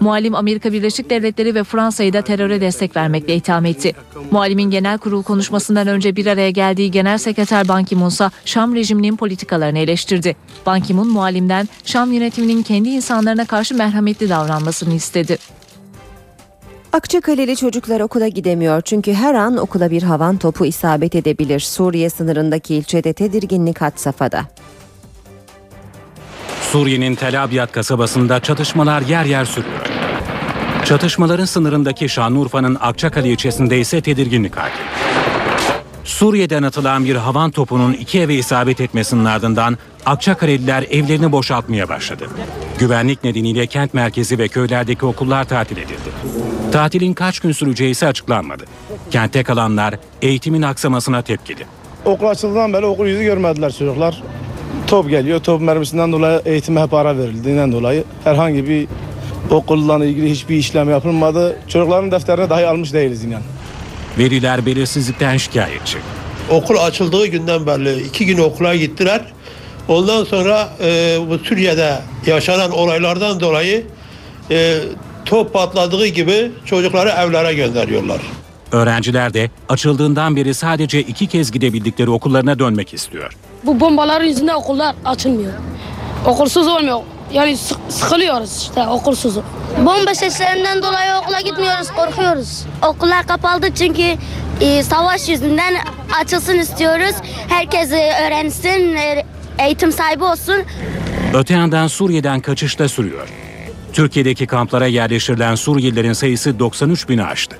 Muallim 0.00 0.34
Amerika 0.34 0.72
Birleşik 0.72 1.10
Devletleri 1.10 1.54
ve 1.54 1.64
Fransa'yı 1.64 2.12
da 2.12 2.22
teröre 2.22 2.60
destek 2.60 2.96
vermekle 2.96 3.36
itham 3.36 3.64
etti. 3.64 3.92
Muallimin 4.30 4.70
genel 4.70 4.98
kurul 4.98 5.22
konuşmasından 5.22 5.86
önce 5.86 6.16
bir 6.16 6.26
araya 6.26 6.50
geldiği 6.50 6.90
Genel 6.90 7.18
Sekreter 7.18 7.68
Ban 7.68 7.84
Ki-moon 7.84 8.08
ise 8.08 8.30
Şam 8.44 8.74
rejiminin 8.74 9.16
politikalarını 9.16 9.78
eleştirdi. 9.78 10.36
Ban 10.66 10.80
Ki-moon 10.80 11.08
muallimden 11.08 11.68
Şam 11.84 12.12
yönetiminin 12.12 12.62
kendi 12.62 12.88
insanlarına 12.88 13.44
karşı 13.44 13.74
merhametli 13.74 14.28
davranmasını 14.28 14.94
istedi. 14.94 15.38
Akçakaleli 16.92 17.56
çocuklar 17.56 18.00
okula 18.00 18.28
gidemiyor 18.28 18.82
çünkü 18.82 19.12
her 19.12 19.34
an 19.34 19.56
okula 19.56 19.90
bir 19.90 20.02
havan 20.02 20.36
topu 20.36 20.66
isabet 20.66 21.14
edebilir. 21.14 21.60
Suriye 21.60 22.10
sınırındaki 22.10 22.74
ilçede 22.74 23.12
tedirginlik 23.12 23.80
had 23.80 23.92
safhada. 23.96 24.44
Suriye'nin 26.72 27.14
Tel 27.14 27.44
Abyad 27.44 27.72
kasabasında 27.72 28.40
çatışmalar 28.40 29.02
yer 29.02 29.24
yer 29.24 29.44
sürüyor. 29.44 29.85
Çatışmaların 30.86 31.44
sınırındaki 31.44 32.08
Şanlıurfa'nın 32.08 32.76
Akçakale 32.80 33.28
ilçesinde 33.28 33.78
ise 33.78 34.00
tedirginlik 34.00 34.56
hakim. 34.56 34.84
Suriye'den 36.04 36.62
atılan 36.62 37.04
bir 37.04 37.16
havan 37.16 37.50
topunun 37.50 37.92
iki 37.92 38.20
eve 38.20 38.34
isabet 38.34 38.80
etmesinin 38.80 39.24
ardından 39.24 39.78
Akçakaleliler 40.06 40.82
evlerini 40.82 41.32
boşaltmaya 41.32 41.88
başladı. 41.88 42.26
Güvenlik 42.78 43.24
nedeniyle 43.24 43.66
kent 43.66 43.94
merkezi 43.94 44.38
ve 44.38 44.48
köylerdeki 44.48 45.06
okullar 45.06 45.44
tatil 45.44 45.76
edildi. 45.76 46.10
Tatilin 46.72 47.14
kaç 47.14 47.40
gün 47.40 47.52
süreceği 47.52 47.90
ise 47.90 48.06
açıklanmadı. 48.06 48.64
Kente 49.10 49.42
kalanlar 49.42 49.94
eğitimin 50.22 50.62
aksamasına 50.62 51.22
tepkili. 51.22 51.64
Okul 52.04 52.26
açıldığından 52.26 52.72
beri 52.72 52.86
okul 52.86 53.06
yüzü 53.06 53.22
görmediler 53.22 53.72
çocuklar. 53.72 54.22
Top 54.86 55.10
geliyor. 55.10 55.40
Top 55.40 55.60
mermisinden 55.60 56.12
dolayı 56.12 56.42
eğitime 56.44 56.82
hep 56.82 56.94
ara 56.94 57.18
verildiğinden 57.18 57.72
dolayı 57.72 58.04
herhangi 58.24 58.68
bir 58.68 58.88
okulla 59.50 60.04
ilgili 60.04 60.30
hiçbir 60.30 60.56
işlem 60.56 60.90
yapılmadı. 60.90 61.56
Çocukların 61.68 62.10
defterine 62.10 62.50
dahi 62.50 62.66
almış 62.66 62.92
değiliz 62.92 63.24
inan. 63.24 63.42
Veliler 64.18 64.66
belirsizlikten 64.66 65.36
şikayetçi. 65.36 65.98
Okul 66.50 66.76
açıldığı 66.76 67.26
günden 67.26 67.66
beri 67.66 68.02
iki 68.02 68.26
gün 68.26 68.38
okula 68.38 68.76
gittiler. 68.76 69.20
Ondan 69.88 70.24
sonra 70.24 70.68
e, 70.84 71.18
bu 71.30 71.38
Suriye'de 71.38 71.98
yaşanan 72.26 72.70
olaylardan 72.70 73.40
dolayı 73.40 73.86
e, 74.50 74.78
top 75.24 75.52
patladığı 75.52 76.06
gibi 76.06 76.50
çocukları 76.64 77.08
evlere 77.08 77.54
gönderiyorlar. 77.54 78.20
Öğrenciler 78.72 79.34
de 79.34 79.50
açıldığından 79.68 80.36
beri 80.36 80.54
sadece 80.54 81.00
iki 81.00 81.26
kez 81.26 81.52
gidebildikleri 81.52 82.10
okullarına 82.10 82.58
dönmek 82.58 82.94
istiyor. 82.94 83.36
Bu 83.64 83.80
bombaların 83.80 84.26
yüzünden 84.26 84.54
okullar 84.54 84.94
açılmıyor. 85.04 85.52
Okulsuz 86.26 86.66
olmuyor. 86.66 87.00
Yani 87.32 87.56
sık- 87.56 87.78
sıkılıyoruz 87.88 88.62
işte 88.62 88.86
okulsuz. 88.86 89.36
Bomba 89.86 90.14
seslerinden 90.14 90.82
dolayı 90.82 91.14
okula 91.22 91.40
gitmiyoruz, 91.40 91.88
korkuyoruz. 91.90 92.64
Okullar 92.88 93.26
kapalı 93.26 93.74
çünkü 93.74 94.02
e, 94.60 94.82
savaş 94.82 95.28
yüzünden 95.28 95.74
açılsın 96.22 96.58
istiyoruz. 96.58 97.14
Herkes 97.48 97.92
e, 97.92 98.12
öğrensin, 98.26 98.96
e, 98.96 99.24
eğitim 99.58 99.92
sahibi 99.92 100.24
olsun. 100.24 100.56
Öte 101.34 101.54
yandan 101.54 101.86
Suriye'den 101.86 102.40
kaçış 102.40 102.78
da 102.78 102.88
sürüyor. 102.88 103.28
Türkiye'deki 103.92 104.46
kamplara 104.46 104.86
yerleştirilen 104.86 105.54
Suriyelilerin 105.54 106.12
sayısı 106.12 106.58
93 106.58 107.08
bini 107.08 107.24
aştı. 107.24 107.56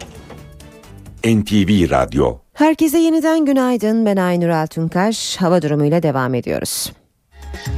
NTV 1.25 1.91
Radyo 1.91 2.39
Herkese 2.55 2.99
yeniden 2.99 3.45
günaydın. 3.45 4.07
Ben 4.07 4.17
Aynur 4.17 4.49
Altunkaş. 4.49 5.37
Hava 5.37 5.63
durumuyla 5.63 6.03
devam 6.03 6.35
ediyoruz. 6.35 6.93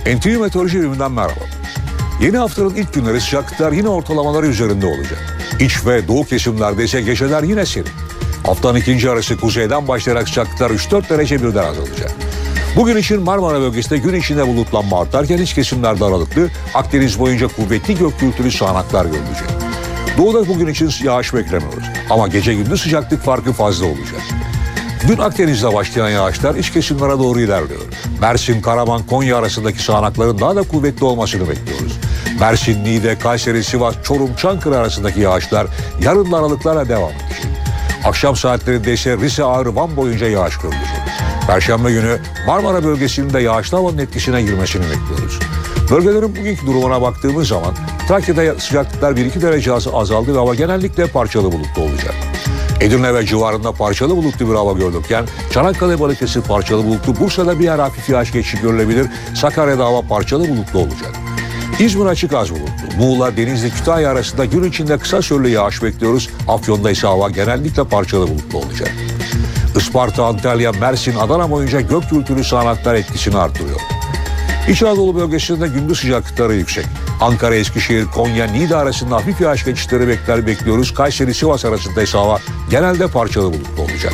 NTV 0.07 0.29
Meteoroloji 0.41 0.79
Biriminden 0.81 1.13
merhaba. 1.13 1.41
Yeni 2.21 2.37
haftanın 2.39 2.75
ilk 2.75 2.95
günleri 2.95 3.21
sıcaklıklar 3.21 3.73
yine 3.73 3.89
ortalamaları 3.89 4.47
üzerinde 4.47 4.87
olacak. 4.87 5.37
İç 5.61 5.87
ve 5.87 6.09
doğu 6.09 6.25
kesimlerde 6.25 6.85
ise 6.85 7.01
geceler 7.01 7.43
yine 7.43 7.67
serin. 7.67 7.89
Haftanın 8.47 8.79
ikinci 8.79 9.11
arası 9.11 9.37
kuzeyden 9.37 9.89
başlayarak 9.89 10.29
sıcaklıklar 10.29 10.71
3-4 10.71 11.09
derece 11.09 11.43
birden 11.43 11.65
azalacak. 11.65 12.11
Bugün 12.77 12.97
için 12.97 13.23
Marmara 13.23 13.61
bölgesinde 13.61 13.99
gün 13.99 14.15
içinde 14.15 14.47
bulutlanma 14.47 15.01
artarken 15.01 15.39
iç 15.39 15.55
kesimlerde 15.55 16.05
aralıklı, 16.05 16.49
Akdeniz 16.75 17.19
boyunca 17.19 17.49
kuvvetli 17.49 17.99
gök 17.99 18.21
gürültülü 18.21 18.51
sağanaklar 18.51 19.05
görülecek. 19.05 19.49
Doğuda 20.19 20.49
bugün 20.49 20.67
için 20.67 20.91
yağış 21.03 21.35
beklemiyoruz. 21.35 21.85
Ama 22.11 22.29
gece 22.29 22.55
gündüz 22.55 22.83
sıcaklık 22.83 23.23
farkı 23.23 23.53
fazla 23.53 23.87
olacak. 23.87 24.21
Dün 25.09 25.19
Akdeniz'de 25.19 25.75
başlayan 25.75 26.09
yağışlar 26.09 26.55
iç 26.55 26.73
kesimlere 26.73 27.19
doğru 27.19 27.41
ilerliyor. 27.41 27.81
Mersin, 28.21 28.61
Karaman, 28.61 29.03
Konya 29.07 29.37
arasındaki 29.37 29.83
sağanakların 29.83 30.39
daha 30.39 30.57
da 30.57 30.63
kuvvetli 30.63 31.05
olmasını 31.05 31.49
bekliyoruz. 31.49 31.98
Mersin, 32.41 32.85
Niğde, 32.85 33.19
Kayseri, 33.19 33.65
Sivas, 33.65 33.95
Çorum, 34.05 34.35
Çankırı 34.37 34.79
arasındaki 34.79 35.21
yağışlar 35.21 35.67
yarın 36.03 36.33
aralıklarla 36.33 36.89
devam 36.89 37.11
edecek. 37.11 37.47
Akşam 38.05 38.37
saatlerinde 38.37 38.93
ise 38.93 39.17
Rize, 39.17 39.45
Ağrı, 39.45 39.77
Van 39.77 39.97
boyunca 39.97 40.29
yağış 40.29 40.57
görülecek. 40.59 40.89
Perşembe 41.47 41.93
günü 41.93 42.19
Marmara 42.47 42.85
bölgesinde 42.85 43.41
yağışlı 43.41 43.77
havanın 43.77 43.99
etkisine 43.99 44.43
girmesini 44.43 44.83
bekliyoruz. 44.83 45.39
Bölgelerin 45.91 46.37
bugünkü 46.37 46.67
durumuna 46.67 47.03
baktığımız 47.03 47.49
zaman 47.49 47.75
Trakya'da 48.09 48.61
sıcaklıklar 48.61 49.13
1-2 49.13 49.43
derece 49.43 49.73
az- 49.73 49.89
azaldı 49.95 50.35
ve 50.35 50.39
hava 50.39 50.55
genellikle 50.55 51.07
parçalı 51.07 51.53
bulutlu 51.53 51.83
olacak. 51.83 52.15
Edirne 52.81 53.15
ve 53.15 53.27
civarında 53.27 53.73
parçalı 53.73 54.17
bulutlu 54.17 54.51
bir 54.51 54.55
hava 54.55 54.73
gördükken 54.73 55.25
Çanakkale 55.53 56.01
Balıkesir 56.01 56.41
parçalı 56.43 56.85
bulutlu, 56.85 57.17
Bursa'da 57.21 57.59
bir 57.59 57.65
yer 57.65 57.79
hafif 57.79 58.09
yağış 58.09 58.33
geçişi 58.33 58.61
görülebilir, 58.61 59.07
Sakarya'da 59.35 59.85
hava 59.85 60.03
parçalı 60.03 60.49
bulutlu 60.49 60.79
olacak. 60.79 61.13
İzmir 61.79 62.07
açık 62.07 62.33
az 62.33 62.51
bulutlu. 62.51 62.97
Muğla, 62.99 63.37
Denizli, 63.37 63.71
Kütahya 63.71 64.11
arasında 64.11 64.45
gün 64.45 64.63
içinde 64.63 64.99
kısa 64.99 65.23
süreli 65.23 65.51
yağış 65.51 65.83
bekliyoruz. 65.83 66.29
Afyon'da 66.49 66.91
ise 66.91 67.07
hava 67.07 67.31
genellikle 67.31 67.85
parçalı 67.85 68.29
bulutlu 68.29 68.59
olacak. 68.59 68.93
Isparta, 69.77 70.25
Antalya, 70.25 70.73
Mersin, 70.73 71.17
Adana 71.17 71.51
boyunca 71.51 71.81
gök 71.81 72.11
gürültülü 72.11 72.45
sağanaklar 72.45 72.95
etkisini 72.95 73.39
artırıyor. 73.39 73.81
İç 74.69 74.83
Anadolu 74.83 75.17
bölgesinde 75.17 75.69
gündüz 75.69 76.01
sıcaklıkları 76.01 76.55
yüksek. 76.55 76.87
Ankara, 77.21 77.55
Eskişehir, 77.55 78.05
Konya, 78.05 78.47
Niğde 78.47 78.77
arasında 78.77 79.17
hafif 79.17 79.41
yağış 79.41 79.65
geçişleri 79.65 80.09
bekler 80.09 80.47
bekliyoruz. 80.47 80.95
Kayseri, 80.95 81.35
Sivas 81.35 81.65
arasında 81.65 82.03
ise 82.03 82.19
hava 82.19 82.39
genelde 82.71 83.07
parçalı 83.07 83.47
bulutlu 83.47 83.83
olacak. 83.83 84.13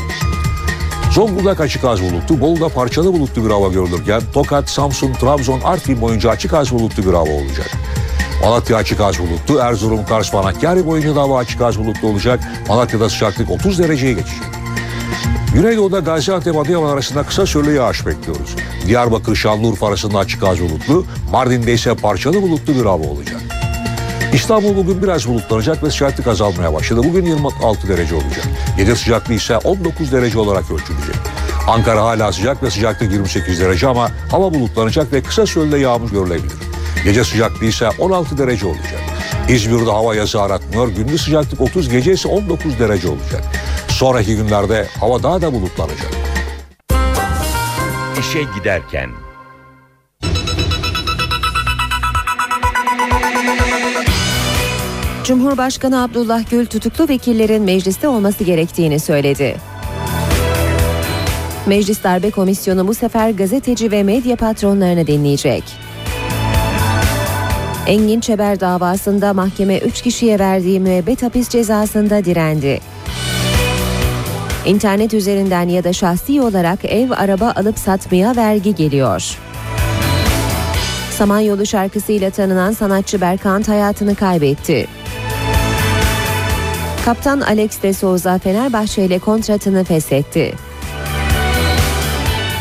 Zonguldak 1.15 1.61
açık 1.61 1.85
az 1.85 2.03
bulutlu, 2.03 2.41
Bolu'da 2.41 2.69
parçalı 2.69 3.13
bulutlu 3.13 3.45
bir 3.45 3.51
hava 3.51 3.69
görülürken 3.69 4.23
Tokat, 4.33 4.71
Samsun, 4.71 5.13
Trabzon, 5.13 5.61
Artvin 5.61 6.01
boyunca 6.01 6.31
açık 6.31 6.55
az 6.55 6.73
bulutlu 6.73 7.03
bir 7.03 7.13
hava 7.13 7.31
olacak. 7.31 7.71
Malatya 8.43 8.77
açık 8.77 9.01
az 9.01 9.19
bulutlu, 9.19 9.59
Erzurum, 9.59 10.07
Kars, 10.07 10.33
Hakkari 10.33 10.87
boyunca 10.87 11.17
da 11.17 11.23
hava 11.23 11.39
açık 11.39 11.61
az 11.61 11.79
bulutlu 11.79 12.09
olacak. 12.09 12.41
Malatya'da 12.69 13.09
sıcaklık 13.09 13.51
30 13.51 13.79
dereceye 13.79 14.13
geçecek. 14.13 14.43
Güneydoğu'da 15.55 15.99
Gaziantep 15.99 16.57
Adıyaman 16.57 16.91
arasında 16.91 17.23
kısa 17.23 17.47
süreli 17.47 17.77
yağış 17.77 18.07
bekliyoruz. 18.07 18.57
Diyarbakır 18.87 19.37
Şanlıurfa 19.37 19.89
arasında 19.89 20.19
açık 20.19 20.43
az 20.43 20.61
bulutlu, 20.61 21.07
Mardin'de 21.33 21.73
ise 21.73 21.95
parçalı 21.95 22.43
bulutlu 22.43 22.75
bir 22.75 22.85
hava 22.85 23.05
olacak. 23.05 23.41
İstanbul 24.35 24.77
bugün 24.77 25.03
biraz 25.03 25.29
bulutlanacak 25.29 25.83
ve 25.83 25.91
sıcaklık 25.91 26.27
azalmaya 26.27 26.75
başladı. 26.75 27.01
Bugün 27.05 27.27
26 27.27 27.89
derece 27.89 28.15
olacak. 28.15 28.45
Gece 28.77 28.97
sıcaklığı 28.97 29.35
ise 29.35 29.59
19 29.59 30.13
derece 30.13 30.39
olarak 30.39 30.65
ölçülecek. 30.65 31.15
Ankara 31.69 32.05
hala 32.05 32.33
sıcak 32.33 32.63
ve 32.63 32.71
sıcaklık 32.71 33.13
28 33.13 33.61
derece 33.61 33.89
ama 33.89 34.11
hava 34.31 34.55
bulutlanacak 34.55 35.13
ve 35.13 35.23
kısa 35.23 35.47
sürede 35.47 35.79
yağmur 35.79 36.11
görülebilir. 36.11 36.53
Gece 37.05 37.25
sıcaklığı 37.25 37.67
ise 37.67 37.89
16 37.99 38.39
derece 38.39 38.67
olacak. 38.67 39.01
İzmir'de 39.49 39.91
hava 39.91 40.15
yazı 40.15 40.43
aratmıyor. 40.43 40.89
Gündüz 40.89 41.23
sıcaklık 41.23 41.61
30, 41.61 41.89
gece 41.89 42.13
ise 42.13 42.29
19 42.29 42.79
derece 42.79 43.09
olacak. 43.09 43.43
Sonraki 43.89 44.37
günlerde 44.37 44.87
hava 45.01 45.23
daha 45.23 45.43
da 45.43 45.53
bulutlanacak. 45.53 46.11
İşe 48.21 48.43
giderken 48.59 49.11
Cumhurbaşkanı 55.25 56.03
Abdullah 56.03 56.51
Gül 56.51 56.67
tutuklu 56.67 57.09
vekillerin 57.09 57.63
mecliste 57.63 58.09
olması 58.09 58.45
gerektiğini 58.45 59.01
söyledi. 59.01 59.57
Meclis 61.67 62.05
Darbe 62.05 62.31
Komisyonu 62.31 62.89
bu 62.89 62.95
sefer 62.95 63.31
gazeteci 63.31 63.91
ve 63.91 64.03
medya 64.03 64.37
patronlarını 64.37 65.07
dinleyecek. 65.07 65.65
Engin 67.87 68.21
Çeber 68.21 68.61
davasında 68.61 69.35
mahkeme 69.35 69.79
3 69.79 70.03
kişiye 70.03 70.39
verdiği 70.39 70.81
müebbet 70.81 71.23
hapis 71.23 71.49
cezasında 71.49 72.25
direndi. 72.25 72.81
İnternet 74.67 75.15
üzerinden 75.15 75.69
ya 75.69 75.85
da 75.85 75.93
şahsi 75.93 76.43
olarak 76.43 76.85
ev 76.85 77.11
araba 77.11 77.53
alıp 77.57 77.79
satmaya 77.79 78.37
vergi 78.37 78.75
geliyor. 78.75 79.39
Samanyolu 81.11 81.67
şarkısıyla 81.67 82.31
tanınan 82.31 82.73
sanatçı 82.73 83.21
Berkant 83.21 83.69
hayatını 83.69 84.15
kaybetti. 84.15 84.87
Kaptan 87.05 87.41
Alex 87.41 87.83
de 87.83 87.93
Souza 87.93 88.39
Fenerbahçe 88.39 89.05
ile 89.05 89.19
kontratını 89.19 89.85
feshetti. 89.85 90.55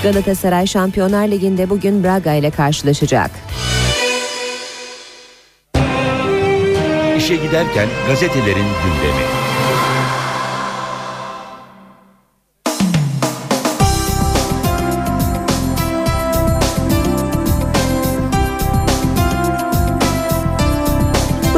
Galatasaray 0.03 0.67
Şampiyonlar 0.67 1.27
Ligi'nde 1.27 1.69
bugün 1.69 2.03
Braga 2.03 2.33
ile 2.33 2.51
karşılaşacak. 2.51 3.31
İşe 7.17 7.35
giderken 7.35 7.87
gazetelerin 8.07 8.67
gündemi. 8.83 9.42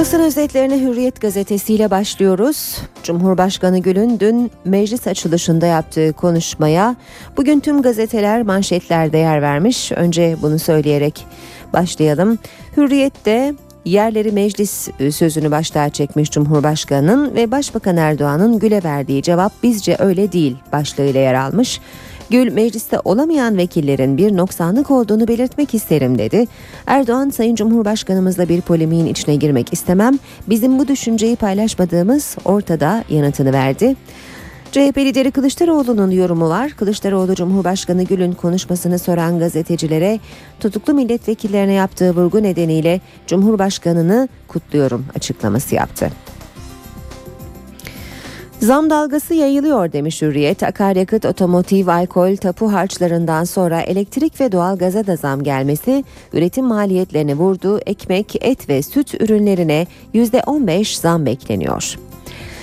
Basın 0.05 0.19
özetlerine 0.19 0.81
Hürriyet 0.81 1.21
gazetesiyle 1.21 1.91
başlıyoruz. 1.91 2.77
Cumhurbaşkanı 3.03 3.79
Gül'ün 3.79 4.19
dün 4.19 4.51
meclis 4.65 5.07
açılışında 5.07 5.65
yaptığı 5.65 6.13
konuşmaya 6.13 6.95
bugün 7.37 7.59
tüm 7.59 7.81
gazeteler 7.81 8.43
manşetlerde 8.43 9.17
yer 9.17 9.41
vermiş. 9.41 9.91
Önce 9.91 10.37
bunu 10.41 10.59
söyleyerek 10.59 11.25
başlayalım. 11.73 12.39
Hürriyet'te 12.77 13.53
yerleri 13.85 14.31
meclis 14.31 14.89
sözünü 15.11 15.51
başlığa 15.51 15.89
çekmiş 15.89 16.31
Cumhurbaşkanı'nın 16.31 17.35
ve 17.35 17.51
Başbakan 17.51 17.97
Erdoğan'ın 17.97 18.59
Gül'e 18.59 18.83
verdiği 18.83 19.23
cevap 19.23 19.63
bizce 19.63 19.95
öyle 19.99 20.31
değil 20.31 20.57
başlığıyla 20.71 21.19
yer 21.19 21.33
almış. 21.33 21.79
Gül 22.29 22.53
mecliste 22.53 22.99
olamayan 23.03 23.57
vekillerin 23.57 24.17
bir 24.17 24.37
noksanlık 24.37 24.91
olduğunu 24.91 25.27
belirtmek 25.27 25.73
isterim 25.73 26.17
dedi. 26.17 26.45
Erdoğan 26.87 27.29
Sayın 27.29 27.55
Cumhurbaşkanımızla 27.55 28.49
bir 28.49 28.61
polemiğin 28.61 29.05
içine 29.05 29.35
girmek 29.35 29.73
istemem. 29.73 30.19
Bizim 30.49 30.79
bu 30.79 30.87
düşünceyi 30.87 31.35
paylaşmadığımız 31.35 32.37
ortada 32.45 33.03
yanıtını 33.09 33.53
verdi. 33.53 33.95
CHP 34.71 34.97
lideri 34.97 35.31
Kılıçdaroğlu'nun 35.31 36.11
yorumu 36.11 36.49
var. 36.49 36.71
Kılıçdaroğlu 36.71 37.35
Cumhurbaşkanı 37.35 38.03
Gül'ün 38.03 38.31
konuşmasını 38.31 38.99
soran 38.99 39.39
gazetecilere 39.39 40.19
tutuklu 40.59 40.93
milletvekillerine 40.93 41.73
yaptığı 41.73 42.15
vurgu 42.15 42.43
nedeniyle 42.43 43.01
Cumhurbaşkanını 43.27 44.29
kutluyorum 44.47 45.05
açıklaması 45.15 45.75
yaptı. 45.75 46.11
Zam 48.59 48.89
dalgası 48.89 49.33
yayılıyor 49.33 49.91
demiş 49.91 50.21
Hürriyet. 50.21 50.63
Akaryakıt, 50.63 51.25
otomotiv, 51.25 51.87
alkol, 51.87 52.35
tapu 52.35 52.73
harçlarından 52.73 53.43
sonra 53.43 53.81
elektrik 53.81 54.41
ve 54.41 54.51
doğalgaza 54.51 55.07
da 55.07 55.15
zam 55.15 55.43
gelmesi 55.43 56.03
üretim 56.33 56.65
maliyetlerini 56.65 57.35
vurdu. 57.35 57.79
Ekmek, 57.85 58.35
et 58.41 58.69
ve 58.69 58.81
süt 58.81 59.21
ürünlerine 59.21 59.87
%15 60.13 60.99
zam 60.99 61.25
bekleniyor. 61.25 61.95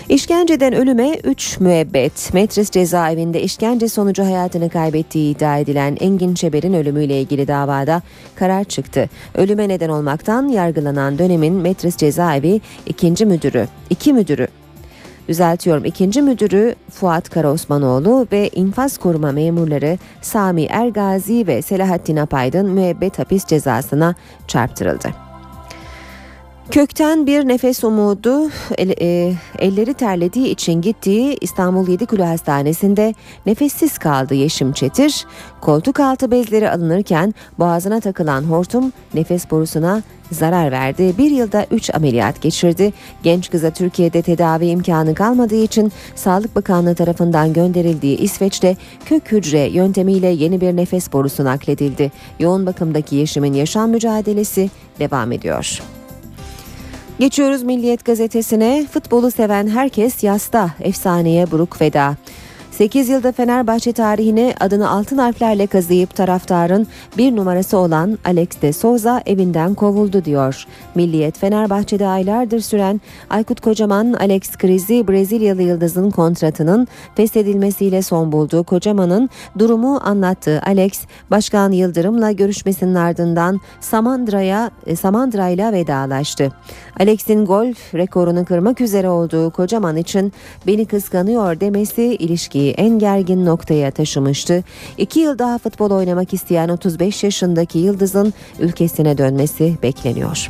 İşkenceden 0.08 0.72
ölüme 0.72 1.14
3 1.24 1.60
müebbet. 1.60 2.34
Metris 2.34 2.70
cezaevinde 2.70 3.42
işkence 3.42 3.88
sonucu 3.88 4.24
hayatını 4.24 4.70
kaybettiği 4.70 5.34
iddia 5.34 5.58
edilen 5.58 5.96
Engin 6.00 6.34
Çeber'in 6.34 6.72
ölümüyle 6.72 7.20
ilgili 7.20 7.48
davada 7.48 8.02
karar 8.34 8.64
çıktı. 8.64 9.10
Ölüme 9.34 9.68
neden 9.68 9.88
olmaktan 9.88 10.48
yargılanan 10.48 11.18
dönemin 11.18 11.54
Metris 11.54 11.96
cezaevi 11.96 12.60
ikinci 12.86 13.26
müdürü, 13.26 13.68
iki 13.90 14.12
müdürü 14.12 14.48
Düzeltiyorum 15.32 15.84
ikinci 15.84 16.22
müdürü 16.22 16.74
Fuat 16.90 17.28
Karaosmanoğlu 17.28 18.26
ve 18.32 18.48
infaz 18.48 18.98
koruma 18.98 19.32
memurları 19.32 19.98
Sami 20.22 20.62
Ergazi 20.64 21.46
ve 21.46 21.62
Selahattin 21.62 22.16
Apaydın 22.16 22.70
müebbet 22.70 23.18
hapis 23.18 23.46
cezasına 23.46 24.14
çarptırıldı. 24.48 25.31
Kökten 26.70 27.26
bir 27.26 27.48
nefes 27.48 27.84
umudu 27.84 28.50
el, 28.78 28.90
e, 29.00 29.34
elleri 29.58 29.94
terlediği 29.94 30.48
için 30.48 30.80
gittiği 30.80 31.36
İstanbul 31.40 31.88
Yedikule 31.88 32.24
Hastanesi'nde 32.24 33.14
nefessiz 33.46 33.98
kaldı 33.98 34.34
Yeşim 34.34 34.72
Çetir. 34.72 35.26
Koltuk 35.60 36.00
altı 36.00 36.30
bezleri 36.30 36.70
alınırken 36.70 37.34
boğazına 37.58 38.00
takılan 38.00 38.42
hortum 38.42 38.92
nefes 39.14 39.50
borusuna 39.50 40.02
zarar 40.30 40.72
verdi. 40.72 41.14
Bir 41.18 41.30
yılda 41.30 41.66
3 41.70 41.94
ameliyat 41.94 42.42
geçirdi. 42.42 42.92
Genç 43.22 43.50
kıza 43.50 43.70
Türkiye'de 43.70 44.22
tedavi 44.22 44.66
imkanı 44.66 45.14
kalmadığı 45.14 45.62
için 45.62 45.92
Sağlık 46.14 46.56
Bakanlığı 46.56 46.94
tarafından 46.94 47.52
gönderildiği 47.52 48.18
İsveç'te 48.18 48.76
kök 49.04 49.32
hücre 49.32 49.60
yöntemiyle 49.60 50.28
yeni 50.28 50.60
bir 50.60 50.76
nefes 50.76 51.12
borusu 51.12 51.44
nakledildi. 51.44 52.12
Yoğun 52.40 52.66
bakımdaki 52.66 53.16
Yeşim'in 53.16 53.54
yaşam 53.54 53.90
mücadelesi 53.90 54.70
devam 54.98 55.32
ediyor. 55.32 55.82
Geçiyoruz 57.18 57.62
Milliyet 57.62 58.04
gazetesine. 58.04 58.86
Futbolu 58.92 59.30
seven 59.30 59.68
herkes 59.68 60.24
yasta. 60.24 60.70
Efsaneye 60.80 61.50
buruk 61.50 61.80
veda. 61.80 62.16
8 62.72 63.08
yılda 63.08 63.32
Fenerbahçe 63.32 63.92
tarihine 63.92 64.54
adını 64.60 64.90
altın 64.90 65.18
harflerle 65.18 65.66
kazıyıp 65.66 66.16
taraftarın 66.16 66.86
bir 67.18 67.36
numarası 67.36 67.78
olan 67.78 68.18
Alex 68.24 68.48
de 68.62 68.72
Souza 68.72 69.22
evinden 69.26 69.74
kovuldu 69.74 70.24
diyor. 70.24 70.66
Milliyet 70.94 71.38
Fenerbahçe'de 71.38 72.06
aylardır 72.06 72.60
süren 72.60 73.00
Aykut 73.30 73.60
Kocaman 73.60 74.12
Alex 74.12 74.56
krizi 74.56 75.08
Brezilyalı 75.08 75.62
yıldızın 75.62 76.10
kontratının 76.10 76.88
feshedilmesiyle 77.14 78.02
son 78.02 78.32
buldu. 78.32 78.64
Kocaman'ın 78.64 79.30
durumu 79.58 80.00
anlattığı 80.04 80.62
Alex, 80.66 80.92
Başkan 81.30 81.72
Yıldırım'la 81.72 82.32
görüşmesinin 82.32 82.94
ardından 82.94 83.60
Samandıra'ya 83.80 84.70
e, 84.86 84.96
Samandıra'yla 84.96 85.72
vedalaştı. 85.72 86.52
Alex'in 87.00 87.44
golf 87.46 87.94
rekorunu 87.94 88.44
kırmak 88.44 88.80
üzere 88.80 89.08
olduğu 89.08 89.50
Kocaman 89.50 89.96
için 89.96 90.32
beni 90.66 90.86
kıskanıyor 90.86 91.60
demesi 91.60 92.02
ilişkiyi 92.02 92.61
en 92.70 92.98
gergin 92.98 93.46
noktaya 93.46 93.90
taşımıştı. 93.90 94.64
İki 94.98 95.20
yıl 95.20 95.38
daha 95.38 95.58
futbol 95.58 95.90
oynamak 95.90 96.34
isteyen 96.34 96.68
35 96.68 97.24
yaşındaki 97.24 97.78
Yıldız'ın 97.78 98.34
ülkesine 98.60 99.18
dönmesi 99.18 99.76
bekleniyor. 99.82 100.48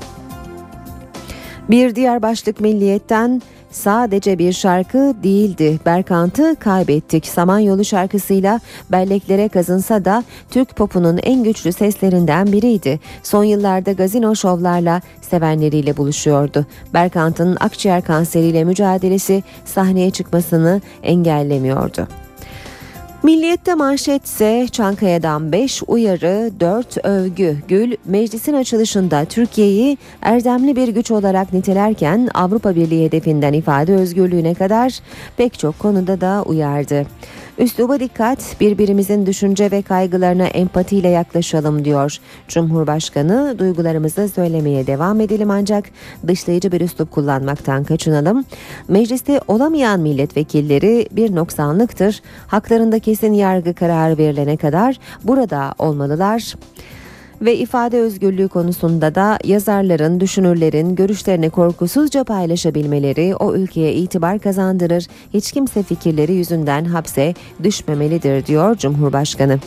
Bir 1.71 1.95
diğer 1.95 2.23
başlık 2.23 2.61
milliyetten 2.61 3.43
sadece 3.73 4.39
bir 4.39 4.53
şarkı 4.53 5.15
değildi. 5.23 5.79
Berkant'ı 5.87 6.57
kaybettik. 6.61 7.27
Samanyolu 7.27 7.85
şarkısıyla 7.85 8.61
belleklere 8.93 9.49
kazınsa 9.49 10.05
da 10.05 10.25
Türk 10.51 10.77
popunun 10.77 11.21
en 11.23 11.45
güçlü 11.45 11.73
seslerinden 11.73 12.53
biriydi. 12.53 13.01
Son 13.23 13.45
yıllarda 13.45 13.93
gazino 13.93 14.35
şovlarla 14.35 15.01
sevenleriyle 15.21 15.97
buluşuyordu. 15.97 16.67
Berkant'ın 16.95 17.57
akciğer 17.61 18.03
kanseriyle 18.03 18.65
mücadelesi 18.65 19.43
sahneye 19.65 20.11
çıkmasını 20.11 20.81
engellemiyordu. 21.03 22.22
Milliyette 23.23 23.75
manşetse 23.75 24.67
Çankaya'dan 24.73 25.53
5 25.53 25.83
uyarı, 25.87 26.51
4 26.61 27.05
övgü. 27.05 27.57
Gül 27.69 27.97
meclisin 28.05 28.53
açılışında 28.53 29.25
Türkiye'yi 29.25 29.99
erdemli 30.23 30.77
bir 30.77 30.89
güç 30.89 31.11
olarak 31.11 31.53
nitelerken 31.53 32.29
Avrupa 32.35 32.77
Birliği 32.77 33.05
hedefinden 33.05 33.53
ifade 33.53 33.95
özgürlüğüne 33.95 34.55
kadar 34.55 34.99
pek 35.37 35.59
çok 35.59 35.79
konuda 35.79 36.21
da 36.21 36.43
uyardı. 36.47 37.07
Üsluba 37.59 38.01
dikkat, 38.01 38.61
birbirimizin 38.61 39.27
düşünce 39.27 39.71
ve 39.71 39.83
kaygılarına 39.83 40.47
empatiyle 40.47 41.09
yaklaşalım 41.09 41.85
diyor. 41.85 42.19
Cumhurbaşkanı 42.49 43.59
duygularımızı 43.59 44.29
söylemeye 44.29 44.87
devam 44.87 45.21
edelim 45.21 45.51
ancak 45.51 45.85
dışlayıcı 46.27 46.73
bir 46.73 46.81
üslup 46.81 47.11
kullanmaktan 47.11 47.85
kaçınalım. 47.85 48.45
Mecliste 48.89 49.41
olamayan 49.49 50.01
milletvekilleri 50.01 51.09
bir 51.13 51.35
noksanlıktır. 51.35 52.23
Haklarında 52.47 52.99
kesin 52.99 53.33
yargı 53.33 53.75
kararı 53.75 54.19
verilene 54.19 54.57
kadar 54.57 54.99
burada 55.25 55.75
olmalılar 55.79 56.55
ve 57.43 57.57
ifade 57.57 58.01
özgürlüğü 58.01 58.49
konusunda 58.49 59.15
da 59.15 59.39
yazarların, 59.45 60.21
düşünürlerin 60.21 60.95
görüşlerini 60.95 61.51
korkusuzca 61.51 62.25
paylaşabilmeleri 62.25 63.37
o 63.37 63.55
ülkeye 63.55 63.95
itibar 63.95 64.39
kazandırır. 64.39 65.07
Hiç 65.35 65.53
kimse 65.53 65.83
fikirleri 65.83 66.33
yüzünden 66.33 66.85
hapse 66.85 67.35
düşmemelidir 67.63 68.47
diyor 68.47 68.77
Cumhurbaşkanı. 68.77 69.59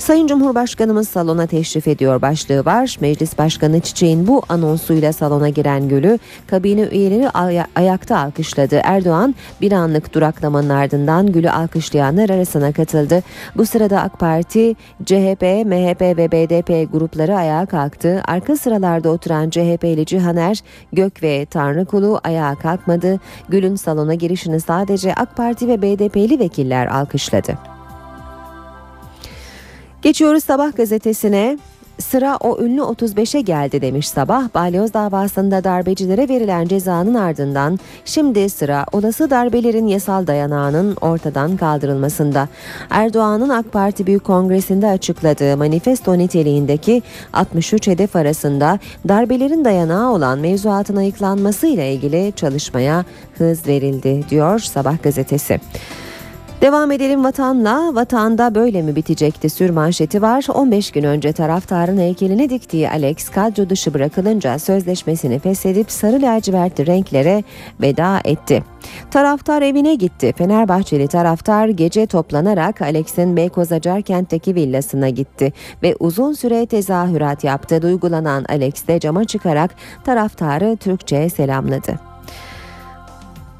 Sayın 0.00 0.26
Cumhurbaşkanımız 0.26 1.08
salona 1.08 1.46
teşrif 1.46 1.88
ediyor 1.88 2.22
başlığı 2.22 2.64
var. 2.64 2.96
Meclis 3.00 3.38
Başkanı 3.38 3.80
Çiçek'in 3.80 4.26
bu 4.26 4.42
anonsuyla 4.48 5.12
salona 5.12 5.48
giren 5.48 5.88
Gül'ü 5.88 6.18
kabine 6.46 6.80
üyeleri 6.82 7.30
ay- 7.30 7.64
ayakta 7.76 8.18
alkışladı. 8.18 8.80
Erdoğan 8.84 9.34
bir 9.60 9.72
anlık 9.72 10.14
duraklamanın 10.14 10.68
ardından 10.68 11.32
Gül'ü 11.32 11.50
alkışlayanlar 11.50 12.30
arasına 12.30 12.72
katıldı. 12.72 13.22
Bu 13.56 13.66
sırada 13.66 14.00
AK 14.00 14.18
Parti, 14.18 14.74
CHP, 15.04 15.64
MHP 15.64 16.00
ve 16.16 16.32
BDP 16.32 16.92
grupları 16.92 17.36
ayağa 17.36 17.66
kalktı. 17.66 18.22
Arka 18.28 18.56
sıralarda 18.56 19.08
oturan 19.08 19.50
CHP'li 19.50 20.06
Cihaner, 20.06 20.60
Gök 20.92 21.22
ve 21.22 21.46
Tanrıkulu 21.46 22.20
ayağa 22.24 22.54
kalkmadı. 22.54 23.20
Gül'ün 23.48 23.76
salona 23.76 24.14
girişini 24.14 24.60
sadece 24.60 25.14
AK 25.14 25.36
Parti 25.36 25.68
ve 25.68 25.82
BDP'li 25.82 26.38
vekiller 26.38 26.86
alkışladı. 26.86 27.69
Geçiyoruz 30.02 30.44
Sabah 30.44 30.76
gazetesine. 30.76 31.58
Sıra 31.98 32.36
o 32.40 32.62
ünlü 32.62 32.80
35'e 32.80 33.40
geldi 33.40 33.82
demiş 33.82 34.08
Sabah. 34.08 34.54
Balyoz 34.54 34.94
davasında 34.94 35.64
darbecilere 35.64 36.28
verilen 36.28 36.68
cezanın 36.68 37.14
ardından 37.14 37.78
şimdi 38.04 38.50
sıra 38.50 38.86
olası 38.92 39.30
darbelerin 39.30 39.86
yasal 39.86 40.26
dayanağının 40.26 40.96
ortadan 41.00 41.56
kaldırılmasında. 41.56 42.48
Erdoğan'ın 42.90 43.48
AK 43.48 43.72
Parti 43.72 44.06
Büyük 44.06 44.24
Kongresi'nde 44.24 44.86
açıkladığı 44.86 45.56
manifesto 45.56 46.18
niteliğindeki 46.18 47.02
63 47.32 47.86
hedef 47.86 48.16
arasında 48.16 48.78
darbelerin 49.08 49.64
dayanağı 49.64 50.12
olan 50.12 50.38
mevzuatın 50.38 50.96
ayıklanması 50.96 51.66
ile 51.66 51.94
ilgili 51.94 52.32
çalışmaya 52.36 53.04
hız 53.38 53.66
verildi 53.66 54.24
diyor 54.30 54.58
Sabah 54.58 55.02
gazetesi. 55.02 55.60
Devam 56.60 56.90
edelim 56.90 57.24
vatanla. 57.24 57.94
Vatanda 57.94 58.54
böyle 58.54 58.82
mi 58.82 58.96
bitecekti 58.96 59.50
sür 59.50 59.70
manşeti 59.70 60.22
var. 60.22 60.46
15 60.54 60.90
gün 60.90 61.04
önce 61.04 61.32
taraftarın 61.32 61.98
heykelini 61.98 62.50
diktiği 62.50 62.90
Alex 62.90 63.28
kadro 63.28 63.70
dışı 63.70 63.94
bırakılınca 63.94 64.58
sözleşmesini 64.58 65.38
feshedip 65.38 65.90
sarı 65.90 66.22
lacivertli 66.22 66.86
renklere 66.86 67.44
veda 67.80 68.20
etti. 68.24 68.64
Taraftar 69.10 69.62
evine 69.62 69.94
gitti. 69.94 70.34
Fenerbahçeli 70.36 71.08
taraftar 71.08 71.68
gece 71.68 72.06
toplanarak 72.06 72.82
Alex'in 72.82 73.36
Beykoz 73.36 73.72
Acarkent'teki 73.72 74.54
villasına 74.54 75.08
gitti 75.08 75.52
ve 75.82 75.96
uzun 76.00 76.32
süre 76.32 76.66
tezahürat 76.66 77.44
yaptı. 77.44 77.82
Duygulanan 77.82 78.44
Alex 78.48 78.86
de 78.86 79.00
cama 79.00 79.24
çıkarak 79.24 79.70
taraftarı 80.04 80.76
Türkçe 80.76 81.28
selamladı. 81.28 82.09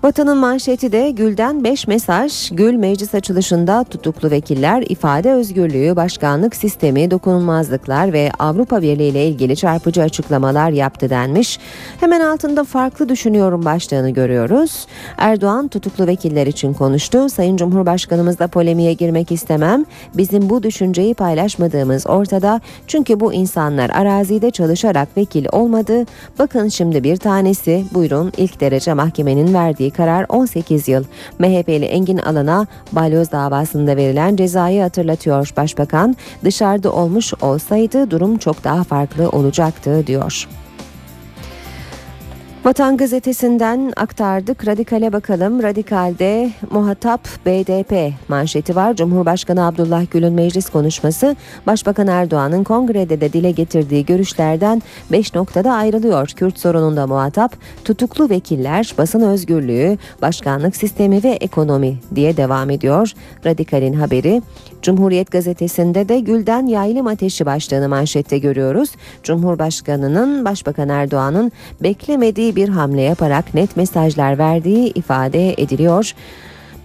Vatanın 0.02 0.38
manşeti 0.38 0.92
de 0.92 1.10
Gül'den 1.10 1.64
5 1.64 1.86
mesaj. 1.86 2.50
Gül 2.52 2.74
meclis 2.74 3.14
açılışında 3.14 3.84
tutuklu 3.84 4.30
vekiller 4.30 4.84
ifade 4.88 5.32
özgürlüğü, 5.32 5.96
başkanlık 5.96 6.56
sistemi, 6.56 7.10
dokunulmazlıklar 7.10 8.12
ve 8.12 8.30
Avrupa 8.38 8.82
Birliği 8.82 9.08
ile 9.08 9.26
ilgili 9.26 9.56
çarpıcı 9.56 10.02
açıklamalar 10.02 10.70
yaptı 10.70 11.10
denmiş. 11.10 11.58
Hemen 12.00 12.20
altında 12.20 12.64
farklı 12.64 13.08
düşünüyorum 13.08 13.64
başlığını 13.64 14.10
görüyoruz. 14.10 14.86
Erdoğan 15.18 15.68
tutuklu 15.68 16.06
vekiller 16.06 16.46
için 16.46 16.72
konuştu. 16.72 17.28
Sayın 17.28 17.56
Cumhurbaşkanımızla 17.56 18.46
polemiğe 18.46 18.92
girmek 18.92 19.32
istemem. 19.32 19.84
Bizim 20.14 20.50
bu 20.50 20.62
düşünceyi 20.62 21.14
paylaşmadığımız 21.14 22.06
ortada. 22.06 22.60
Çünkü 22.86 23.20
bu 23.20 23.32
insanlar 23.32 23.90
arazide 23.90 24.50
çalışarak 24.50 25.16
vekil 25.16 25.46
olmadı. 25.52 26.06
Bakın 26.38 26.68
şimdi 26.68 27.04
bir 27.04 27.16
tanesi 27.16 27.84
buyurun 27.94 28.32
ilk 28.36 28.60
derece 28.60 28.94
mahkemenin 28.94 29.54
verdiği 29.54 29.89
karar 29.90 30.26
18 30.28 30.88
yıl. 30.88 31.04
MHP'li 31.38 31.84
Engin 31.84 32.18
Alan'a 32.18 32.66
balyoz 32.92 33.32
davasında 33.32 33.96
verilen 33.96 34.36
cezayı 34.36 34.82
hatırlatıyor 34.82 35.52
Başbakan. 35.56 36.16
Dışarıda 36.44 36.92
olmuş 36.92 37.34
olsaydı 37.42 38.10
durum 38.10 38.38
çok 38.38 38.64
daha 38.64 38.84
farklı 38.84 39.28
olacaktı 39.28 40.06
diyor. 40.06 40.48
Vatan 42.64 42.96
gazetesinden 42.96 43.92
aktardık. 43.96 44.66
Radikale 44.66 45.12
bakalım. 45.12 45.62
Radikal'de 45.62 46.50
muhatap 46.70 47.28
BDP 47.46 48.12
manşeti 48.28 48.76
var. 48.76 48.96
Cumhurbaşkanı 48.96 49.66
Abdullah 49.66 50.10
Gül'ün 50.10 50.32
meclis 50.32 50.70
konuşması 50.70 51.36
Başbakan 51.66 52.06
Erdoğan'ın 52.06 52.64
kongrede 52.64 53.20
de 53.20 53.32
dile 53.32 53.50
getirdiği 53.50 54.06
görüşlerden 54.06 54.82
5 55.12 55.34
noktada 55.34 55.72
ayrılıyor. 55.72 56.28
Kürt 56.28 56.58
sorununda 56.58 57.06
muhatap 57.06 57.56
tutuklu 57.84 58.30
vekiller, 58.30 58.94
basın 58.98 59.20
özgürlüğü, 59.20 59.98
başkanlık 60.22 60.76
sistemi 60.76 61.24
ve 61.24 61.30
ekonomi 61.30 61.98
diye 62.14 62.36
devam 62.36 62.70
ediyor. 62.70 63.12
Radikal'in 63.46 63.94
haberi 63.94 64.42
Cumhuriyet 64.82 65.30
gazetesinde 65.30 66.08
de 66.08 66.20
Gül'den 66.20 66.66
yaylım 66.66 67.06
ateşi 67.06 67.46
başlığını 67.46 67.88
manşette 67.88 68.38
görüyoruz. 68.38 68.90
Cumhurbaşkanının 69.22 70.44
Başbakan 70.44 70.88
Erdoğan'ın 70.88 71.52
beklemediği 71.82 72.56
bir 72.56 72.68
hamle 72.68 73.02
yaparak 73.02 73.54
net 73.54 73.76
mesajlar 73.76 74.38
verdiği 74.38 74.92
ifade 74.92 75.52
ediliyor. 75.52 76.14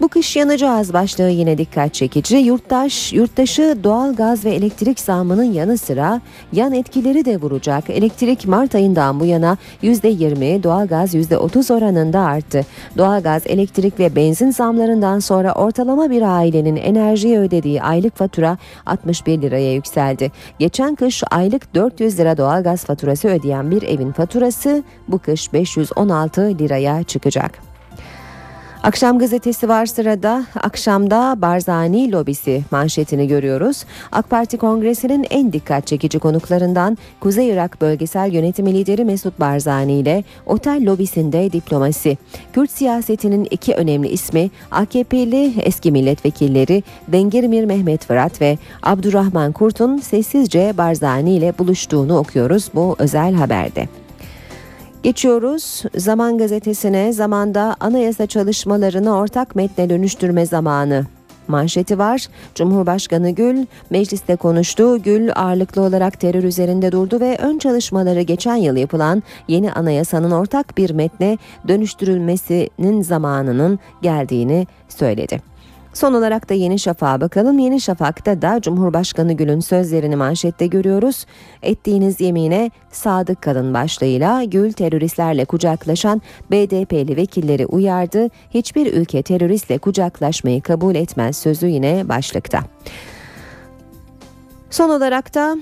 Bu 0.01 0.07
kış 0.07 0.35
yanacağız 0.35 0.93
başlığı 0.93 1.29
yine 1.29 1.57
dikkat 1.57 1.93
çekici. 1.93 2.37
Yurttaş, 2.37 3.13
yurttaşı 3.13 3.77
doğal 3.83 4.15
gaz 4.15 4.45
ve 4.45 4.49
elektrik 4.49 4.99
zammının 4.99 5.43
yanı 5.43 5.77
sıra 5.77 6.21
yan 6.53 6.73
etkileri 6.73 7.25
de 7.25 7.37
vuracak. 7.41 7.89
Elektrik 7.89 8.47
Mart 8.47 8.75
ayından 8.75 9.19
bu 9.19 9.25
yana 9.25 9.57
%20, 9.83 10.63
doğalgaz 10.63 11.15
%30 11.15 11.73
oranında 11.73 12.19
arttı. 12.19 12.65
Doğalgaz, 12.97 13.41
elektrik 13.45 13.99
ve 13.99 14.15
benzin 14.15 14.51
zamlarından 14.51 15.19
sonra 15.19 15.53
ortalama 15.53 16.09
bir 16.09 16.21
ailenin 16.21 16.75
enerjiye 16.75 17.39
ödediği 17.39 17.81
aylık 17.81 18.15
fatura 18.15 18.57
61 18.85 19.41
liraya 19.41 19.73
yükseldi. 19.73 20.31
Geçen 20.59 20.95
kış 20.95 21.23
aylık 21.31 21.75
400 21.75 22.19
lira 22.19 22.37
doğalgaz 22.37 22.85
faturası 22.85 23.27
ödeyen 23.27 23.71
bir 23.71 23.81
evin 23.81 24.11
faturası 24.11 24.83
bu 25.07 25.19
kış 25.19 25.53
516 25.53 26.41
liraya 26.41 27.03
çıkacak. 27.03 27.74
Akşam 28.85 29.19
gazetesi 29.19 29.69
var 29.69 29.85
sırada. 29.85 30.45
Akşamda 30.63 31.35
Barzani 31.41 32.11
lobisi 32.11 32.63
manşetini 32.71 33.27
görüyoruz. 33.27 33.85
AK 34.11 34.29
Parti 34.29 34.57
Kongresi'nin 34.57 35.25
en 35.29 35.53
dikkat 35.53 35.87
çekici 35.87 36.19
konuklarından 36.19 36.97
Kuzey 37.19 37.49
Irak 37.49 37.81
Bölgesel 37.81 38.33
Yönetimi 38.33 38.73
Lideri 38.73 39.05
Mesut 39.05 39.39
Barzani 39.39 39.93
ile 39.93 40.23
otel 40.45 40.85
lobisinde 40.85 41.51
diplomasi. 41.51 42.17
Kürt 42.53 42.71
siyasetinin 42.71 43.47
iki 43.51 43.73
önemli 43.73 44.07
ismi 44.07 44.49
AKP'li 44.71 45.53
eski 45.61 45.91
milletvekilleri 45.91 46.83
Dengirmir 47.07 47.65
Mehmet 47.65 48.05
Fırat 48.05 48.41
ve 48.41 48.57
Abdurrahman 48.83 49.51
Kurt'un 49.51 49.97
sessizce 49.97 50.73
Barzani 50.77 51.35
ile 51.35 51.53
buluştuğunu 51.59 52.17
okuyoruz 52.17 52.69
bu 52.73 52.95
özel 52.99 53.33
haberde. 53.33 53.87
Geçiyoruz 55.05 55.83
Zaman 55.95 56.37
Gazetesi'ne 56.37 57.13
zamanda 57.13 57.75
anayasa 57.79 58.25
çalışmalarını 58.25 59.17
ortak 59.17 59.55
metne 59.55 59.89
dönüştürme 59.89 60.45
zamanı. 60.45 61.05
Manşeti 61.47 61.99
var. 61.99 62.27
Cumhurbaşkanı 62.55 63.29
Gül 63.29 63.65
mecliste 63.89 64.35
konuştu. 64.35 65.03
Gül 65.03 65.31
ağırlıklı 65.35 65.81
olarak 65.81 66.19
terör 66.19 66.43
üzerinde 66.43 66.91
durdu 66.91 67.19
ve 67.19 67.37
ön 67.41 67.57
çalışmaları 67.57 68.21
geçen 68.21 68.55
yıl 68.55 68.75
yapılan 68.75 69.23
yeni 69.47 69.71
anayasanın 69.73 70.31
ortak 70.31 70.77
bir 70.77 70.89
metne 70.89 71.37
dönüştürülmesinin 71.67 73.01
zamanının 73.01 73.79
geldiğini 74.01 74.67
söyledi. 74.89 75.54
Son 75.95 76.13
olarak 76.13 76.49
da 76.49 76.53
Yeni 76.53 76.79
Şafak'a 76.79 77.21
bakalım. 77.21 77.59
Yeni 77.59 77.81
Şafak'ta 77.81 78.41
da 78.41 78.61
Cumhurbaşkanı 78.61 79.33
Gül'ün 79.33 79.59
sözlerini 79.59 80.15
manşette 80.15 80.67
görüyoruz. 80.67 81.25
Ettiğiniz 81.61 82.21
yemine 82.21 82.71
sadık 82.91 83.41
kalın 83.41 83.73
başlığıyla 83.73 84.43
Gül 84.43 84.71
teröristlerle 84.71 85.45
kucaklaşan 85.45 86.21
BDP'li 86.51 87.17
vekilleri 87.17 87.65
uyardı. 87.65 88.29
Hiçbir 88.53 88.93
ülke 88.93 89.21
teröristle 89.21 89.77
kucaklaşmayı 89.77 90.61
kabul 90.61 90.95
etmez 90.95 91.37
sözü 91.37 91.67
yine 91.67 92.09
başlıkta. 92.09 92.59
Son 94.69 94.89
olarak 94.89 95.35
da 95.35 95.57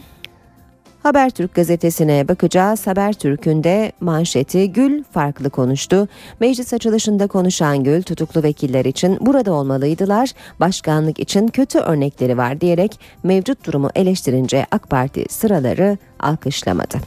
Habertürk 1.04 1.56
gazetesine 1.56 2.28
bakacağız. 2.28 2.88
Habertürk'ün 2.88 3.64
de 3.64 3.92
manşeti 4.00 4.72
Gül 4.72 5.04
farklı 5.04 5.50
konuştu. 5.50 6.08
Meclis 6.40 6.74
açılışında 6.74 7.28
konuşan 7.28 7.84
Gül 7.84 8.02
tutuklu 8.02 8.44
vekiller 8.44 8.86
için 8.86 9.18
burada 9.22 9.54
olmalıydılar. 9.54 10.30
Başkanlık 10.60 11.20
için 11.20 11.48
kötü 11.48 11.80
örnekleri 11.80 12.38
var 12.38 12.62
diyerek 12.62 13.00
mevcut 13.24 13.66
durumu 13.66 13.90
eleştirince 13.96 14.66
AK 14.72 14.90
Parti 14.90 15.26
sıraları 15.30 15.98
alkışlamadı. 16.20 16.98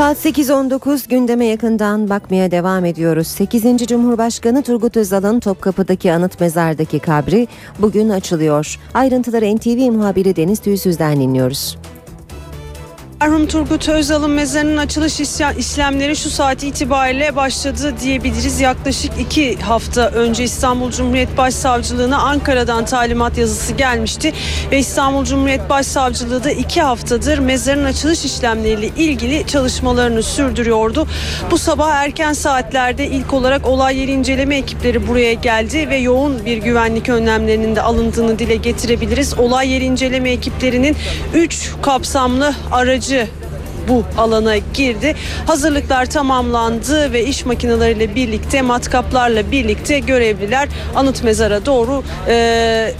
Saat 0.00 0.16
8.19 0.26 1.08
gündeme 1.08 1.46
yakından 1.46 2.10
bakmaya 2.10 2.50
devam 2.50 2.84
ediyoruz. 2.84 3.26
8. 3.26 3.86
Cumhurbaşkanı 3.86 4.62
Turgut 4.62 4.96
Özal'ın 4.96 5.40
Topkapı'daki 5.40 6.12
anıt 6.12 6.40
mezardaki 6.40 6.98
kabri 6.98 7.48
bugün 7.78 8.08
açılıyor. 8.08 8.78
Ayrıntıları 8.94 9.56
NTV 9.56 9.92
muhabiri 9.92 10.36
Deniz 10.36 10.58
Tüysüz'den 10.58 11.20
dinliyoruz. 11.20 11.78
Merhum 13.20 13.46
Turgut 13.46 13.88
Özal'ın 13.88 14.30
mezarının 14.30 14.76
açılış 14.76 15.20
işlemleri 15.58 16.16
şu 16.16 16.30
saat 16.30 16.64
itibariyle 16.64 17.36
başladı 17.36 17.94
diyebiliriz. 18.00 18.60
Yaklaşık 18.60 19.12
iki 19.20 19.56
hafta 19.56 20.08
önce 20.08 20.44
İstanbul 20.44 20.90
Cumhuriyet 20.90 21.36
Başsavcılığına 21.36 22.18
Ankara'dan 22.18 22.84
talimat 22.84 23.38
yazısı 23.38 23.72
gelmişti. 23.72 24.32
Ve 24.70 24.78
İstanbul 24.78 25.24
Cumhuriyet 25.24 25.70
Başsavcılığı 25.70 26.44
da 26.44 26.50
iki 26.50 26.82
haftadır 26.82 27.38
mezarın 27.38 27.84
açılış 27.84 28.24
işlemleriyle 28.24 28.86
ilgili 28.86 29.46
çalışmalarını 29.46 30.22
sürdürüyordu. 30.22 31.06
Bu 31.50 31.58
sabah 31.58 31.94
erken 31.94 32.32
saatlerde 32.32 33.06
ilk 33.06 33.32
olarak 33.32 33.66
olay 33.66 33.98
yeri 33.98 34.12
inceleme 34.12 34.56
ekipleri 34.56 35.08
buraya 35.08 35.32
geldi 35.32 35.88
ve 35.88 35.96
yoğun 35.96 36.46
bir 36.46 36.56
güvenlik 36.56 37.08
önlemlerinin 37.08 37.76
de 37.76 37.82
alındığını 37.82 38.38
dile 38.38 38.56
getirebiliriz. 38.56 39.38
Olay 39.38 39.68
yeri 39.68 39.84
inceleme 39.84 40.30
ekiplerinin 40.30 40.96
3 41.34 41.70
kapsamlı 41.82 42.54
aracı 42.70 43.09
bu 43.88 44.04
alana 44.18 44.56
girdi. 44.56 45.14
Hazırlıklar 45.46 46.06
tamamlandı 46.06 47.12
ve 47.12 47.24
iş 47.24 47.44
makineleriyle 47.46 48.14
birlikte 48.14 48.62
matkaplarla 48.62 49.50
birlikte 49.50 49.98
görevliler 49.98 50.68
anıt 50.96 51.22
mezara 51.22 51.66
doğru 51.66 52.02
e, 52.28 52.94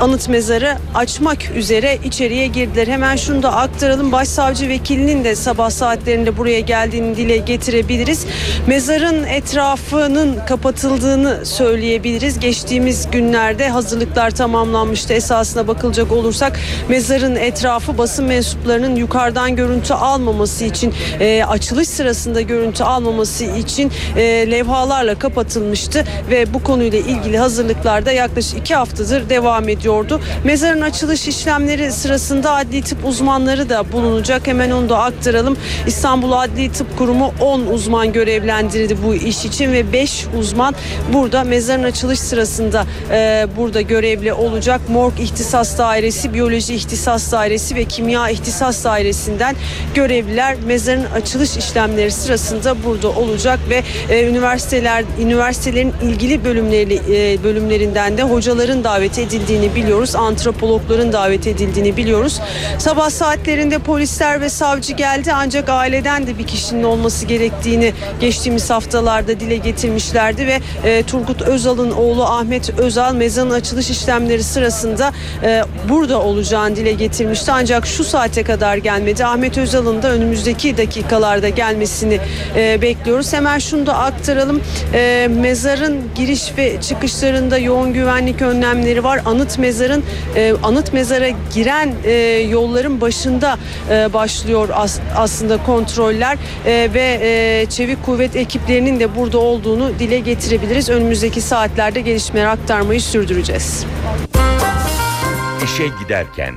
anıt 0.00 0.28
mezarı 0.28 0.76
açmak 0.94 1.50
üzere 1.50 1.98
içeriye 2.04 2.46
girdiler. 2.46 2.86
Hemen 2.86 3.16
şunu 3.16 3.42
da 3.42 3.52
aktaralım. 3.56 4.12
Başsavcı 4.12 4.68
vekilinin 4.68 5.24
de 5.24 5.36
sabah 5.36 5.70
saatlerinde 5.70 6.36
buraya 6.36 6.60
geldiğini 6.60 7.16
dile 7.16 7.36
getirebiliriz. 7.36 8.26
Mezarın 8.66 9.24
etrafının 9.24 10.38
kapatıldığını 10.46 11.46
söyleyebiliriz. 11.46 12.40
Geçtiğimiz 12.40 13.10
günlerde 13.10 13.68
hazırlıklar 13.68 14.30
tamamlanmıştı. 14.30 15.12
Esasına 15.12 15.68
bakılacak 15.68 16.12
olursak 16.12 16.60
mezarın 16.88 17.36
etrafı 17.36 17.98
basın 17.98 18.24
mensuplarının 18.24 18.96
yukarıdan 18.96 19.56
görüntü 19.56 19.94
almaması 19.94 20.64
için 20.64 20.94
e, 21.20 21.44
açılış 21.44 21.88
sırasında 21.88 22.40
görüntü 22.40 22.84
almaması 22.84 23.44
için 23.44 23.92
e, 24.16 24.50
levhalarla 24.50 25.14
kapatılmıştı 25.18 26.04
ve 26.30 26.54
bu 26.54 26.62
konuyla 26.62 26.98
ilgili 26.98 27.38
hazırlıklarda 27.38 28.12
yaklaşık 28.12 28.58
iki 28.58 28.74
haftadır 28.74 29.28
devam 29.28 29.68
ediyor 29.68 29.83
ediyordu. 29.84 30.20
Mezarın 30.44 30.80
açılış 30.80 31.28
işlemleri 31.28 31.92
sırasında 31.92 32.52
adli 32.52 32.82
tıp 32.82 33.04
uzmanları 33.04 33.68
da 33.68 33.92
bulunacak. 33.92 34.46
Hemen 34.46 34.70
onu 34.70 34.88
da 34.88 34.98
aktaralım. 34.98 35.56
İstanbul 35.86 36.32
Adli 36.32 36.72
Tıp 36.72 36.98
Kurumu 36.98 37.32
10 37.40 37.60
uzman 37.60 38.12
görevlendirdi 38.12 38.96
bu 39.06 39.14
iş 39.14 39.44
için 39.44 39.72
ve 39.72 39.92
5 39.92 40.26
uzman 40.38 40.74
burada 41.12 41.44
mezarın 41.44 41.82
açılış 41.82 42.18
sırasında 42.20 42.86
e, 43.10 43.46
burada 43.56 43.80
görevli 43.80 44.32
olacak. 44.32 44.80
Morg 44.88 45.20
İhtisas 45.20 45.78
Dairesi, 45.78 46.34
Biyoloji 46.34 46.74
İhtisas 46.74 47.32
Dairesi 47.32 47.74
ve 47.74 47.84
Kimya 47.84 48.28
İhtisas 48.28 48.84
Dairesi'nden 48.84 49.56
görevliler 49.94 50.56
mezarın 50.66 51.04
açılış 51.04 51.56
işlemleri 51.56 52.10
sırasında 52.10 52.84
burada 52.84 53.08
olacak 53.08 53.58
ve 53.68 53.82
e, 54.10 54.28
üniversiteler 54.28 55.04
üniversitelerin 55.20 55.92
ilgili 56.02 56.44
bölümleri 56.44 56.94
e, 56.94 57.44
bölümlerinden 57.44 58.18
de 58.18 58.22
hocaların 58.22 58.84
davet 58.84 59.18
edildiğini 59.18 59.73
biliyoruz. 59.74 60.16
Antropologların 60.16 61.12
davet 61.12 61.46
edildiğini 61.46 61.96
biliyoruz. 61.96 62.40
Sabah 62.78 63.10
saatlerinde 63.10 63.78
polisler 63.78 64.40
ve 64.40 64.48
savcı 64.48 64.92
geldi 64.92 65.32
ancak 65.34 65.68
aileden 65.68 66.26
de 66.26 66.38
bir 66.38 66.46
kişinin 66.46 66.82
olması 66.82 67.26
gerektiğini 67.26 67.92
geçtiğimiz 68.20 68.70
haftalarda 68.70 69.40
dile 69.40 69.56
getirmişlerdi 69.56 70.46
ve 70.46 70.60
e, 70.84 71.02
Turgut 71.02 71.42
Özal'ın 71.42 71.90
oğlu 71.90 72.24
Ahmet 72.24 72.78
Özal 72.78 73.14
mezarın 73.14 73.50
açılış 73.50 73.90
işlemleri 73.90 74.42
sırasında 74.42 75.12
e, 75.42 75.62
burada 75.88 76.22
olacağını 76.22 76.76
dile 76.76 76.92
getirmişti. 76.92 77.52
Ancak 77.52 77.86
şu 77.86 78.04
saate 78.04 78.42
kadar 78.42 78.76
gelmedi. 78.76 79.24
Ahmet 79.24 79.58
Özal'ın 79.58 80.02
da 80.02 80.10
önümüzdeki 80.10 80.76
dakikalarda 80.76 81.48
gelmesini 81.48 82.18
e, 82.56 82.82
bekliyoruz. 82.82 83.32
Hemen 83.32 83.58
şunu 83.58 83.86
da 83.86 83.98
aktaralım. 83.98 84.60
E, 84.94 85.28
mezarın 85.30 86.00
giriş 86.14 86.52
ve 86.58 86.80
çıkışlarında 86.80 87.58
yoğun 87.58 87.92
güvenlik 87.92 88.42
önlemleri 88.42 89.04
var. 89.04 89.20
Anıt 89.24 89.58
mezarın 89.64 90.04
e, 90.36 90.54
anıt 90.62 90.92
mezara 90.92 91.28
giren 91.54 91.94
e, 92.04 92.12
yolların 92.50 93.00
başında 93.00 93.58
e, 93.90 94.12
başlıyor 94.12 94.68
as, 94.72 95.00
aslında 95.16 95.62
kontroller 95.62 96.38
e, 96.66 96.90
ve 96.94 97.18
e, 97.22 97.66
çevik 97.70 98.04
kuvvet 98.04 98.36
ekiplerinin 98.36 99.00
de 99.00 99.16
burada 99.16 99.38
olduğunu 99.38 99.98
dile 99.98 100.18
getirebiliriz. 100.18 100.88
Önümüzdeki 100.88 101.40
saatlerde 101.40 102.00
gelişmeleri 102.00 102.48
aktarmayı 102.48 103.00
sürdüreceğiz. 103.00 103.84
İşe 105.64 105.84
giderken 106.02 106.54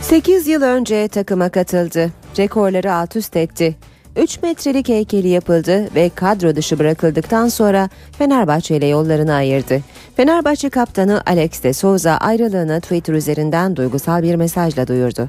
8 0.00 0.48
yıl 0.48 0.62
önce 0.62 1.08
takıma 1.08 1.48
katıldı. 1.48 2.10
Rekorları 2.38 2.94
alt 2.94 3.16
üst 3.16 3.36
etti. 3.36 3.76
3 4.16 4.42
metrelik 4.42 4.88
heykeli 4.88 5.28
yapıldı 5.28 5.94
ve 5.94 6.10
kadro 6.14 6.56
dışı 6.56 6.78
bırakıldıktan 6.78 7.48
sonra 7.48 7.88
Fenerbahçe 8.18 8.76
ile 8.76 8.86
yollarını 8.86 9.34
ayırdı. 9.34 9.80
Fenerbahçe 10.16 10.70
kaptanı 10.70 11.22
Alex 11.26 11.62
de 11.62 11.72
Souza 11.72 12.12
ayrılığını 12.16 12.80
Twitter 12.80 13.14
üzerinden 13.14 13.76
duygusal 13.76 14.22
bir 14.22 14.34
mesajla 14.34 14.88
duyurdu. 14.88 15.28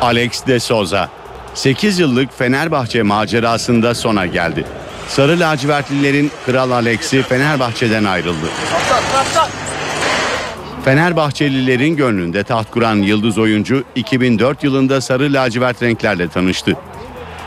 Alex 0.00 0.46
de 0.46 0.60
Souza 0.60 1.08
8 1.54 1.98
yıllık 1.98 2.38
Fenerbahçe 2.38 3.02
macerasında 3.02 3.94
sona 3.94 4.26
geldi. 4.26 4.64
Sarı 5.08 5.40
lacivertlilerin 5.40 6.30
Kral 6.46 6.70
Alex'i 6.70 7.22
Fenerbahçe'den 7.22 8.04
ayrıldı. 8.04 8.46
Fenerbahçelilerin 10.84 11.96
gönlünde 11.96 12.42
taht 12.42 12.70
kuran 12.70 12.96
yıldız 12.96 13.38
oyuncu 13.38 13.84
2004 13.94 14.64
yılında 14.64 15.00
sarı 15.00 15.32
lacivert 15.32 15.82
renklerle 15.82 16.28
tanıştı. 16.28 16.76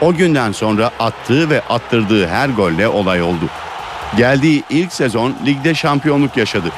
O 0.01 0.13
günden 0.13 0.51
sonra 0.51 0.91
attığı 0.99 1.49
ve 1.49 1.61
attırdığı 1.61 2.27
her 2.27 2.49
golle 2.49 2.87
olay 2.87 3.21
oldu. 3.21 3.49
Geldiği 4.17 4.63
ilk 4.69 4.93
sezon 4.93 5.35
ligde 5.45 5.75
şampiyonluk 5.75 6.37
yaşadı. 6.37 6.71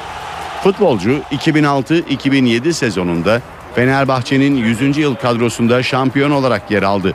Futbolcu 0.62 1.20
2006-2007 1.30 2.72
sezonunda 2.72 3.42
Fenerbahçe'nin 3.74 4.56
100. 4.56 4.96
yıl 4.98 5.14
kadrosunda 5.14 5.82
şampiyon 5.82 6.30
olarak 6.30 6.70
yer 6.70 6.82
aldı. 6.82 7.14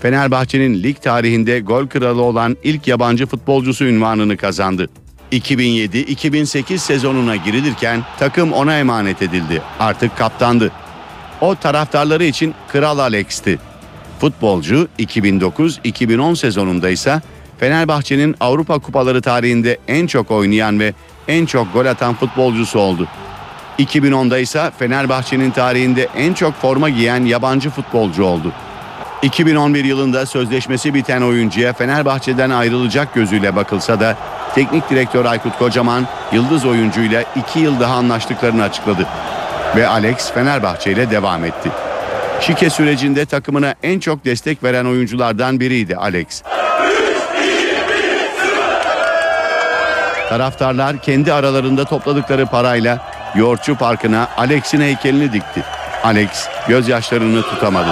Fenerbahçe'nin 0.00 0.82
lig 0.82 1.02
tarihinde 1.02 1.60
gol 1.60 1.86
kralı 1.86 2.22
olan 2.22 2.56
ilk 2.62 2.88
yabancı 2.88 3.26
futbolcusu 3.26 3.84
ünvanını 3.84 4.36
kazandı. 4.36 4.88
2007-2008 5.32 6.78
sezonuna 6.78 7.36
girilirken 7.36 8.02
takım 8.18 8.52
ona 8.52 8.78
emanet 8.78 9.22
edildi. 9.22 9.62
Artık 9.78 10.18
kaptandı. 10.18 10.72
O 11.40 11.54
taraftarları 11.54 12.24
için 12.24 12.54
Kral 12.68 12.98
Alex'ti. 12.98 13.58
Futbolcu 14.20 14.88
2009-2010 14.98 16.36
sezonunda 16.36 16.90
ise 16.90 17.20
Fenerbahçe'nin 17.58 18.36
Avrupa 18.40 18.78
Kupaları 18.78 19.22
tarihinde 19.22 19.78
en 19.88 20.06
çok 20.06 20.30
oynayan 20.30 20.80
ve 20.80 20.94
en 21.28 21.46
çok 21.46 21.72
gol 21.72 21.86
atan 21.86 22.14
futbolcusu 22.14 22.78
oldu. 22.78 23.08
2010'da 23.78 24.38
ise 24.38 24.70
Fenerbahçe'nin 24.78 25.50
tarihinde 25.50 26.08
en 26.16 26.34
çok 26.34 26.54
forma 26.54 26.88
giyen 26.88 27.24
yabancı 27.24 27.70
futbolcu 27.70 28.24
oldu. 28.24 28.52
2011 29.22 29.84
yılında 29.84 30.26
sözleşmesi 30.26 30.94
biten 30.94 31.22
oyuncuya 31.22 31.72
Fenerbahçe'den 31.72 32.50
ayrılacak 32.50 33.14
gözüyle 33.14 33.56
bakılsa 33.56 34.00
da 34.00 34.16
teknik 34.54 34.90
direktör 34.90 35.24
Aykut 35.24 35.58
Kocaman 35.58 36.06
yıldız 36.32 36.64
oyuncuyla 36.64 37.24
2 37.36 37.58
yıl 37.58 37.80
daha 37.80 37.94
anlaştıklarını 37.94 38.62
açıkladı. 38.62 39.06
Ve 39.76 39.88
Alex 39.88 40.32
Fenerbahçe 40.32 40.92
ile 40.92 41.10
devam 41.10 41.44
etti. 41.44 41.70
Şike 42.40 42.70
sürecinde 42.70 43.26
takımına 43.26 43.74
en 43.82 43.98
çok 43.98 44.24
destek 44.24 44.64
veren 44.64 44.84
oyunculardan 44.84 45.60
biriydi 45.60 45.96
Alex. 45.96 46.42
Taraftarlar 50.32 50.98
kendi 50.98 51.32
aralarında 51.32 51.84
topladıkları 51.84 52.46
parayla 52.46 53.12
Yoğurtçu 53.34 53.76
Parkı'na 53.76 54.28
Alex'in 54.36 54.80
heykelini 54.80 55.32
dikti. 55.32 55.62
Alex 56.04 56.48
gözyaşlarını 56.68 57.42
tutamadı. 57.42 57.88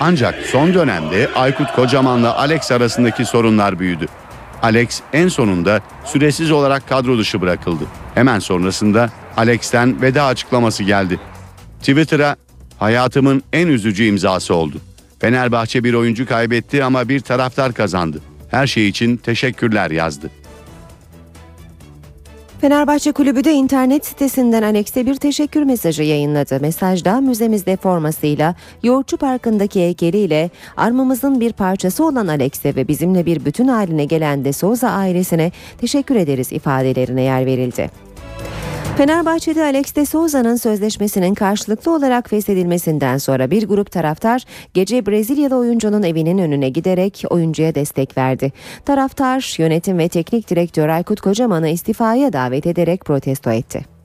Ancak 0.00 0.34
son 0.46 0.74
dönemde 0.74 1.30
Aykut 1.34 1.72
Kocaman'la 1.72 2.36
Alex 2.36 2.72
arasındaki 2.72 3.24
sorunlar 3.24 3.78
büyüdü. 3.78 4.06
Alex 4.62 5.00
en 5.12 5.28
sonunda 5.28 5.80
süresiz 6.04 6.50
olarak 6.50 6.88
kadro 6.88 7.18
dışı 7.18 7.40
bırakıldı. 7.40 7.84
Hemen 8.14 8.38
sonrasında 8.38 9.10
Alex'ten 9.36 10.02
veda 10.02 10.24
açıklaması 10.24 10.82
geldi. 10.82 11.20
Twitter'a 11.80 12.36
hayatımın 12.78 13.42
en 13.52 13.66
üzücü 13.66 14.04
imzası 14.04 14.54
oldu. 14.54 14.76
Fenerbahçe 15.18 15.84
bir 15.84 15.94
oyuncu 15.94 16.26
kaybetti 16.26 16.84
ama 16.84 17.08
bir 17.08 17.20
taraftar 17.20 17.72
kazandı. 17.72 18.20
Her 18.50 18.66
şey 18.66 18.88
için 18.88 19.16
teşekkürler 19.16 19.90
yazdı. 19.90 20.30
Fenerbahçe 22.60 23.12
Kulübü 23.12 23.44
de 23.44 23.52
internet 23.52 24.06
sitesinden 24.06 24.62
Alex'e 24.62 25.06
bir 25.06 25.14
teşekkür 25.14 25.62
mesajı 25.62 26.02
yayınladı. 26.02 26.60
Mesajda 26.60 27.20
müzemizde 27.20 27.76
formasıyla, 27.76 28.54
Yoğurtçu 28.82 29.16
Parkı'ndaki 29.16 29.80
heykeliyle 29.80 30.50
armamızın 30.76 31.40
bir 31.40 31.52
parçası 31.52 32.04
olan 32.04 32.26
Alex'e 32.26 32.76
ve 32.76 32.88
bizimle 32.88 33.26
bir 33.26 33.44
bütün 33.44 33.68
haline 33.68 34.04
gelen 34.04 34.44
De 34.44 34.52
Souza 34.52 34.88
ailesine 34.88 35.52
teşekkür 35.80 36.16
ederiz 36.16 36.52
ifadelerine 36.52 37.22
yer 37.22 37.46
verildi. 37.46 37.90
Fenerbahçe'de 38.98 39.62
Alex 39.62 39.94
de 39.96 40.06
Souza'nın 40.06 40.56
sözleşmesinin 40.56 41.34
karşılıklı 41.34 41.94
olarak 41.94 42.30
feshedilmesinden 42.30 43.18
sonra 43.18 43.50
bir 43.50 43.68
grup 43.68 43.92
taraftar 43.92 44.44
gece 44.74 45.06
Brezilyalı 45.06 45.56
oyuncunun 45.56 46.02
evinin 46.02 46.38
önüne 46.38 46.68
giderek 46.68 47.24
oyuncuya 47.30 47.74
destek 47.74 48.16
verdi. 48.18 48.52
Taraftar 48.84 49.54
yönetim 49.58 49.98
ve 49.98 50.08
teknik 50.08 50.50
direktör 50.50 50.88
Aykut 50.88 51.20
Kocaman'ı 51.20 51.68
istifaya 51.68 52.32
davet 52.32 52.66
ederek 52.66 53.04
protesto 53.04 53.50
etti. 53.50 53.97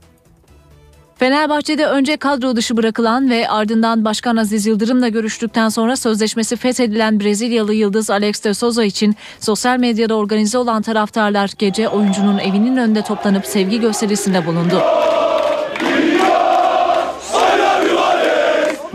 Fenerbahçe'de 1.23 1.85
önce 1.85 2.17
kadro 2.17 2.55
dışı 2.55 2.77
bırakılan 2.77 3.29
ve 3.29 3.49
ardından 3.49 4.05
Başkan 4.05 4.37
Aziz 4.37 4.65
Yıldırım'la 4.65 5.07
görüştükten 5.07 5.69
sonra 5.69 5.95
sözleşmesi 5.95 6.55
feshedilen 6.55 7.19
Brezilyalı 7.19 7.73
yıldız 7.73 8.09
Alex 8.09 8.43
de 8.43 8.53
Souza 8.53 8.83
için 8.83 9.15
sosyal 9.39 9.77
medyada 9.79 10.15
organize 10.15 10.57
olan 10.57 10.81
taraftarlar 10.81 11.51
gece 11.57 11.89
oyuncunun 11.89 12.37
evinin 12.37 12.77
önünde 12.77 13.01
toplanıp 13.01 13.45
sevgi 13.45 13.79
gösterisinde 13.79 14.45
bulundu. 14.45 14.81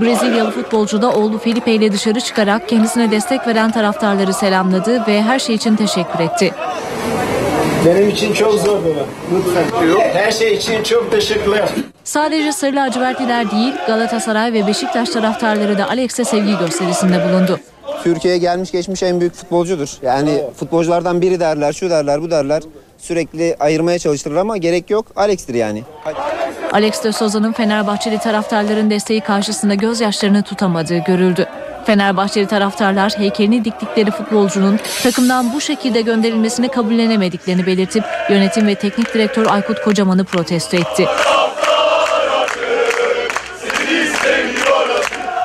Brezilyalı 0.00 0.50
futbolcu 0.50 1.02
da 1.02 1.12
oğlu 1.12 1.38
Felipe 1.38 1.72
ile 1.72 1.92
dışarı 1.92 2.20
çıkarak 2.20 2.68
kendisine 2.68 3.10
destek 3.10 3.46
veren 3.46 3.70
taraftarları 3.70 4.34
selamladı 4.34 5.06
ve 5.06 5.22
her 5.22 5.38
şey 5.38 5.54
için 5.54 5.76
teşekkür 5.76 6.20
etti. 6.20 6.54
Benim 7.88 8.08
için 8.08 8.32
çok 8.32 8.54
zor 8.54 8.78
baba. 8.84 9.06
Lütfen. 9.34 9.64
Her 10.14 10.30
şey 10.30 10.54
için 10.54 10.82
çok 10.82 11.10
teşekkürler. 11.10 11.68
Sadece 12.04 12.52
Sarı 12.52 12.76
lacivertliler 12.76 13.50
değil 13.50 13.74
Galatasaray 13.86 14.52
ve 14.52 14.66
Beşiktaş 14.66 15.08
taraftarları 15.08 15.78
da 15.78 15.88
Alex'e 15.88 16.24
sevgi 16.24 16.58
gösterisinde 16.58 17.28
bulundu. 17.28 17.60
Türkiye'ye 18.04 18.38
gelmiş 18.38 18.70
geçmiş 18.70 19.02
en 19.02 19.20
büyük 19.20 19.34
futbolcudur. 19.34 19.88
Yani 20.02 20.42
futbolculardan 20.56 21.20
biri 21.20 21.40
derler, 21.40 21.72
şu 21.72 21.90
derler, 21.90 22.22
bu 22.22 22.30
derler. 22.30 22.62
Sürekli 22.98 23.56
ayırmaya 23.60 23.98
çalıştırır 23.98 24.36
ama 24.36 24.56
gerek 24.56 24.90
yok. 24.90 25.06
Alex'tir 25.16 25.54
yani. 25.54 25.82
Alex 26.72 27.04
de 27.04 27.12
Souza'nın 27.12 27.52
Fenerbahçeli 27.52 28.18
taraftarların 28.18 28.90
desteği 28.90 29.20
karşısında 29.20 29.74
gözyaşlarını 29.74 30.42
tutamadığı 30.42 30.98
görüldü. 30.98 31.46
Fenerbahçeli 31.88 32.46
taraftarlar 32.46 33.12
heykelini 33.18 33.64
diktikleri 33.64 34.10
futbolcunun 34.10 34.80
takımdan 35.02 35.52
bu 35.52 35.60
şekilde 35.60 36.00
gönderilmesini 36.00 36.68
kabullenemediklerini 36.68 37.66
belirtip 37.66 38.04
yönetim 38.30 38.66
ve 38.66 38.74
teknik 38.74 39.14
direktör 39.14 39.46
Aykut 39.46 39.82
Kocaman'ı 39.82 40.24
protesto 40.24 40.76
etti. 40.76 41.06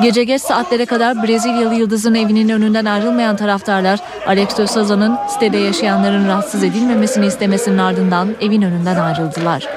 Gece 0.02 0.24
geç 0.24 0.41
saatlere 0.41 0.86
kadar 0.86 1.24
Brezilyalı 1.24 1.74
yıldızın 1.76 2.16
evinin 2.16 2.50
önünden 2.50 2.86
ayrılmayan 2.86 3.36
taraftarlar 3.36 4.00
Alex 4.28 4.58
de 4.58 4.68
Souza'nın 4.68 5.18
sitede 5.28 5.58
yaşayanların 5.58 6.28
rahatsız 6.28 6.64
edilmemesini 6.64 7.26
istemesinin 7.26 7.78
ardından 7.78 8.36
evin 8.41 8.62
önünden 8.62 8.96
ayrıldılar. 8.96 9.68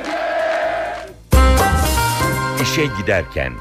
İşe 2.62 2.82
giderken 3.00 3.52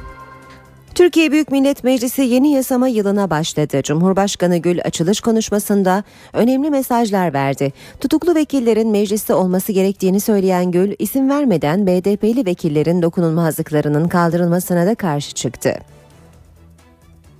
Türkiye 0.96 1.32
Büyük 1.32 1.52
Millet 1.52 1.84
Meclisi 1.84 2.22
yeni 2.22 2.52
yasama 2.52 2.88
yılına 2.88 3.30
başladı. 3.30 3.82
Cumhurbaşkanı 3.84 4.58
Gül 4.58 4.80
açılış 4.84 5.22
konuşmasında 5.22 6.04
önemli 6.34 6.70
mesajlar 6.70 7.34
verdi. 7.34 7.74
Tutuklu 8.00 8.36
vekillerin 8.36 8.90
mecliste 8.90 9.34
olması 9.34 9.72
gerektiğini 9.72 10.20
söyleyen 10.20 10.72
Gül, 10.72 10.96
isim 11.00 11.30
vermeden 11.30 11.88
BDP'li 11.88 12.46
vekillerin 12.46 13.02
dokunulmazlıklarının 13.02 14.08
kaldırılmasına 14.08 14.86
da 14.86 14.96
karşı 14.96 15.34
çıktı. 15.34 15.74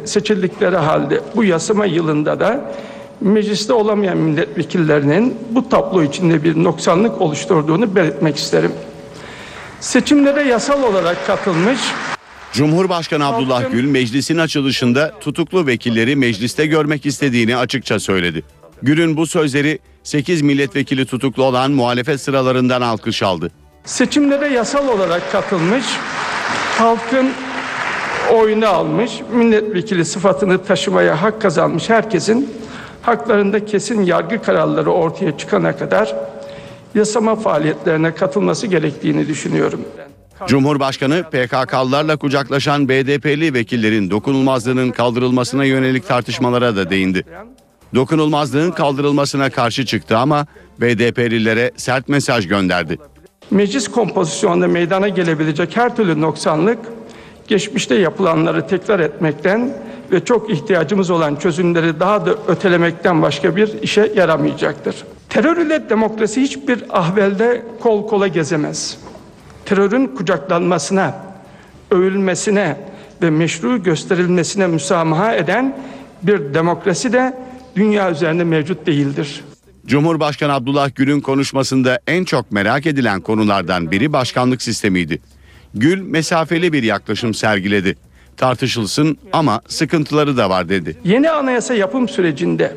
Seçildikleri 0.06 0.78
halde 0.78 1.22
bu 1.36 1.44
yasama 1.44 1.86
yılında 1.86 2.40
da 2.40 2.72
mecliste 3.22 3.74
olamayan 3.74 4.18
milletvekillerinin 4.18 5.38
bu 5.52 5.70
tablo 5.70 6.04
içinde 6.04 6.44
bir 6.44 6.64
noksanlık 6.64 7.22
oluşturduğunu 7.22 7.96
belirtmek 7.96 8.38
isterim. 8.38 8.72
Seçimlere 9.80 10.44
yasal 10.44 10.84
olarak 10.84 11.28
katılmış 11.28 11.80
Cumhurbaşkanı 12.54 13.26
Abdullah 13.26 13.72
Gül 13.72 13.86
meclisin 13.86 14.38
açılışında 14.38 15.12
tutuklu 15.20 15.68
vekilleri 15.68 16.16
mecliste 16.16 16.66
görmek 16.66 17.06
istediğini 17.06 17.58
açıkça 17.58 18.00
söyledi. 18.00 18.44
Gül'ün 18.84 19.18
bu 19.18 19.28
sözleri 19.28 19.80
8 20.04 20.42
milletvekili 20.42 21.06
tutuklu 21.06 21.44
olan 21.44 21.72
muhalefet 21.72 22.22
sıralarından 22.22 22.82
alkış 22.82 23.24
aldı. 23.24 23.52
seçimlere 23.86 24.48
yasal 24.48 24.88
olarak 24.88 25.32
katılmış, 25.32 25.86
halkın 26.78 27.30
oyunu 28.34 28.68
almış, 28.68 29.12
milletvekili 29.34 30.06
sıfatını 30.06 30.64
taşımaya 30.66 31.22
hak 31.22 31.42
kazanmış 31.42 31.90
herkesin 31.90 32.50
haklarında 33.02 33.66
kesin 33.66 34.04
yargı 34.04 34.42
kararları 34.42 34.92
ortaya 34.92 35.38
çıkana 35.38 35.78
kadar 35.78 36.16
yasama 36.96 37.36
faaliyetlerine 37.36 38.16
katılması 38.16 38.68
gerektiğini 38.68 39.28
düşünüyorum. 39.28 39.82
Cumhurbaşkanı 40.48 41.24
PKK'lılarla 41.24 42.18
kucaklaşan 42.18 42.90
BDP'li 42.90 43.54
vekillerin 43.54 44.10
dokunulmazlığının 44.10 44.92
kaldırılmasına 44.92 45.66
yönelik 45.66 46.08
tartışmalara 46.08 46.76
da 46.76 46.90
değindi. 46.90 47.24
Dokunulmazlığın 47.96 48.72
kaldırılmasına 48.72 49.50
karşı 49.50 49.86
çıktı 49.86 50.18
ama 50.18 50.46
BDP'lilere 50.82 51.72
sert 51.78 52.10
mesaj 52.10 52.48
gönderdi. 52.48 52.98
Meclis 53.52 53.88
kompozisyonunda 53.88 54.68
meydana 54.68 55.08
gelebilecek 55.10 55.78
her 55.78 55.96
türlü 55.96 56.22
noksanlık 56.22 56.80
geçmişte 57.48 57.96
yapılanları 57.96 58.68
tekrar 58.68 59.00
etmekten 59.00 59.74
ve 60.12 60.26
çok 60.26 60.50
ihtiyacımız 60.50 61.10
olan 61.10 61.36
çözümleri 61.36 62.00
daha 62.00 62.26
da 62.26 62.36
ötelemekten 62.48 63.22
başka 63.22 63.56
bir 63.56 63.82
işe 63.82 64.12
yaramayacaktır. 64.16 64.96
Terör 65.30 65.58
ile 65.58 65.90
demokrasi 65.90 66.42
hiçbir 66.42 66.84
ahvelde 66.90 67.64
kol 67.80 68.08
kola 68.08 68.28
gezemez. 68.28 68.98
Terörün 69.66 70.08
kucaklanmasına, 70.08 71.16
övülmesine 71.92 72.78
ve 73.22 73.30
meşru 73.30 73.84
gösterilmesine 73.84 74.68
müsamaha 74.68 75.36
eden 75.36 75.78
bir 76.24 76.54
demokrasi 76.54 77.14
de 77.14 77.38
dünya 77.76 78.12
üzerinde 78.12 78.44
mevcut 78.44 78.88
değildir. 78.88 79.44
Cumhurbaşkanı 79.86 80.54
Abdullah 80.54 80.96
Gül'ün 80.96 81.22
konuşmasında 81.22 82.00
en 82.08 82.24
çok 82.24 82.52
merak 82.52 82.86
edilen 82.86 83.22
konulardan 83.22 83.92
biri 83.92 84.14
başkanlık 84.14 84.62
sistemiydi. 84.62 85.22
Gül 85.74 86.02
mesafeli 86.02 86.74
bir 86.74 86.84
yaklaşım 86.84 87.34
sergiledi. 87.34 87.96
Tartışılsın 88.38 89.18
ama 89.34 89.62
sıkıntıları 89.68 90.38
da 90.38 90.50
var 90.50 90.70
dedi. 90.70 90.98
Yeni 91.04 91.30
anayasa 91.30 91.74
yapım 91.74 92.10
sürecinde 92.10 92.76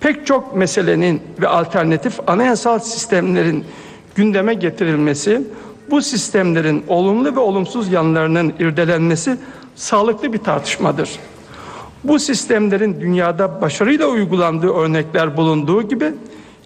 pek 0.00 0.26
çok 0.26 0.56
meselenin 0.56 1.22
ve 1.40 1.48
alternatif 1.48 2.20
anayasal 2.26 2.78
sistemlerin 2.78 3.64
gündeme 4.14 4.54
getirilmesi, 4.54 5.42
bu 5.90 6.02
sistemlerin 6.02 6.84
olumlu 6.88 7.36
ve 7.36 7.40
olumsuz 7.40 7.92
yanlarının 7.92 8.54
irdelenmesi 8.58 9.36
sağlıklı 9.74 10.32
bir 10.32 10.38
tartışmadır. 10.38 11.10
Bu 12.04 12.18
sistemlerin 12.18 13.00
dünyada 13.00 13.60
başarıyla 13.60 14.06
uygulandığı 14.06 14.72
örnekler 14.72 15.36
bulunduğu 15.36 15.82
gibi 15.82 16.12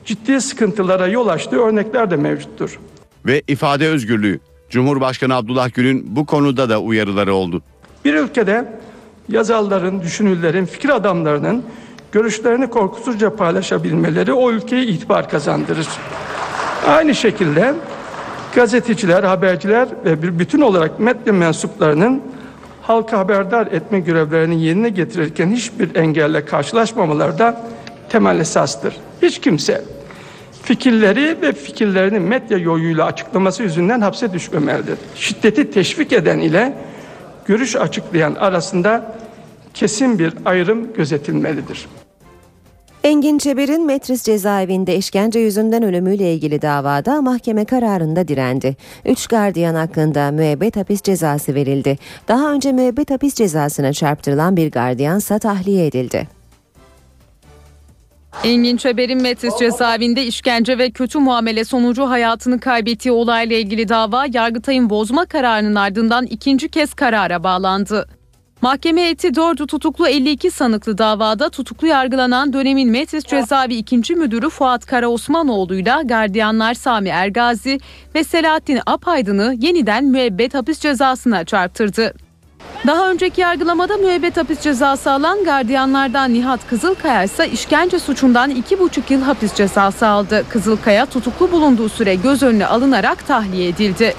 ciddi 0.04 0.40
sıkıntılara 0.40 1.06
yol 1.06 1.28
açtığı 1.28 1.60
örnekler 1.60 2.10
de 2.10 2.16
mevcuttur. 2.16 2.78
Ve 3.26 3.42
ifade 3.48 3.88
özgürlüğü. 3.88 4.40
Cumhurbaşkanı 4.70 5.34
Abdullah 5.34 5.74
Gül'ün 5.74 6.16
bu 6.16 6.26
konuda 6.26 6.68
da 6.68 6.80
uyarıları 6.80 7.34
oldu. 7.34 7.62
Bir 8.04 8.14
ülkede 8.14 8.80
yazarların, 9.28 10.02
düşünürlerin, 10.02 10.66
fikir 10.66 10.88
adamlarının 10.88 11.64
görüşlerini 12.12 12.70
korkusuzca 12.70 13.36
paylaşabilmeleri 13.36 14.32
o 14.32 14.50
ülkeye 14.50 14.82
itibar 14.82 15.30
kazandırır. 15.30 15.88
Aynı 16.86 17.14
şekilde 17.14 17.74
gazeteciler, 18.54 19.22
haberciler 19.22 19.88
ve 20.04 20.38
bütün 20.38 20.60
olarak 20.60 21.00
medya 21.00 21.32
mensuplarının 21.32 22.22
halka 22.82 23.18
haberdar 23.18 23.66
etme 23.66 24.00
görevlerini 24.00 24.62
yerine 24.62 24.88
getirirken 24.88 25.50
hiçbir 25.50 25.94
engelle 25.94 26.44
karşılaşmamaları 26.44 27.38
da 27.38 27.62
temel 28.08 28.40
esastır. 28.40 28.96
Hiç 29.22 29.40
kimse 29.40 29.84
fikirleri 30.62 31.36
ve 31.42 31.52
fikirlerini 31.52 32.20
medya 32.20 32.58
yoluyla 32.58 33.04
açıklaması 33.04 33.62
yüzünden 33.62 34.00
hapse 34.00 34.32
düşmemelidir. 34.32 34.98
Şiddeti 35.14 35.70
teşvik 35.70 36.12
eden 36.12 36.38
ile 36.38 36.74
görüş 37.46 37.76
açıklayan 37.76 38.34
arasında 38.34 39.16
kesin 39.74 40.18
bir 40.18 40.34
ayrım 40.44 40.92
gözetilmelidir. 40.92 41.86
Engin 43.04 43.38
Çeber'in 43.38 43.86
Metris 43.86 44.22
cezaevinde 44.22 44.96
işkence 44.96 45.38
yüzünden 45.38 45.82
ölümüyle 45.82 46.34
ilgili 46.34 46.62
davada 46.62 47.22
mahkeme 47.22 47.64
kararında 47.64 48.28
direndi. 48.28 48.76
Üç 49.04 49.26
gardiyan 49.26 49.74
hakkında 49.74 50.30
müebbet 50.30 50.76
hapis 50.76 51.02
cezası 51.02 51.54
verildi. 51.54 51.98
Daha 52.28 52.52
önce 52.52 52.72
müebbet 52.72 53.10
hapis 53.10 53.34
cezasına 53.34 53.92
çarptırılan 53.92 54.56
bir 54.56 54.70
gardiyansa 54.70 55.38
tahliye 55.38 55.86
edildi. 55.86 56.28
Engin 58.44 58.76
Çeber'in 58.76 59.22
Metris 59.22 59.58
cezaevinde 59.58 60.26
işkence 60.26 60.78
ve 60.78 60.90
kötü 60.90 61.18
muamele 61.18 61.64
sonucu 61.64 62.08
hayatını 62.08 62.60
kaybettiği 62.60 63.12
olayla 63.12 63.56
ilgili 63.56 63.88
dava 63.88 64.26
Yargıtay'ın 64.32 64.90
bozma 64.90 65.26
kararının 65.26 65.74
ardından 65.74 66.26
ikinci 66.26 66.68
kez 66.68 66.94
karara 66.94 67.44
bağlandı. 67.44 68.19
Mahkeme 68.62 69.02
heyeti 69.02 69.34
dördü 69.34 69.66
tutuklu 69.66 70.08
52 70.08 70.50
sanıklı 70.50 70.98
davada 70.98 71.50
tutuklu 71.50 71.86
yargılanan 71.86 72.52
dönemin 72.52 72.90
Metris 72.90 73.24
cezaevi 73.24 73.74
2. 73.74 74.14
müdürü 74.14 74.50
Fuat 74.50 74.86
Karaosmanoğlu'yla 74.86 76.02
gardiyanlar 76.02 76.74
Sami 76.74 77.08
Ergazi 77.08 77.80
ve 78.14 78.24
Selahattin 78.24 78.80
Apaydın'ı 78.86 79.54
yeniden 79.58 80.04
müebbet 80.04 80.54
hapis 80.54 80.80
cezasına 80.80 81.44
çarptırdı. 81.44 82.14
Daha 82.86 83.10
önceki 83.10 83.40
yargılamada 83.40 83.96
müebbet 83.96 84.36
hapis 84.36 84.60
cezası 84.60 85.10
alan 85.10 85.44
gardiyanlardan 85.44 86.34
Nihat 86.34 86.68
Kızılkaya 86.68 87.24
ise 87.24 87.48
işkence 87.48 87.98
suçundan 87.98 88.50
2,5 88.50 89.12
yıl 89.12 89.22
hapis 89.22 89.54
cezası 89.54 90.06
aldı. 90.06 90.44
Kızılkaya 90.48 91.06
tutuklu 91.06 91.52
bulunduğu 91.52 91.88
süre 91.88 92.14
göz 92.14 92.42
önüne 92.42 92.66
alınarak 92.66 93.26
tahliye 93.26 93.68
edildi. 93.68 94.14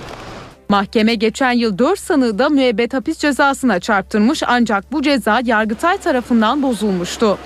Mahkeme 0.72 1.16
geçen 1.16 1.52
yıl 1.52 1.78
4 1.78 2.00
sanığı 2.00 2.40
da 2.40 2.50
müebbet 2.50 2.94
hapis 2.94 3.18
cezasına 3.18 3.80
çarptırmış 3.80 4.44
ancak 4.48 4.92
bu 4.92 5.02
ceza 5.02 5.42
Yargıtay 5.44 5.98
tarafından 5.98 6.64
bozulmuştu. 6.64 7.38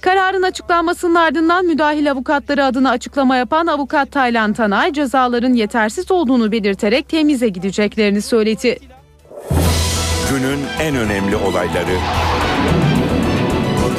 Kararın 0.00 0.42
açıklanmasının 0.42 1.14
ardından 1.14 1.66
müdahil 1.66 2.10
avukatları 2.10 2.64
adına 2.64 2.90
açıklama 2.90 3.36
yapan 3.36 3.66
avukat 3.66 4.12
Taylan 4.12 4.52
Tanay 4.52 4.92
cezaların 4.92 5.52
yetersiz 5.52 6.10
olduğunu 6.10 6.52
belirterek 6.52 7.08
temize 7.08 7.48
gideceklerini 7.48 8.22
söyledi. 8.22 8.78
Günün 10.30 10.60
en 10.80 10.96
önemli 10.96 11.36
olayları. 11.36 11.98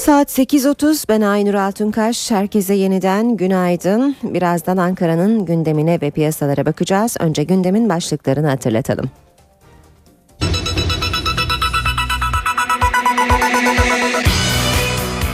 Saat 0.00 0.38
8.30 0.38 1.08
ben 1.08 1.20
Aynur 1.20 1.54
Altunkaş. 1.54 2.30
Herkese 2.30 2.74
yeniden 2.74 3.36
günaydın. 3.36 4.16
Birazdan 4.22 4.76
Ankara'nın 4.76 5.44
gündemine 5.44 6.00
ve 6.00 6.10
piyasalara 6.10 6.66
bakacağız. 6.66 7.16
Önce 7.20 7.44
gündemin 7.44 7.88
başlıklarını 7.88 8.48
hatırlatalım. 8.48 9.10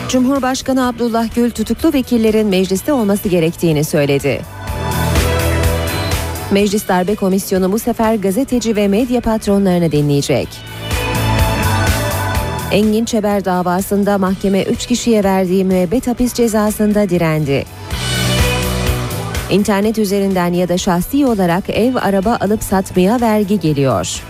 Cumhurbaşkanı 0.09 0.89
Abdullah 0.89 1.35
Gül 1.35 1.51
tutuklu 1.51 1.93
vekillerin 1.93 2.47
mecliste 2.47 2.93
olması 2.93 3.29
gerektiğini 3.29 3.85
söyledi. 3.85 4.41
Meclis 6.51 6.89
Darbe 6.89 7.15
Komisyonu 7.15 7.73
bu 7.73 7.79
sefer 7.79 8.15
gazeteci 8.15 8.77
ve 8.77 8.89
medya 8.89 9.21
patronlarını 9.21 9.93
dinleyecek. 9.93 10.76
Engin 12.73 13.05
Çeber 13.05 13.45
davasında 13.45 14.19
mahkeme 14.19 14.63
3 14.63 14.87
kişiye 14.87 15.25
verdiği 15.25 15.65
müebbet 15.65 16.07
hapis 16.07 16.35
cezasında 16.35 17.09
direndi. 17.09 17.65
İnternet 19.51 19.99
üzerinden 19.99 20.53
ya 20.53 20.69
da 20.69 20.79
şahsi 20.79 21.27
olarak 21.27 21.71
ev 21.71 21.95
araba 21.95 22.39
alıp 22.41 22.63
satmaya 22.63 23.21
vergi 23.21 23.61
geliyor. 23.61 24.23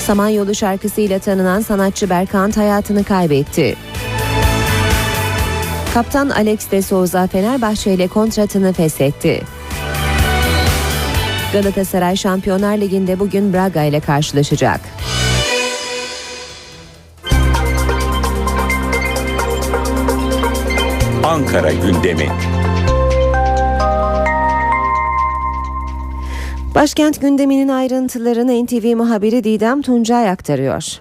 Samanyolu 0.00 0.54
şarkısıyla 0.54 1.18
tanınan 1.18 1.60
sanatçı 1.60 2.10
Berkant 2.10 2.56
hayatını 2.56 3.04
kaybetti. 3.04 3.76
Kaptan 5.94 6.30
Alex 6.30 6.70
de 6.70 6.82
Souza 6.82 7.26
Fenerbahçe 7.26 7.94
ile 7.94 8.08
kontratını 8.08 8.72
feshetti. 8.72 9.42
Galatasaray 11.52 12.16
Şampiyonlar 12.16 12.76
Ligi'nde 12.78 13.20
bugün 13.20 13.52
Braga 13.52 13.82
ile 13.82 14.00
karşılaşacak. 14.00 14.80
Ankara 21.30 21.72
gündemi. 21.72 22.28
Başkent 26.74 27.20
gündeminin 27.20 27.68
ayrıntılarını 27.68 28.64
NTV 28.64 28.96
muhabiri 28.96 29.44
Didem 29.44 29.82
Tuncay 29.82 30.30
aktarıyor. 30.30 31.00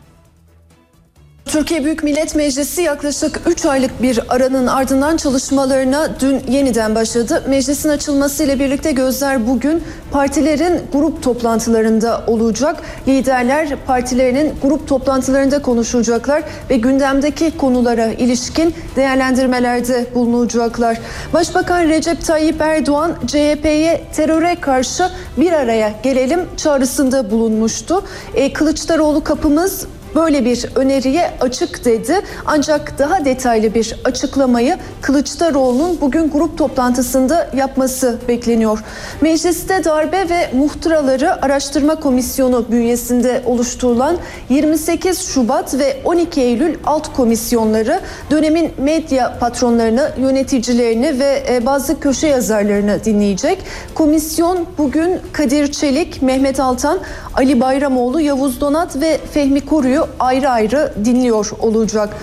Türkiye 1.50 1.86
Büyük 1.86 2.04
Millet 2.04 2.36
Meclisi 2.36 2.82
yaklaşık 2.82 3.41
3 3.45 3.66
aylık 3.66 4.02
bir 4.02 4.20
aranın 4.30 4.68
ardından 4.68 5.18
çalışmalarına 5.18 6.10
dün 6.20 6.41
yeniden 6.50 6.95
başladı. 6.95 7.43
Meclisin 7.47 7.89
açılmasıyla 7.89 8.59
birlikte 8.59 8.92
gözler 8.92 9.47
bugün 9.47 9.84
partilerin 10.12 10.82
grup 10.93 11.24
toplantılarında 11.24 12.24
olacak. 12.28 12.76
Liderler 13.08 13.70
partilerinin 13.88 14.54
grup 14.62 14.88
toplantılarında 14.88 15.62
konuşacaklar 15.62 16.43
ve 16.70 16.78
gündemdeki 16.78 17.58
konulara 17.58 18.05
ilişkin 18.05 18.74
değerlendirmelerde 18.96 20.05
bulunacaklar. 20.16 20.97
Başbakan 21.34 21.84
Recep 21.84 22.26
Tayyip 22.26 22.62
Erdoğan 22.62 23.16
CHP'ye 23.28 24.01
teröre 24.13 24.55
karşı 24.62 25.09
bir 25.38 25.51
araya 25.51 25.93
gelelim 26.04 26.39
çağrısında 26.58 27.32
bulunmuştu. 27.32 28.04
E, 28.34 28.54
Kılıçdaroğlu 28.54 29.24
kapımız 29.24 29.86
böyle 30.15 30.45
bir 30.45 30.65
öneriye 30.75 31.31
açık 31.41 31.86
dedi. 31.86 32.21
Ancak 32.45 32.99
daha 32.99 33.25
detaylı 33.25 33.73
bir 33.73 33.95
açıklamayı 34.03 34.77
Kılıçdaroğlu'nun 35.01 36.01
bugün 36.01 36.29
grup 36.29 36.57
toplantısında 36.57 37.49
yapması 37.55 38.17
bekleniyor. 38.27 38.79
Mecliste 39.21 39.83
darbe 39.83 40.29
ve 40.29 40.49
muhtıraları 40.53 41.45
araştırma 41.45 41.95
komisyonu 41.95 42.65
bünyesinde 42.71 43.43
oluşturulan 43.45 44.17
28 44.49 45.19
Şubat 45.27 45.79
ve 45.79 45.97
12 46.03 46.41
Eylül 46.41 46.75
alt 46.86 47.13
komisyonları 47.13 47.99
dönemin 48.31 48.71
medya 48.77 49.39
patronlarını, 49.39 50.11
yöneticilerini 50.17 51.19
ve 51.19 51.43
e, 51.49 51.65
bazı 51.65 51.99
köşe 51.99 52.27
yazarlarını 52.27 53.03
dinleyecek. 53.05 53.57
Komisyon 53.93 54.65
bugün 54.77 55.19
Kadir 55.33 55.71
Çelik, 55.71 56.21
Mehmet 56.21 56.59
Altan, 56.59 56.99
Ali 57.33 57.61
Bayramoğlu, 57.61 58.21
Yavuz 58.21 58.61
Donat 58.61 59.01
ve 59.01 59.19
Fehmi 59.33 59.61
Koru'yu 59.61 59.99
ayrı 60.20 60.50
ayrı 60.50 60.93
dinliyor 61.05 61.51
olacak. 61.59 62.16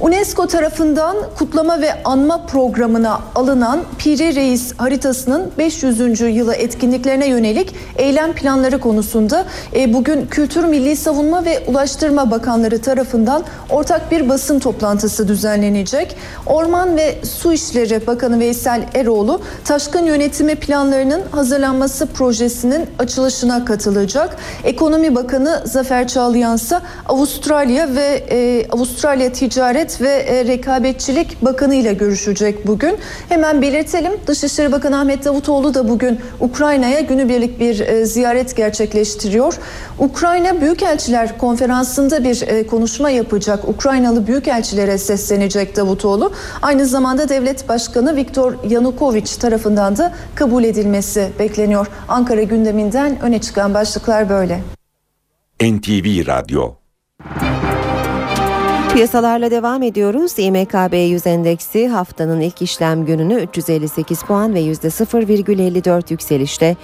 UNESCO 0.00 0.46
tarafından 0.46 1.16
kutlama 1.38 1.80
ve 1.80 2.02
anma 2.04 2.46
programına 2.46 3.20
alınan 3.34 3.80
Piri 3.98 4.34
Reis 4.34 4.74
haritasının 4.76 5.50
500. 5.58 6.20
yılı 6.20 6.54
etkinliklerine 6.54 7.28
yönelik 7.28 7.74
eylem 7.96 8.32
planları 8.32 8.80
konusunda 8.80 9.44
e, 9.74 9.92
bugün 9.92 10.26
Kültür 10.26 10.64
Milli 10.64 10.96
Savunma 10.96 11.44
ve 11.44 11.62
Ulaştırma 11.66 12.30
Bakanları 12.30 12.82
tarafından 12.82 13.44
ortak 13.70 14.10
bir 14.10 14.28
basın 14.28 14.58
toplantısı 14.58 15.28
düzenlenecek. 15.28 16.16
Orman 16.46 16.96
ve 16.96 17.18
Su 17.24 17.52
İşleri 17.52 18.06
Bakanı 18.06 18.40
Veysel 18.40 18.82
Eroğlu 18.94 19.40
taşkın 19.64 20.04
yönetimi 20.04 20.54
planlarının 20.54 21.22
hazırlanması 21.30 22.06
projesinin 22.06 22.86
açılışına 22.98 23.64
katılacak. 23.64 24.36
Ekonomi 24.64 25.14
Bakanı 25.14 25.62
Zafer 25.64 26.08
Çağlayan 26.08 26.56
ise 26.56 26.78
Avustralya 27.08 27.94
ve 27.94 28.24
e, 28.30 28.68
Avustralya 28.70 29.32
Ticaret 29.32 29.89
ve 30.00 30.08
e, 30.08 30.44
Rekabetçilik 30.44 31.44
Bakanı 31.44 31.74
ile 31.74 31.92
görüşecek 31.92 32.66
bugün. 32.66 32.98
Hemen 33.28 33.62
belirtelim 33.62 34.12
Dışişleri 34.26 34.72
Bakanı 34.72 34.98
Ahmet 35.00 35.24
Davutoğlu 35.24 35.74
da 35.74 35.88
bugün 35.88 36.20
Ukrayna'ya 36.40 37.00
günübirlik 37.00 37.60
bir 37.60 37.80
e, 37.80 38.06
ziyaret 38.06 38.56
gerçekleştiriyor. 38.56 39.54
Ukrayna 39.98 40.60
Büyükelçiler 40.60 41.38
Konferansı'nda 41.38 42.24
bir 42.24 42.42
e, 42.42 42.66
konuşma 42.66 43.10
yapacak. 43.10 43.68
Ukraynalı 43.68 44.26
büyükelçilere 44.26 44.98
seslenecek 44.98 45.76
Davutoğlu. 45.76 46.32
Aynı 46.62 46.86
zamanda 46.86 47.28
Devlet 47.28 47.68
Başkanı 47.68 48.16
Viktor 48.16 48.54
Yanukovych 48.68 49.40
tarafından 49.40 49.96
da 49.96 50.12
kabul 50.34 50.64
edilmesi 50.64 51.28
bekleniyor. 51.38 51.86
Ankara 52.08 52.42
gündeminden 52.42 53.20
öne 53.22 53.40
çıkan 53.40 53.74
başlıklar 53.74 54.28
böyle. 54.28 54.60
NTV 55.60 56.26
Radyo 56.26 56.79
Piyasalarla 59.00 59.50
devam 59.50 59.82
ediyoruz. 59.82 60.38
İMKB 60.38 60.94
100 60.94 61.26
endeksi 61.26 61.88
haftanın 61.88 62.40
ilk 62.40 62.62
işlem 62.62 63.04
gününü 63.04 63.34
358 63.34 64.22
puan 64.22 64.54
ve 64.54 64.60
%0,54 64.60 66.12
yükselişte 66.12 66.76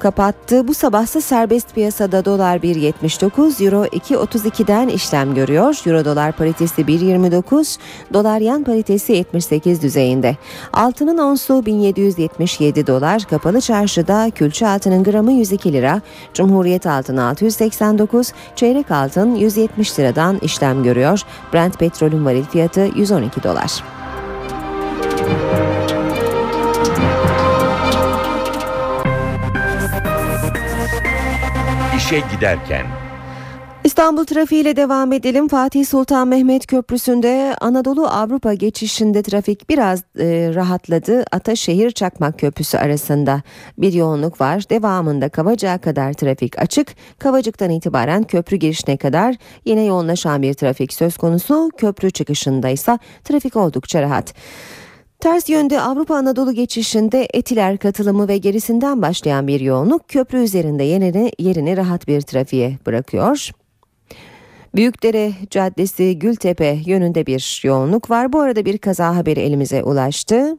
kapattı. 0.00 0.68
Bu 0.68 0.74
sabahsa 0.74 1.20
serbest 1.20 1.74
piyasada 1.74 2.24
dolar 2.24 2.56
1.79, 2.56 3.64
euro 3.64 3.84
2.32'den 3.84 4.88
işlem 4.88 5.34
görüyor. 5.34 5.82
Euro 5.86 6.04
dolar 6.04 6.32
paritesi 6.32 6.82
1.29, 6.82 7.78
dolar 8.12 8.40
yan 8.40 8.64
paritesi 8.64 9.12
78 9.12 9.82
düzeyinde. 9.82 10.36
Altının 10.72 11.18
onsu 11.18 11.66
1777 11.66 12.86
dolar, 12.86 13.24
kapalı 13.30 13.60
çarşıda 13.60 14.30
külçe 14.30 14.68
altının 14.68 15.04
gramı 15.04 15.32
102 15.32 15.72
lira, 15.72 16.00
Cumhuriyet 16.34 16.86
altın 16.86 17.16
689, 17.16 18.32
çeyrek 18.56 18.90
altın 18.90 19.34
170 19.34 19.98
liradan 19.98 20.38
işlem 20.42 20.82
görüyor. 20.82 21.22
Brent 21.52 21.78
petrolün 21.78 22.24
varil 22.24 22.44
fiyatı 22.44 22.88
112 22.96 23.42
dolar. 23.42 23.99
İşe 32.10 32.22
giderken 32.36 32.86
İstanbul 33.84 34.24
trafiğiyle 34.24 34.76
devam 34.76 35.12
edelim. 35.12 35.48
Fatih 35.48 35.86
Sultan 35.86 36.28
Mehmet 36.28 36.66
Köprüsü'nde 36.66 37.56
Anadolu 37.60 38.06
Avrupa 38.06 38.54
geçişinde 38.54 39.22
trafik 39.22 39.68
biraz 39.68 40.00
e, 40.18 40.50
rahatladı. 40.54 41.24
Ataşehir 41.32 41.90
Çakmak 41.90 42.38
Köprüsü 42.38 42.78
arasında 42.78 43.42
bir 43.78 43.92
yoğunluk 43.92 44.40
var. 44.40 44.62
Devamında 44.70 45.28
Kavacık'a 45.28 45.78
kadar 45.78 46.12
trafik 46.12 46.58
açık. 46.58 46.88
Kavacık'tan 47.18 47.70
itibaren 47.70 48.22
köprü 48.22 48.56
girişine 48.56 48.96
kadar 48.96 49.34
yine 49.64 49.84
yoğunlaşan 49.84 50.42
bir 50.42 50.54
trafik 50.54 50.92
söz 50.92 51.16
konusu. 51.16 51.70
Köprü 51.76 52.10
çıkışında 52.10 52.68
ise 52.68 52.98
trafik 53.24 53.56
oldukça 53.56 54.02
rahat. 54.02 54.34
Ters 55.20 55.48
yönde 55.48 55.80
Avrupa 55.80 56.16
Anadolu 56.16 56.52
geçişinde 56.52 57.28
etiler 57.34 57.78
katılımı 57.78 58.28
ve 58.28 58.38
gerisinden 58.38 59.02
başlayan 59.02 59.46
bir 59.46 59.60
yoğunluk 59.60 60.08
köprü 60.08 60.38
üzerinde 60.38 60.82
yerini, 60.82 61.32
yerini 61.38 61.76
rahat 61.76 62.08
bir 62.08 62.20
trafiğe 62.20 62.78
bırakıyor. 62.86 63.50
Büyükdere 64.74 65.32
Caddesi 65.50 66.18
Gültepe 66.18 66.78
yönünde 66.86 67.26
bir 67.26 67.60
yoğunluk 67.64 68.10
var. 68.10 68.32
Bu 68.32 68.40
arada 68.40 68.64
bir 68.64 68.78
kaza 68.78 69.16
haberi 69.16 69.40
elimize 69.40 69.82
ulaştı. 69.82 70.56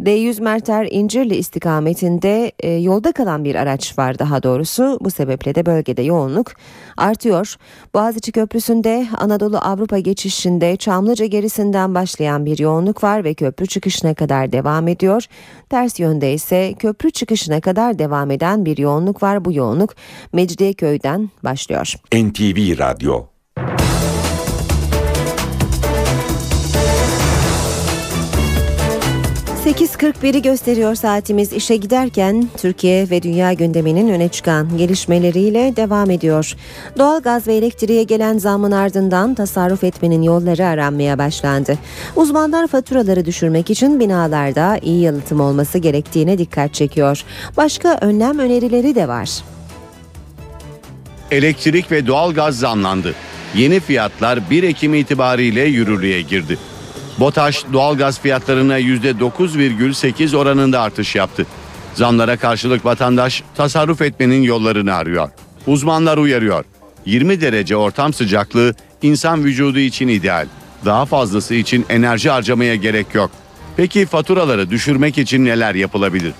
D100 0.00 0.42
Merter 0.42 0.88
İncirli 0.90 1.36
istikametinde 1.36 2.52
e, 2.60 2.70
yolda 2.70 3.12
kalan 3.12 3.44
bir 3.44 3.54
araç 3.54 3.98
var 3.98 4.18
daha 4.18 4.42
doğrusu. 4.42 4.98
Bu 5.00 5.10
sebeple 5.10 5.54
de 5.54 5.66
bölgede 5.66 6.02
yoğunluk 6.02 6.52
artıyor. 6.96 7.56
Boğaziçi 7.94 8.32
Köprüsü'nde 8.32 9.06
Anadolu 9.16 9.58
Avrupa 9.58 9.98
geçişinde 9.98 10.76
Çamlıca 10.76 11.26
gerisinden 11.26 11.94
başlayan 11.94 12.46
bir 12.46 12.58
yoğunluk 12.58 13.04
var 13.04 13.24
ve 13.24 13.34
köprü 13.34 13.66
çıkışına 13.66 14.14
kadar 14.14 14.52
devam 14.52 14.88
ediyor. 14.88 15.24
Ters 15.70 16.00
yönde 16.00 16.32
ise 16.32 16.74
köprü 16.78 17.10
çıkışına 17.10 17.60
kadar 17.60 17.98
devam 17.98 18.30
eden 18.30 18.64
bir 18.64 18.78
yoğunluk 18.78 19.22
var. 19.22 19.44
Bu 19.44 19.52
yoğunluk 19.52 19.94
Mecidiyeköy'den 20.32 21.30
başlıyor. 21.44 21.94
NTV 22.14 22.78
Radyo 22.78 23.37
8.41'i 29.68 30.42
gösteriyor 30.42 30.94
saatimiz 30.94 31.52
işe 31.52 31.76
giderken 31.76 32.48
Türkiye 32.56 33.10
ve 33.10 33.22
dünya 33.22 33.52
gündeminin 33.52 34.08
öne 34.08 34.28
çıkan 34.28 34.78
gelişmeleriyle 34.78 35.76
devam 35.76 36.10
ediyor. 36.10 36.56
Doğalgaz 36.98 37.46
ve 37.46 37.54
elektriğe 37.54 38.02
gelen 38.02 38.38
zamın 38.38 38.70
ardından 38.70 39.34
tasarruf 39.34 39.84
etmenin 39.84 40.22
yolları 40.22 40.66
aranmaya 40.66 41.18
başlandı. 41.18 41.78
Uzmanlar 42.16 42.66
faturaları 42.66 43.24
düşürmek 43.24 43.70
için 43.70 44.00
binalarda 44.00 44.78
iyi 44.82 45.00
yalıtım 45.00 45.40
olması 45.40 45.78
gerektiğine 45.78 46.38
dikkat 46.38 46.74
çekiyor. 46.74 47.24
Başka 47.56 47.98
önlem 48.00 48.38
önerileri 48.38 48.94
de 48.94 49.08
var. 49.08 49.30
Elektrik 51.30 51.90
ve 51.92 52.06
doğalgaz 52.06 52.58
zamlandı. 52.58 53.14
Yeni 53.54 53.80
fiyatlar 53.80 54.50
1 54.50 54.62
Ekim 54.62 54.94
itibariyle 54.94 55.62
yürürlüğe 55.62 56.22
girdi. 56.22 56.58
BOTAŞ 57.20 57.64
doğalgaz 57.72 58.20
fiyatlarına 58.20 58.80
%9,8 58.80 60.36
oranında 60.36 60.80
artış 60.80 61.14
yaptı. 61.14 61.46
Zamlara 61.94 62.36
karşılık 62.36 62.84
vatandaş 62.84 63.42
tasarruf 63.56 64.02
etmenin 64.02 64.42
yollarını 64.42 64.94
arıyor. 64.94 65.28
Uzmanlar 65.66 66.18
uyarıyor. 66.18 66.64
20 67.06 67.40
derece 67.40 67.76
ortam 67.76 68.12
sıcaklığı 68.12 68.74
insan 69.02 69.44
vücudu 69.44 69.78
için 69.78 70.08
ideal. 70.08 70.46
Daha 70.84 71.06
fazlası 71.06 71.54
için 71.54 71.86
enerji 71.88 72.30
harcamaya 72.30 72.74
gerek 72.74 73.14
yok. 73.14 73.30
Peki 73.76 74.06
faturaları 74.06 74.70
düşürmek 74.70 75.18
için 75.18 75.44
neler 75.44 75.74
yapılabilir? 75.74 76.32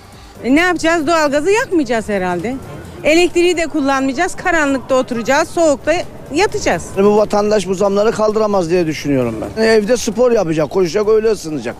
E 0.43 0.55
ne 0.55 0.59
yapacağız? 0.59 1.07
Doğalgazı 1.07 1.51
yakmayacağız 1.51 2.09
herhalde. 2.09 2.55
Elektriği 3.03 3.57
de 3.57 3.67
kullanmayacağız. 3.67 4.35
Karanlıkta 4.35 4.95
oturacağız. 4.95 5.49
Soğukta 5.49 5.93
yatacağız. 6.33 6.83
Bu 6.97 7.17
vatandaş 7.17 7.67
bu 7.67 7.75
zamları 7.75 8.11
kaldıramaz 8.11 8.69
diye 8.69 8.87
düşünüyorum 8.87 9.35
ben. 9.57 9.63
Evde 9.63 9.97
spor 9.97 10.31
yapacak, 10.31 10.69
koşacak, 10.69 11.09
öyle 11.09 11.31
ısınacak. 11.31 11.75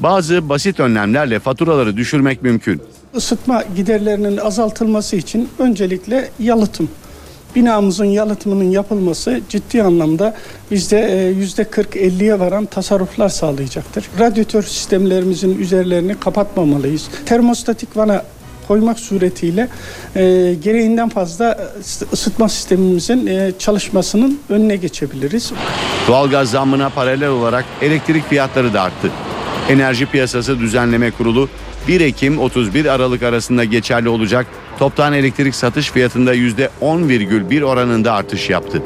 Bazı 0.00 0.48
basit 0.48 0.80
önlemlerle 0.80 1.38
faturaları 1.38 1.96
düşürmek 1.96 2.42
mümkün. 2.42 2.82
Isıtma 3.14 3.64
giderlerinin 3.76 4.36
azaltılması 4.36 5.16
için 5.16 5.48
öncelikle 5.58 6.28
yalıtım. 6.38 6.88
Binamızın 7.54 8.04
yalıtımının 8.04 8.70
yapılması 8.70 9.40
ciddi 9.48 9.82
anlamda 9.82 10.34
bizde 10.70 11.32
yüzde 11.38 11.62
40-50'ye 11.62 12.38
varan 12.38 12.66
tasarruflar 12.66 13.28
sağlayacaktır. 13.28 14.08
Radyatör 14.18 14.62
sistemlerimizin 14.62 15.58
üzerlerini 15.58 16.20
kapatmamalıyız. 16.20 17.08
Termostatik 17.26 17.96
vana 17.96 18.22
koymak 18.68 19.00
suretiyle 19.00 19.68
e, 20.16 20.54
gereğinden 20.62 21.08
fazla 21.08 21.58
ısıtma 22.12 22.48
sistemimizin 22.48 23.26
e, 23.26 23.52
çalışmasının 23.58 24.40
önüne 24.48 24.76
geçebiliriz. 24.76 25.52
Doğalgaz 26.08 26.50
zammına 26.50 26.90
paralel 26.90 27.28
olarak 27.28 27.64
elektrik 27.82 28.28
fiyatları 28.28 28.74
da 28.74 28.82
arttı. 28.82 29.10
Enerji 29.68 30.06
Piyasası 30.06 30.60
Düzenleme 30.60 31.10
Kurulu 31.10 31.48
1 31.88 32.00
Ekim 32.00 32.38
31 32.38 32.86
Aralık 32.86 33.22
arasında 33.22 33.64
geçerli 33.64 34.08
olacak 34.08 34.46
toptan 34.78 35.12
elektrik 35.12 35.54
satış 35.54 35.90
fiyatında 35.90 36.34
%10,1 36.34 37.64
oranında 37.64 38.12
artış 38.12 38.50
yaptı. 38.50 38.82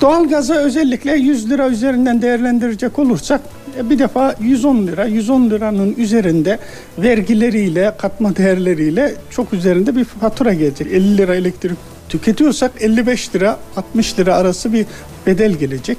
Doğalgazı 0.00 0.54
özellikle 0.54 1.12
100 1.12 1.50
lira 1.50 1.68
üzerinden 1.68 2.22
değerlendirecek 2.22 2.98
olursak 2.98 3.40
e, 3.40 3.61
bir 3.90 3.98
defa 3.98 4.34
110 4.40 4.86
lira, 4.86 5.06
110 5.06 5.50
liranın 5.50 5.94
üzerinde 5.98 6.58
vergileriyle, 6.98 7.94
katma 7.98 8.36
değerleriyle 8.36 9.14
çok 9.30 9.52
üzerinde 9.52 9.96
bir 9.96 10.04
fatura 10.04 10.54
gelecek. 10.54 10.86
50 10.86 11.18
lira 11.18 11.34
elektrik 11.34 11.78
tüketiyorsak 12.08 12.72
55 12.80 13.34
lira, 13.34 13.58
60 13.76 14.18
lira 14.18 14.34
arası 14.34 14.72
bir 14.72 14.86
bedel 15.26 15.52
gelecek. 15.52 15.98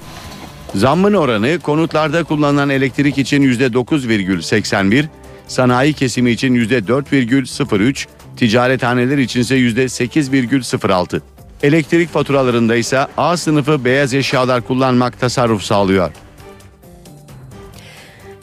Zammın 0.75 1.13
oranı 1.13 1.59
konutlarda 1.59 2.23
kullanılan 2.23 2.69
elektrik 2.69 3.17
için 3.17 3.43
%9,81, 3.43 5.05
sanayi 5.47 5.93
kesimi 5.93 6.31
için 6.31 6.55
%4,03, 6.55 8.05
ticarethaneler 8.37 9.17
içinse 9.17 9.55
%8,06. 9.55 11.21
Elektrik 11.63 12.09
faturalarında 12.09 12.75
ise 12.75 13.07
A 13.17 13.37
sınıfı 13.37 13.85
beyaz 13.85 14.13
eşyalar 14.13 14.61
kullanmak 14.61 15.19
tasarruf 15.19 15.63
sağlıyor. 15.63 16.11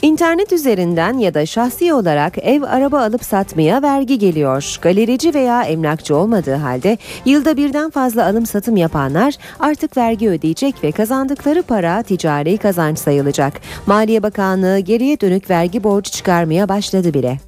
İnternet 0.01 0.51
üzerinden 0.51 1.17
ya 1.17 1.33
da 1.33 1.45
şahsi 1.45 1.93
olarak 1.93 2.37
ev 2.37 2.61
araba 2.61 3.01
alıp 3.01 3.23
satmaya 3.23 3.81
vergi 3.81 4.19
geliyor. 4.19 4.77
Galerici 4.81 5.33
veya 5.33 5.63
emlakçı 5.63 6.15
olmadığı 6.17 6.55
halde 6.55 6.97
yılda 7.25 7.57
birden 7.57 7.89
fazla 7.89 8.25
alım 8.25 8.45
satım 8.45 8.77
yapanlar 8.77 9.33
artık 9.59 9.97
vergi 9.97 10.29
ödeyecek 10.29 10.83
ve 10.83 10.91
kazandıkları 10.91 11.63
para 11.63 12.03
ticari 12.03 12.57
kazanç 12.57 12.99
sayılacak. 12.99 13.53
Maliye 13.87 14.23
Bakanlığı 14.23 14.79
geriye 14.79 15.21
dönük 15.21 15.49
vergi 15.49 15.83
borcu 15.83 16.11
çıkarmaya 16.11 16.69
başladı 16.69 17.13
bile. 17.13 17.39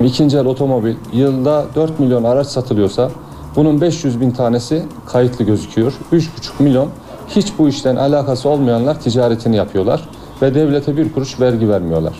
İkinci 0.00 0.36
el 0.36 0.46
otomobil 0.46 0.94
yılda 1.12 1.66
4 1.74 2.00
milyon 2.00 2.24
araç 2.24 2.46
satılıyorsa 2.46 3.10
bunun 3.56 3.80
500 3.80 4.20
bin 4.20 4.30
tanesi 4.30 4.82
kayıtlı 5.06 5.44
gözüküyor. 5.44 5.92
3,5 6.12 6.28
milyon 6.58 6.90
hiç 7.28 7.52
bu 7.58 7.68
işten 7.68 7.96
alakası 7.96 8.48
olmayanlar 8.48 9.00
ticaretini 9.00 9.56
yapıyorlar 9.56 10.08
ve 10.42 10.54
devlete 10.54 10.96
bir 10.96 11.12
kuruş 11.12 11.40
vergi 11.40 11.68
vermiyorlar. 11.68 12.12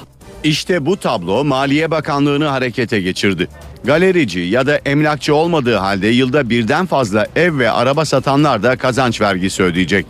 İşte 0.45 0.87
bu 0.87 0.97
tablo 0.97 1.45
Maliye 1.45 1.91
Bakanlığı'nı 1.91 2.45
harekete 2.45 3.01
geçirdi. 3.01 3.49
Galerici 3.85 4.41
ya 4.41 4.67
da 4.67 4.77
emlakçı 4.77 5.35
olmadığı 5.35 5.77
halde 5.77 6.07
yılda 6.07 6.51
birden 6.51 6.87
fazla 6.87 7.27
ev 7.37 7.59
ve 7.59 7.71
araba 7.71 8.05
satanlar 8.05 8.63
da 8.63 8.77
kazanç 8.77 9.21
vergisi 9.21 9.63
ödeyecek. 9.63 10.07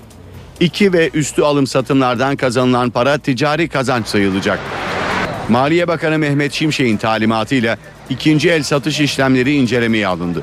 İki 0.61 0.93
ve 0.93 1.11
üstü 1.15 1.43
alım 1.43 1.67
satımlardan 1.67 2.37
kazanılan 2.37 2.91
para 2.91 3.19
ticari 3.19 3.69
kazanç 3.69 4.07
sayılacak. 4.07 4.59
Maliye 5.49 5.89
Bakanı 5.89 6.19
Mehmet 6.19 6.53
Şimşek'in 6.53 6.97
talimatıyla 6.97 7.79
ikinci 8.11 8.51
el 8.51 8.63
satış 8.63 9.01
işlemleri 9.01 9.55
incelemeye 9.55 10.07
alındı. 10.07 10.43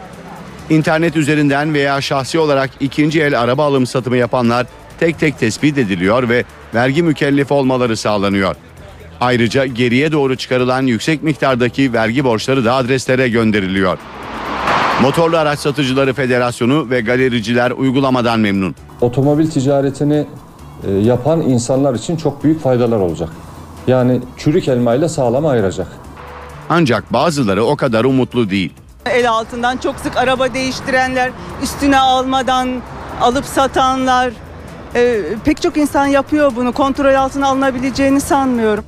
İnternet 0.69 1.15
üzerinden 1.15 1.73
veya 1.73 2.01
şahsi 2.01 2.39
olarak 2.39 2.69
ikinci 2.79 3.21
el 3.21 3.39
araba 3.39 3.65
alım 3.65 3.85
satımı 3.85 4.17
yapanlar 4.17 4.67
tek 4.99 5.19
tek 5.19 5.39
tespit 5.39 5.77
ediliyor 5.77 6.29
ve 6.29 6.43
vergi 6.73 7.03
mükellefi 7.03 7.53
olmaları 7.53 7.97
sağlanıyor. 7.97 8.55
Ayrıca 9.21 9.65
geriye 9.65 10.11
doğru 10.11 10.35
çıkarılan 10.35 10.81
yüksek 10.81 11.23
miktardaki 11.23 11.93
vergi 11.93 12.23
borçları 12.23 12.65
da 12.65 12.73
adreslere 12.73 13.29
gönderiliyor. 13.29 13.97
Motorlu 15.01 15.37
Araç 15.37 15.59
Satıcıları 15.59 16.13
Federasyonu 16.13 16.89
ve 16.89 17.01
galericiler 17.01 17.71
uygulamadan 17.71 18.39
memnun. 18.39 18.75
Otomobil 19.01 19.49
ticaretini 19.49 20.25
e, 20.87 20.91
yapan 20.91 21.41
insanlar 21.41 21.95
için 21.95 22.17
çok 22.17 22.43
büyük 22.43 22.61
faydalar 22.61 22.99
olacak. 22.99 23.29
Yani 23.87 24.21
çürük 24.37 24.67
elmayla 24.67 25.09
sağlam 25.09 25.45
ayıracak. 25.45 25.87
Ancak 26.69 27.13
bazıları 27.13 27.63
o 27.63 27.75
kadar 27.75 28.05
umutlu 28.05 28.49
değil. 28.49 28.73
El 29.05 29.29
altından 29.29 29.77
çok 29.77 29.95
sık 29.95 30.17
araba 30.17 30.53
değiştirenler, 30.53 31.31
üstüne 31.63 31.99
almadan 31.99 32.69
alıp 33.21 33.45
satanlar, 33.45 34.33
e, 34.97 35.21
pek 35.45 35.61
çok 35.61 35.77
insan 35.77 36.05
yapıyor 36.05 36.51
bunu. 36.55 36.71
Kontrol 36.71 37.13
altına 37.13 37.47
alınabileceğini 37.47 38.21
sanmıyorum. 38.21 38.83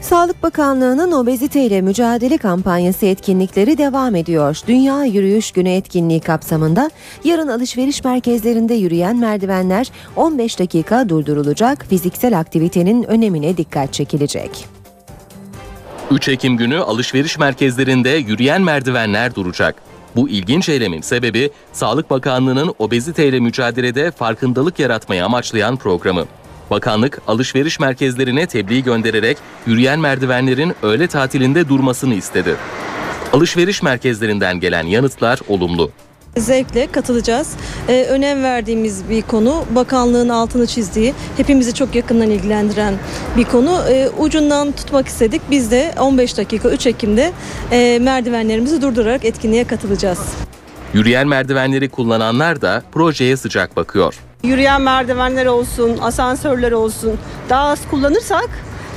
Sağlık 0.00 0.42
Bakanlığı'nın 0.42 1.12
obeziteyle 1.12 1.80
mücadele 1.80 2.38
kampanyası 2.38 3.06
etkinlikleri 3.06 3.78
devam 3.78 4.14
ediyor. 4.14 4.58
Dünya 4.68 5.04
Yürüyüş 5.04 5.50
Günü 5.50 5.68
etkinliği 5.68 6.20
kapsamında 6.20 6.90
yarın 7.24 7.48
alışveriş 7.48 8.04
merkezlerinde 8.04 8.74
yürüyen 8.74 9.16
merdivenler 9.16 9.90
15 10.16 10.58
dakika 10.58 11.08
durdurulacak, 11.08 11.86
fiziksel 11.86 12.38
aktivitenin 12.38 13.02
önemine 13.02 13.56
dikkat 13.56 13.92
çekilecek. 13.92 14.66
3 16.10 16.28
Ekim 16.28 16.56
günü 16.56 16.78
alışveriş 16.78 17.38
merkezlerinde 17.38 18.10
yürüyen 18.10 18.62
merdivenler 18.62 19.34
duracak. 19.34 19.85
Bu 20.16 20.28
ilginç 20.28 20.68
eylemin 20.68 21.00
sebebi 21.00 21.50
Sağlık 21.72 22.10
Bakanlığı'nın 22.10 22.74
obeziteyle 22.78 23.40
mücadelede 23.40 24.10
farkındalık 24.10 24.78
yaratmayı 24.78 25.24
amaçlayan 25.24 25.76
programı. 25.76 26.24
Bakanlık 26.70 27.22
alışveriş 27.26 27.80
merkezlerine 27.80 28.46
tebliğ 28.46 28.82
göndererek 28.82 29.38
yürüyen 29.66 30.00
merdivenlerin 30.00 30.72
öğle 30.82 31.06
tatilinde 31.06 31.68
durmasını 31.68 32.14
istedi. 32.14 32.56
Alışveriş 33.32 33.82
merkezlerinden 33.82 34.60
gelen 34.60 34.86
yanıtlar 34.86 35.40
olumlu. 35.48 35.90
Zevkle 36.46 36.86
katılacağız. 36.86 37.52
Ee, 37.88 38.06
önem 38.10 38.42
verdiğimiz 38.42 39.08
bir 39.10 39.22
konu, 39.22 39.64
bakanlığın 39.70 40.28
altını 40.28 40.66
çizdiği, 40.66 41.14
hepimizi 41.36 41.74
çok 41.74 41.94
yakından 41.94 42.30
ilgilendiren 42.30 42.94
bir 43.36 43.44
konu. 43.44 43.80
Ee, 43.90 44.08
ucundan 44.18 44.72
tutmak 44.72 45.08
istedik. 45.08 45.42
Biz 45.50 45.70
de 45.70 45.94
15 46.00 46.38
dakika 46.38 46.70
3 46.70 46.86
Ekim'de 46.86 47.32
e, 47.72 47.98
merdivenlerimizi 47.98 48.82
durdurarak 48.82 49.24
etkinliğe 49.24 49.64
katılacağız. 49.64 50.18
Yürüyen 50.94 51.28
merdivenleri 51.28 51.88
kullananlar 51.88 52.60
da 52.62 52.82
projeye 52.92 53.36
sıcak 53.36 53.76
bakıyor. 53.76 54.14
Yürüyen 54.44 54.82
merdivenler 54.82 55.46
olsun, 55.46 55.98
asansörler 56.02 56.72
olsun 56.72 57.12
daha 57.48 57.68
az 57.68 57.78
kullanırsak 57.90 58.48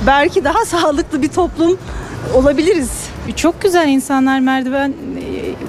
belki 0.06 0.44
daha 0.44 0.64
sağlıklı 0.66 1.22
bir 1.22 1.28
toplum 1.28 1.78
olabiliriz. 2.34 2.90
Çok 3.36 3.62
güzel 3.62 3.88
insanlar 3.88 4.40
merdiven 4.40 4.90
e, 4.90 4.94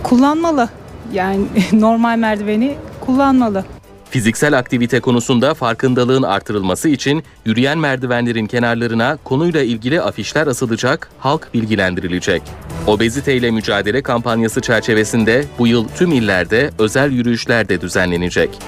kullanmalı. 0.04 0.70
Yani 1.14 1.46
normal 1.74 2.18
merdiveni 2.18 2.76
kullanmalı. 3.06 3.66
Fiziksel 4.10 4.58
aktivite 4.58 5.00
konusunda 5.00 5.54
farkındalığın 5.54 6.24
artırılması 6.24 6.90
için 6.90 7.24
yürüyen 7.46 7.78
merdivenlerin 7.78 8.46
kenarlarına 8.46 9.18
konuyla 9.24 9.62
ilgili 9.62 10.02
afişler 10.02 10.48
asılacak, 10.48 11.10
halk 11.20 11.54
bilgilendirilecek. 11.54 12.42
Obeziteyle 12.88 13.52
mücadele 13.52 14.02
kampanyası 14.02 14.62
çerçevesinde 14.62 15.46
bu 15.60 15.68
yıl 15.68 15.88
tüm 15.88 16.12
illerde 16.12 16.70
özel 16.80 17.12
yürüyüşler 17.12 17.70
de 17.70 17.82
düzenlenecek. 17.82 18.60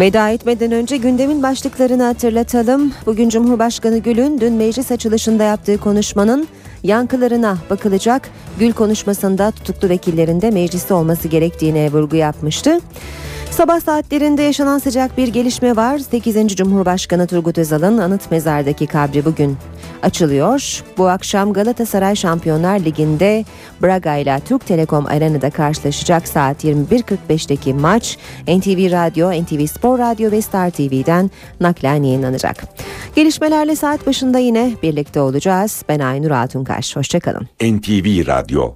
Veda 0.00 0.30
etmeden 0.30 0.72
önce 0.72 0.96
gündemin 0.96 1.42
başlıklarını 1.42 2.02
hatırlatalım. 2.02 2.92
Bugün 3.06 3.28
Cumhurbaşkanı 3.28 3.98
Gül'ün 3.98 4.40
dün 4.40 4.52
meclis 4.52 4.92
açılışında 4.92 5.44
yaptığı 5.44 5.78
konuşmanın 5.78 6.48
yankılarına 6.82 7.58
bakılacak. 7.70 8.28
Gül 8.58 8.72
konuşmasında 8.72 9.50
tutuklu 9.50 9.88
vekillerin 9.88 10.40
de 10.40 10.50
mecliste 10.50 10.94
olması 10.94 11.28
gerektiğine 11.28 11.92
vurgu 11.92 12.16
yapmıştı. 12.16 12.80
Sabah 13.50 13.80
saatlerinde 13.80 14.42
yaşanan 14.42 14.78
sıcak 14.78 15.18
bir 15.18 15.28
gelişme 15.28 15.76
var. 15.76 15.98
8. 15.98 16.56
Cumhurbaşkanı 16.56 17.26
Turgut 17.26 17.58
Özal'ın 17.58 17.98
anıt 17.98 18.30
mezardaki 18.30 18.86
kabri 18.86 19.24
bugün 19.24 19.56
açılıyor. 20.02 20.82
Bu 20.98 21.08
akşam 21.08 21.52
Galatasaray 21.52 22.16
Şampiyonlar 22.16 22.80
Ligi'nde 22.80 23.44
Braga 23.82 24.16
ile 24.16 24.40
Türk 24.44 24.66
Telekom 24.66 25.06
Arena'da 25.06 25.50
karşılaşacak 25.50 26.28
saat 26.28 26.64
21.45'teki 26.64 27.74
maç 27.74 28.18
NTV 28.42 28.92
Radyo, 28.92 29.42
NTV 29.42 29.66
Spor 29.66 29.98
Radyo 29.98 30.30
ve 30.30 30.42
Star 30.42 30.70
TV'den 30.70 31.30
naklen 31.60 32.02
yayınlanacak. 32.02 32.64
Gelişmelerle 33.16 33.76
saat 33.76 34.06
başında 34.06 34.38
yine 34.38 34.72
birlikte 34.82 35.20
olacağız. 35.20 35.82
Ben 35.88 35.98
Aynur 35.98 36.30
Altunkaş. 36.30 36.96
Hoşçakalın. 36.96 37.48
NTV 37.62 38.26
Radyo 38.26 38.74